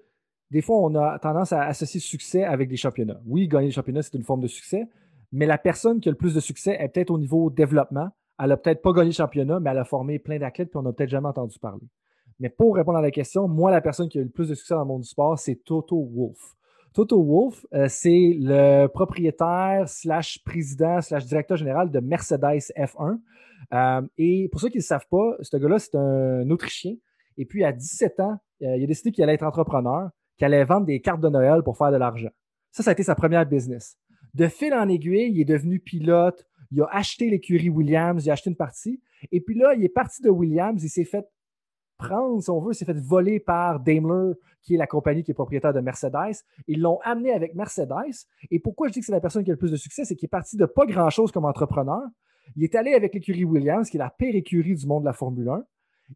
[0.52, 3.20] des fois, on a tendance à associer succès avec des championnats.
[3.26, 4.88] Oui, gagner des championnats, c'est une forme de succès,
[5.32, 8.10] mais la personne qui a le plus de succès est peut-être au niveau développement.
[8.40, 10.84] Elle n'a peut-être pas gagné le championnat, mais elle a formé plein d'athlètes, puis on
[10.84, 11.88] n'a peut-être jamais entendu parler.
[12.40, 14.76] Mais pour répondre à la question, moi, la personne qui a le plus de succès
[14.76, 16.56] dans le monde du sport, c'est Toto Wolf.
[16.94, 23.20] Toto Wolf, euh, c'est le propriétaire slash président slash directeur général de Mercedes F1.
[23.74, 26.96] Euh, et pour ceux qui ne le savent pas, ce gars-là, c'est un Autrichien.
[27.38, 30.64] Et puis, à 17 ans, euh, il a décidé qu'il allait être entrepreneur qu'il allait
[30.64, 32.30] vendre des cartes de Noël pour faire de l'argent.
[32.72, 33.98] Ça, ça a été sa première business.
[34.34, 38.34] De fil en aiguille, il est devenu pilote, il a acheté l'écurie Williams, il a
[38.34, 39.00] acheté une partie.
[39.32, 41.26] Et puis là, il est parti de Williams, il s'est fait
[41.98, 44.34] prendre, si on veut, il s'est fait voler par Daimler,
[44.64, 46.44] qui est la compagnie qui est propriétaire de Mercedes.
[46.68, 48.26] Ils l'ont amené avec Mercedes.
[48.50, 50.16] Et pourquoi je dis que c'est la personne qui a le plus de succès, c'est
[50.16, 52.02] qu'il est parti de pas grand-chose comme entrepreneur.
[52.56, 55.14] Il est allé avec l'écurie Williams, qui est la pire écurie du monde de la
[55.14, 55.64] Formule 1.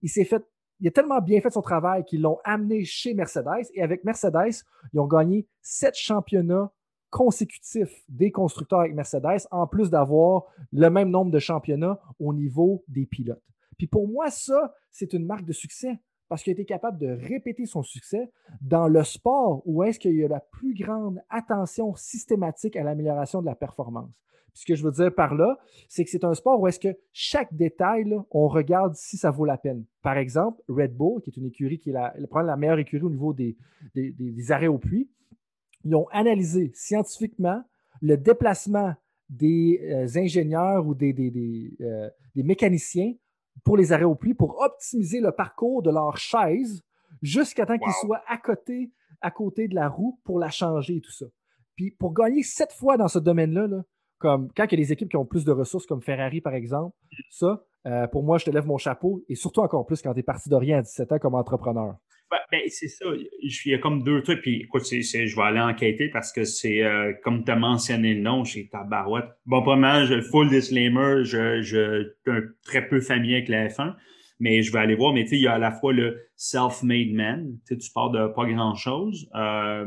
[0.02, 0.44] Il s'est fait
[0.80, 3.68] il a tellement bien fait son travail qu'ils l'ont amené chez Mercedes.
[3.74, 4.64] Et avec Mercedes,
[4.94, 6.72] ils ont gagné sept championnats
[7.10, 12.84] consécutifs des constructeurs avec Mercedes, en plus d'avoir le même nombre de championnats au niveau
[12.88, 13.42] des pilotes.
[13.78, 16.00] Puis pour moi, ça, c'est une marque de succès
[16.30, 18.30] parce qu'il a été capable de répéter son succès
[18.62, 23.42] dans le sport où est-ce qu'il y a la plus grande attention systématique à l'amélioration
[23.42, 24.28] de la performance
[24.58, 26.98] ce que je veux dire par là, c'est que c'est un sport où est-ce que
[27.14, 29.86] chaque détail, on regarde si ça vaut la peine.
[30.02, 33.10] Par exemple, Red Bull, qui est une écurie qui est la, la meilleure écurie au
[33.12, 33.56] niveau des,
[34.50, 35.10] arrêts au puits,
[35.84, 37.62] ils ont analysé scientifiquement
[38.02, 38.96] le déplacement
[39.30, 41.14] des euh, ingénieurs ou des,
[41.82, 43.14] euh, des, mécaniciens
[43.64, 46.84] pour les arrêts au puits pour optimiser le parcours de leur chaise
[47.22, 51.02] jusqu'à temps qu'ils soient à côté, à côté de la roue pour la changer et
[51.02, 51.26] tout ça.
[51.76, 53.84] Puis pour gagner sept fois dans ce domaine-là, là,
[54.20, 56.54] comme quand il y a des équipes qui ont plus de ressources, comme Ferrari par
[56.54, 56.96] exemple,
[57.30, 60.20] ça, euh, pour moi, je te lève mon chapeau, et surtout encore plus quand tu
[60.20, 61.96] es parti de rien à 17 ans comme entrepreneur.
[62.30, 63.06] Ben, c'est ça.
[63.42, 64.42] Il y a comme deux trucs.
[64.42, 68.22] Puis écoute, je vais aller enquêter parce que c'est euh, comme tu as mentionné le
[68.22, 69.30] nom chez Tabarouette.
[69.46, 73.96] Bon, premièrement, je, full disclaimer, je, je suis très peu familier avec la F1,
[74.40, 75.14] mais je vais aller voir.
[75.14, 77.58] Mais tu sais, il y a à la fois le self-made man.
[77.68, 79.30] Tu pars de pas grand-chose.
[79.36, 79.86] Euh,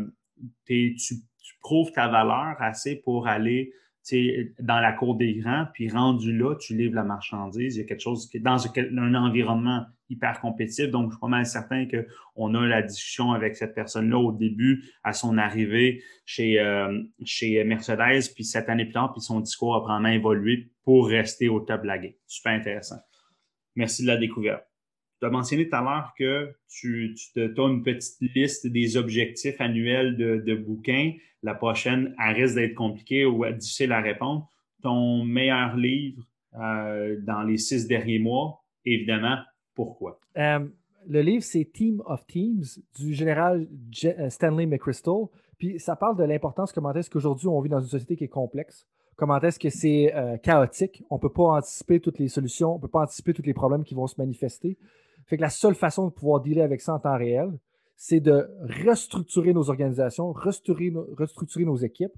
[0.66, 1.14] tu, tu
[1.60, 3.72] prouves ta valeur assez pour aller
[4.58, 7.76] dans la cour des grands, puis rendu là, tu livres la marchandise.
[7.76, 10.90] Il y a quelque chose qui est dans un environnement hyper compétitif.
[10.90, 14.84] Donc, je suis pas mal certain qu'on a la discussion avec cette personne-là au début,
[15.04, 19.74] à son arrivée chez, euh, chez Mercedes, puis cette année plus tard, puis son discours
[19.76, 22.12] a probablement évolué pour rester au top de la game.
[22.26, 22.98] Super intéressant.
[23.76, 24.64] Merci de la découverte.
[25.20, 29.60] Tu as mentionné tout à l'heure que tu, tu as une petite liste des objectifs
[29.60, 31.12] annuels de, bouquins.
[31.42, 34.50] La prochaine, elle risque d'être compliquée ou difficile à répondre.
[34.82, 36.22] Ton meilleur livre
[36.58, 39.36] euh, dans les six derniers mois, évidemment,
[39.86, 40.19] pourquoi?
[40.36, 40.66] Euh,
[41.09, 42.65] le livre, c'est Team of Teams
[42.98, 43.66] du général
[44.05, 45.27] euh, Stanley McChrystal.
[45.59, 48.28] Puis ça parle de l'importance, comment est-ce qu'aujourd'hui on vit dans une société qui est
[48.28, 48.86] complexe,
[49.16, 50.11] comment est-ce que c'est
[50.43, 53.43] chaotique, on ne peut pas anticiper toutes les solutions, on ne peut pas anticiper tous
[53.43, 54.78] les problèmes qui vont se manifester.
[55.27, 57.52] Fait que la seule façon de pouvoir dealer avec ça en temps réel,
[58.02, 58.48] c'est de
[58.86, 62.15] restructurer nos organisations, restructurer, nos équipes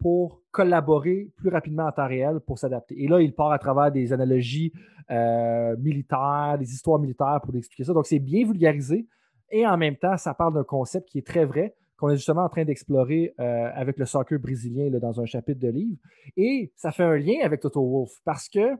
[0.00, 3.02] pour collaborer plus rapidement en temps réel pour s'adapter.
[3.02, 4.72] Et là, il part à travers des analogies
[5.10, 7.92] euh, militaires, des histoires militaires pour expliquer ça.
[7.92, 9.06] Donc, c'est bien vulgarisé
[9.50, 12.44] et en même temps, ça parle d'un concept qui est très vrai, qu'on est justement
[12.44, 15.96] en train d'explorer euh, avec le soccer brésilien dans un chapitre de livre.
[16.36, 18.76] Et ça fait un lien avec Toto Wolf parce que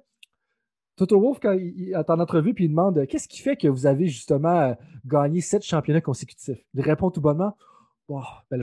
[0.97, 3.87] Toto Wolf, quand il est en entrevue, puis il demande qu'est-ce qui fait que vous
[3.87, 4.75] avez justement euh,
[5.05, 6.59] gagné sept championnats consécutifs?
[6.75, 7.57] Il répond tout bonnement
[8.09, 8.61] ben,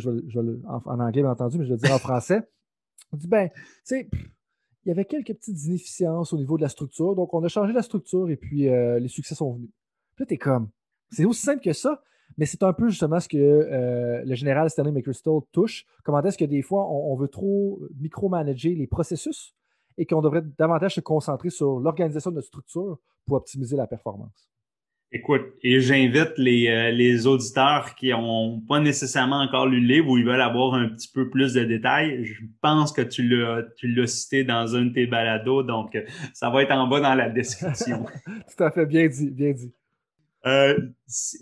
[0.67, 2.41] en, anglais, bien entendu, mais je vais le dire en français.
[3.13, 6.69] Il dit ben, tu sais, il y avait quelques petites inefficiences au niveau de la
[6.69, 9.69] structure, donc on a changé la structure et puis euh, les succès sont venus.
[10.15, 10.69] Puis là, t'es comme,
[11.11, 12.01] c'est aussi simple que ça,
[12.37, 15.85] mais c'est un peu justement ce que euh, le général Stanley McChrystal touche.
[16.03, 19.55] Comment est-ce que des fois, on, on veut trop micromanager les processus
[19.97, 24.50] et qu'on devrait davantage se concentrer sur l'organisation de notre structure pour optimiser la performance?
[25.13, 30.09] Écoute, et j'invite les, euh, les auditeurs qui n'ont pas nécessairement encore lu le livre
[30.09, 32.23] ou ils veulent avoir un petit peu plus de détails.
[32.23, 36.03] Je pense que tu l'as, tu l'as cité dans un de tes balados, donc euh,
[36.33, 38.05] ça va être en bas dans la description.
[38.25, 39.73] Tout à fait, bien dit, bien dit.
[40.45, 40.79] Euh,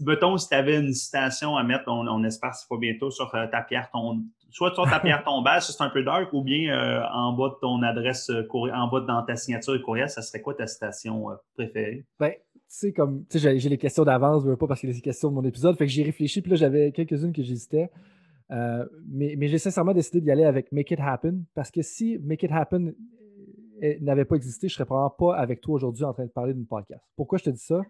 [0.01, 3.11] mettons, si tu avais une citation à mettre, on, on espère que c'est pas bientôt
[3.11, 6.43] sur euh, ta pierre ton, soit sur ta pierre tombale, c'est un peu dark, ou
[6.43, 10.09] bien euh, en bas de ton adresse euh, en bas dans ta signature de courriel,
[10.09, 12.05] ça serait quoi ta citation préférée?
[12.19, 12.33] Ben,
[12.75, 15.35] sais, comme, tu sais, j'ai les questions d'avance, pas parce que c'est les questions de
[15.35, 17.89] mon épisode, fait que j'ai réfléchi, puis là, j'avais quelques-unes que j'hésitais.
[18.49, 22.43] mais, mais j'ai sincèrement décidé d'y aller avec Make It Happen, parce que si Make
[22.43, 22.93] It Happen
[24.01, 26.67] n'avait pas existé, je serais probablement pas avec toi aujourd'hui en train de parler d'une
[26.67, 27.03] podcast.
[27.15, 27.81] Pourquoi je te dis ça?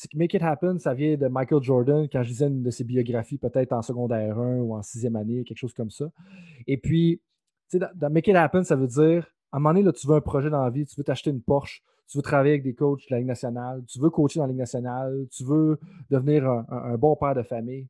[0.00, 2.70] c'est que Make It Happen, ça vient de Michael Jordan quand je lisais une de
[2.70, 6.06] ses biographies, peut-être en secondaire 1 ou en sixième année, quelque chose comme ça.
[6.66, 7.20] Et puis,
[7.70, 10.06] tu sais, dans, Make It Happen, ça veut dire, à un moment donné, là, tu
[10.06, 12.64] veux un projet dans la vie, tu veux t'acheter une Porsche, tu veux travailler avec
[12.64, 15.78] des coachs de la Ligue nationale, tu veux coacher dans la Ligue nationale, tu veux
[16.10, 17.88] devenir un, bon père de famille.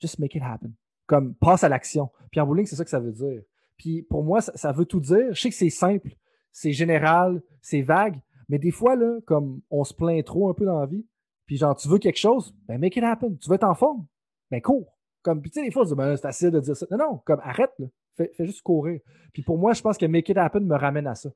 [0.00, 0.72] Just make it happen.
[1.06, 2.10] Comme passe à l'action.
[2.30, 3.42] Puis en bowling, c'est ça que ça veut dire.
[3.76, 5.34] Puis pour moi, ça, veut tout dire.
[5.34, 6.16] Je sais que c'est simple,
[6.52, 8.18] c'est général, c'est vague,
[8.48, 11.06] mais des fois, là, comme on se plaint trop un peu dans la vie,
[11.44, 13.36] puis genre, tu veux quelque chose, ben make it happen.
[13.36, 14.06] Tu veux être en forme,
[14.50, 14.96] ben cours.
[15.20, 16.86] Comme, puis tu sais, des fois, ben, c'est facile de dire ça.
[16.90, 17.86] Non, non, comme arrête, là.
[18.16, 19.00] Fais, fais, juste courir.
[19.32, 21.30] Puis pour moi, je pense que make it happen me ramène à ça.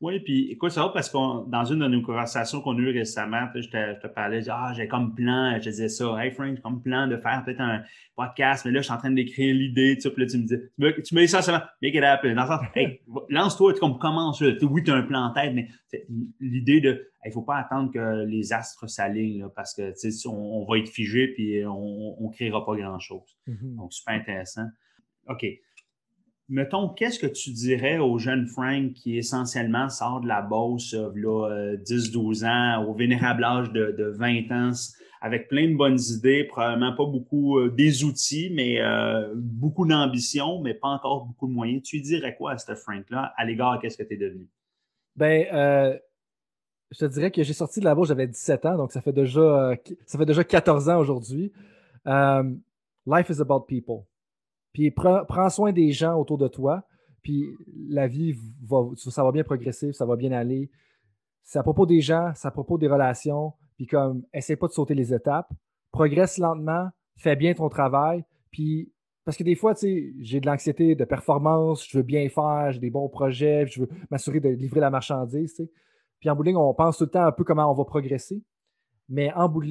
[0.00, 2.90] Oui, puis écoute, ça va parce que dans une de nos conversations qu'on a eues
[2.90, 6.56] récemment, je te, je te parlais, ah, j'ai comme plan, je disais ça, hey Frank,
[6.56, 7.82] j'ai comme plan de faire peut-être un
[8.16, 10.42] podcast, mais là, je suis en train d'écrire l'idée, tu sais, puis là, tu me
[10.44, 10.56] dis,
[11.02, 12.34] tu me, dis ça seulement, make it happen.
[12.34, 15.54] Dans le sens, hey, lance-toi, tu comme commence, oui, tu as un plan en tête,
[15.54, 15.68] mais
[16.40, 20.28] l'idée de, il ne faut pas attendre que les astres s'alignent, parce que, tu sais,
[20.28, 23.38] on, on, va être figé, puis on ne créera pas grand-chose.
[23.48, 23.76] Mm-hmm.
[23.76, 24.66] Donc, super intéressant.
[25.28, 25.46] OK
[26.48, 31.76] mettons, qu'est-ce que tu dirais au jeune Frank qui essentiellement sort de la bosse, là,
[31.76, 34.72] 10-12 euh, ans, au vénérable âge de, 20 ans,
[35.20, 40.60] avec plein de bonnes idées, probablement pas beaucoup euh, des outils, mais euh, beaucoup d'ambition,
[40.60, 41.82] mais pas encore beaucoup de moyens.
[41.82, 44.48] Tu dirais quoi à ce Frank-là à l'égard de qu'est-ce que tu es devenu?
[45.16, 45.98] Ben,
[46.90, 49.12] je te dirais que j'ai sorti de la bourse, j'avais 17 ans, donc ça fait
[49.12, 49.74] déjà,
[50.06, 51.52] ça fait déjà 14 ans aujourd'hui.
[52.04, 54.04] life is about people.
[54.74, 56.82] Puis prends, soin des gens autour de toi.
[57.22, 57.46] Puis
[57.88, 58.34] la vie,
[58.66, 60.70] va, ça va bien progresser, ça va bien aller.
[61.42, 63.54] C'est à propos des gens, c'est à propos des relations.
[63.76, 65.48] Puis comme, essaie pas de sauter les étapes.
[65.92, 68.24] Progresse lentement, fais bien ton travail.
[68.50, 68.92] Puis,
[69.24, 72.72] parce que des fois, tu sais, j'ai de l'anxiété de performance, je veux bien faire,
[72.72, 75.70] j'ai des bons projets, je veux m'assurer de livrer la marchandise, tu.
[76.18, 78.42] Puis en bowling, on pense tout le temps un peu comment on va progresser.
[79.08, 79.62] Mais en bout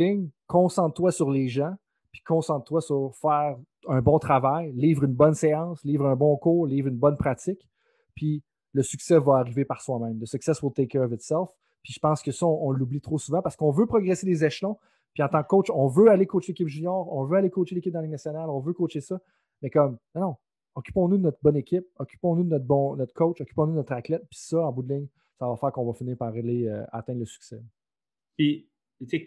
[0.47, 1.73] concentre-toi sur les gens,
[2.13, 3.57] puis concentre-toi sur faire
[3.87, 7.67] un bon travail, livre une bonne séance, livre un bon cours, livre une bonne pratique,
[8.15, 10.19] puis le succès va arriver par soi-même.
[10.19, 11.49] Le success will take care of itself.
[11.81, 14.77] Puis je pense que ça, on, l'oublie trop souvent parce qu'on veut progresser les échelons.
[15.13, 17.75] Puis en tant que coach, on veut aller coacher l'équipe junior, on veut aller coacher
[17.75, 19.19] l'équipe dans la Ligue nationale, on veut coacher ça.
[19.61, 20.35] Mais comme, non, non,
[20.75, 24.23] occupons-nous de notre bonne équipe, occupons-nous de notre, bon, notre coach, occupons-nous de notre athlète.
[24.29, 25.07] Puis ça, en bout de ligne,
[25.39, 27.61] ça va faire qu'on va finir par aller euh, atteindre le succès.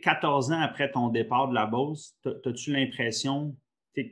[0.02, 3.56] 14 ans après ton départ de la Beauce, as-tu l'impression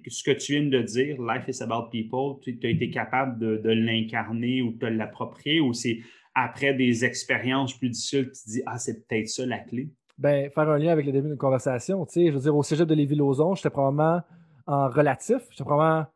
[0.08, 3.70] ce que tu viens de dire, Life is about people, tu as été capable de,
[3.70, 5.98] l'incarner ou de l'approprier ou c'est
[6.34, 9.90] après des expériences plus difficiles que tu dis Ah, c'est peut-être ça la clé?
[10.16, 12.04] Ben, faire un lien avec le début d'une conversation.
[12.06, 14.22] Tu sais, je veux dire, au cégep de Lévis-Lauzon, j'étais probablement
[14.66, 16.06] en relatif, j'étais probablement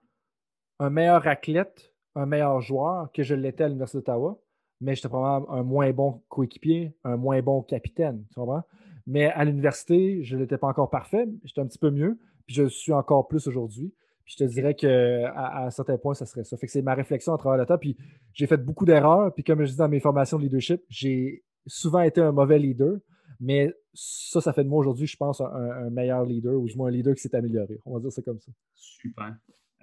[0.78, 4.38] un meilleur athlète, un meilleur joueur que je l'étais à l'Université d'Ottawa,
[4.80, 8.24] mais j'étais probablement un moins bon coéquipier, un moins bon capitaine.
[8.32, 8.62] Tu comprends?
[9.08, 12.68] Mais à l'université, je n'étais pas encore parfait, j'étais un petit peu mieux, puis je
[12.68, 13.94] suis encore plus aujourd'hui.
[14.22, 16.58] Puis je te dirais qu'à à un certain point, ça serait ça.
[16.58, 17.78] Fait que c'est ma réflexion à travers le temps.
[17.78, 17.96] Puis
[18.34, 19.32] j'ai fait beaucoup d'erreurs.
[19.32, 22.98] Puis comme je dis dans mes formations de leadership, j'ai souvent été un mauvais leader.
[23.40, 26.88] Mais ça, ça fait de moi aujourd'hui, je pense, un, meilleur leader ou du moins
[26.88, 27.80] un leader qui s'est amélioré.
[27.86, 28.52] On va dire ça comme ça.
[28.74, 29.34] Super.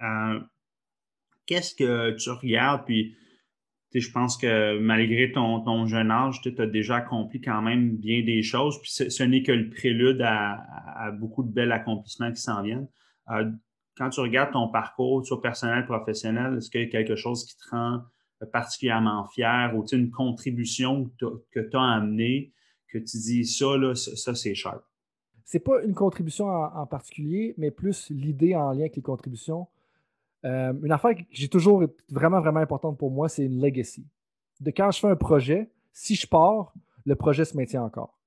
[0.02, 0.38] Euh,
[1.46, 2.84] qu'est-ce que tu regardes?
[2.84, 3.16] Puis
[3.94, 8.42] je pense que malgré ton, jeune âge, tu as déjà accompli quand même bien des
[8.42, 8.80] choses.
[8.80, 12.88] Puis ce, n'est que le prélude à, beaucoup de bels accomplissements qui s'en viennent.
[13.30, 13.50] Euh,
[13.96, 17.56] quand tu regardes ton parcours, soit personnel, professionnel, est-ce qu'il y a quelque chose qui
[17.56, 18.02] te rend
[18.52, 22.52] particulièrement fier ou une contribution que tu as, amenée
[22.88, 24.78] que tu dis ça, là, ça, c'est cher?
[25.44, 29.68] C'est pas une contribution en, particulier, mais plus l'idée en lien avec les contributions.
[30.44, 34.06] Euh, une affaire que j'ai toujours vraiment, vraiment importante pour moi, c'est une legacy.
[34.60, 36.72] De quand je fais un projet, si je pars,
[37.04, 38.18] le projet se maintient encore.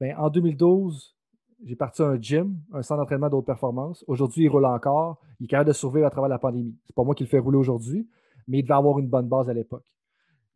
[0.00, 1.16] Ben, en 2012,
[1.64, 4.04] j'ai parti un gym, un centre d'entraînement d'autres performances.
[4.08, 5.20] Aujourd'hui, il roule encore.
[5.38, 6.76] Il est capable de survivre à travers la pandémie.
[6.86, 8.08] C'est pas moi qui le fais rouler aujourd'hui,
[8.48, 9.84] mais il devait avoir une bonne base à l'époque.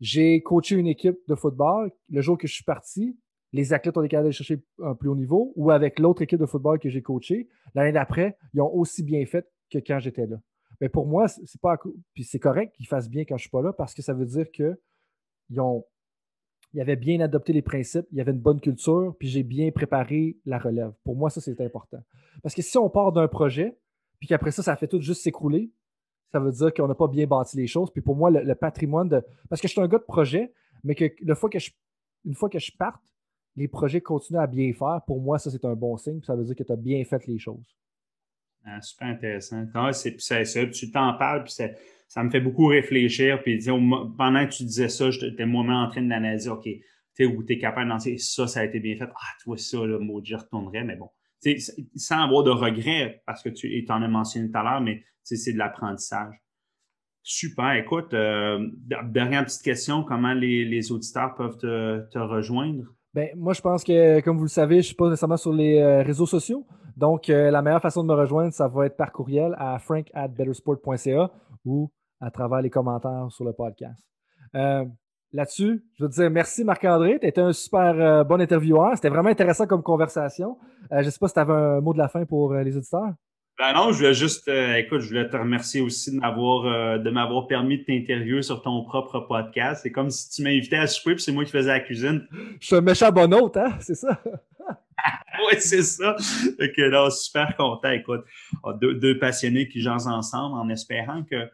[0.00, 1.92] J'ai coaché une équipe de football.
[2.10, 3.16] Le jour que je suis parti,
[3.52, 6.40] les athlètes ont été capables d'aller chercher un plus haut niveau ou avec l'autre équipe
[6.40, 7.48] de football que j'ai coaché.
[7.74, 10.36] L'année d'après, ils ont aussi bien fait que quand j'étais là.
[10.80, 11.76] Mais pour moi, c'est pas.
[12.14, 14.26] Puis c'est correct qu'ils fassent bien quand je suis pas là parce que ça veut
[14.26, 15.84] dire qu'ils ont.
[16.74, 19.70] Ils avaient bien adopté les principes, il y avait une bonne culture, puis j'ai bien
[19.70, 20.92] préparé la relève.
[21.04, 22.02] Pour moi, ça, c'est important.
[22.42, 23.78] Parce que si on part d'un projet,
[24.18, 25.72] puis qu'après ça, ça fait tout juste s'écrouler,
[26.32, 27.90] ça veut dire qu'on n'a pas bien bâti les choses.
[27.90, 29.24] Puis pour moi, le, patrimoine de.
[29.48, 30.52] Parce que je suis un gars de projet,
[30.84, 31.70] mais que fois que je,
[32.24, 33.02] une fois que je parte,
[33.54, 35.00] les projets continuent à bien faire.
[35.06, 36.18] Pour moi, ça, c'est un bon signe.
[36.18, 37.76] Puis ça veut dire que tu as bien fait les choses.
[38.66, 39.64] Ah, super intéressant.
[39.92, 41.54] c'est, tu t'en parles, puis
[42.08, 43.40] ça me fait beaucoup réfléchir.
[43.42, 43.64] Puis
[44.18, 46.68] pendant que tu disais ça, j'étais moi-même en train d'analyser, OK,
[47.14, 49.08] tu où tu es capable d'en dire ça, ça a été bien fait.
[49.08, 51.08] Ah, tu vois ça, le mot, j'y retournerais, mais bon.
[51.94, 55.52] Sans avoir de regrets, parce que tu en as mentionné tout à l'heure, mais c'est
[55.52, 56.34] de l'apprentissage.
[57.22, 57.74] Super.
[57.74, 58.68] Écoute, euh,
[59.04, 62.84] dernière petite question, comment les, auditeurs peuvent te, rejoindre?
[63.14, 65.52] Ben, moi, je pense que, comme vous le savez, je ne suis pas nécessairement sur
[65.52, 66.66] les euh, réseaux sociaux.
[66.96, 70.10] Donc, euh, la meilleure façon de me rejoindre, ça va être par courriel à frank
[71.64, 71.90] ou
[72.20, 74.02] à travers les commentaires sur le podcast.
[74.54, 74.84] Euh,
[75.32, 77.18] là-dessus, je veux te dire merci Marc-André.
[77.20, 78.92] Tu étais un super euh, bon intervieweur.
[78.94, 80.56] C'était vraiment intéressant comme conversation.
[80.90, 83.12] je ne sais pas si tu avais un mot de la fin pour les auditeurs.
[83.58, 87.46] Ben non, je voulais juste, écoute, je voulais te remercier aussi de m'avoir, de m'avoir
[87.46, 89.80] permis de t'interviewer sur ton propre podcast.
[89.82, 92.26] C'est comme si tu m'invitais à souper, puis c'est moi qui faisais la cuisine.
[92.60, 93.74] Je suis un méchant bon hôte, hein?
[93.80, 94.22] C'est ça.
[95.48, 96.16] oui, c'est ça.
[96.58, 97.90] que là, super content.
[97.90, 98.24] Écoute,
[98.80, 101.48] deux, passionnés qui jasent ensemble en espérant que,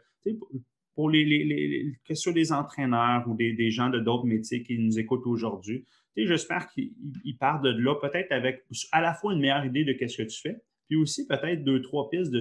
[0.94, 4.78] pour les, les, que ce soit des entraîneurs ou des, gens de d'autres métiers qui
[4.78, 9.64] nous écoutent aujourd'hui, j'espère qu'ils partent de là peut-être avec à la fois une meilleure
[9.64, 10.60] idée de ce que tu fais,
[10.92, 12.36] puis aussi peut-être deux, trois pistes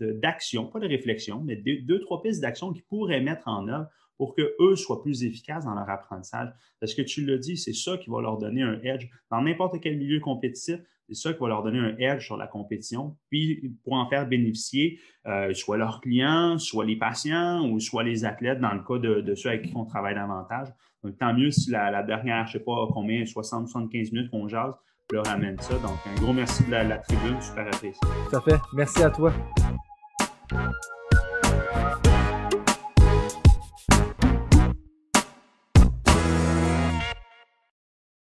[0.00, 4.36] d'action, pas de réflexion, mais deux, trois pistes d'action qu'ils pourraient mettre en œuvre pour
[4.36, 6.50] qu'eux soient plus efficaces dans leur apprentissage.
[6.78, 9.80] Parce que tu le dis, c'est ça qui va leur donner un edge dans n'importe
[9.80, 10.78] quel milieu compétitif.
[11.08, 14.28] C'est ça qui va leur donner un edge sur la compétition, puis pour en faire
[14.28, 18.98] bénéficier euh, soit leurs clients, soit les patients ou soit les athlètes dans le cas
[18.98, 20.68] de, ceux avec qui on travaille davantage.
[21.02, 24.46] Donc, tant mieux si la, dernière, je ne sais pas combien, 60, 75 minutes qu'on
[24.46, 24.74] jase,
[25.12, 25.74] leur amène ça.
[25.74, 28.00] Donc, un gros merci de la, la tribune, super apprécié.
[28.30, 28.56] Tout à fait.
[28.74, 29.32] Merci à toi.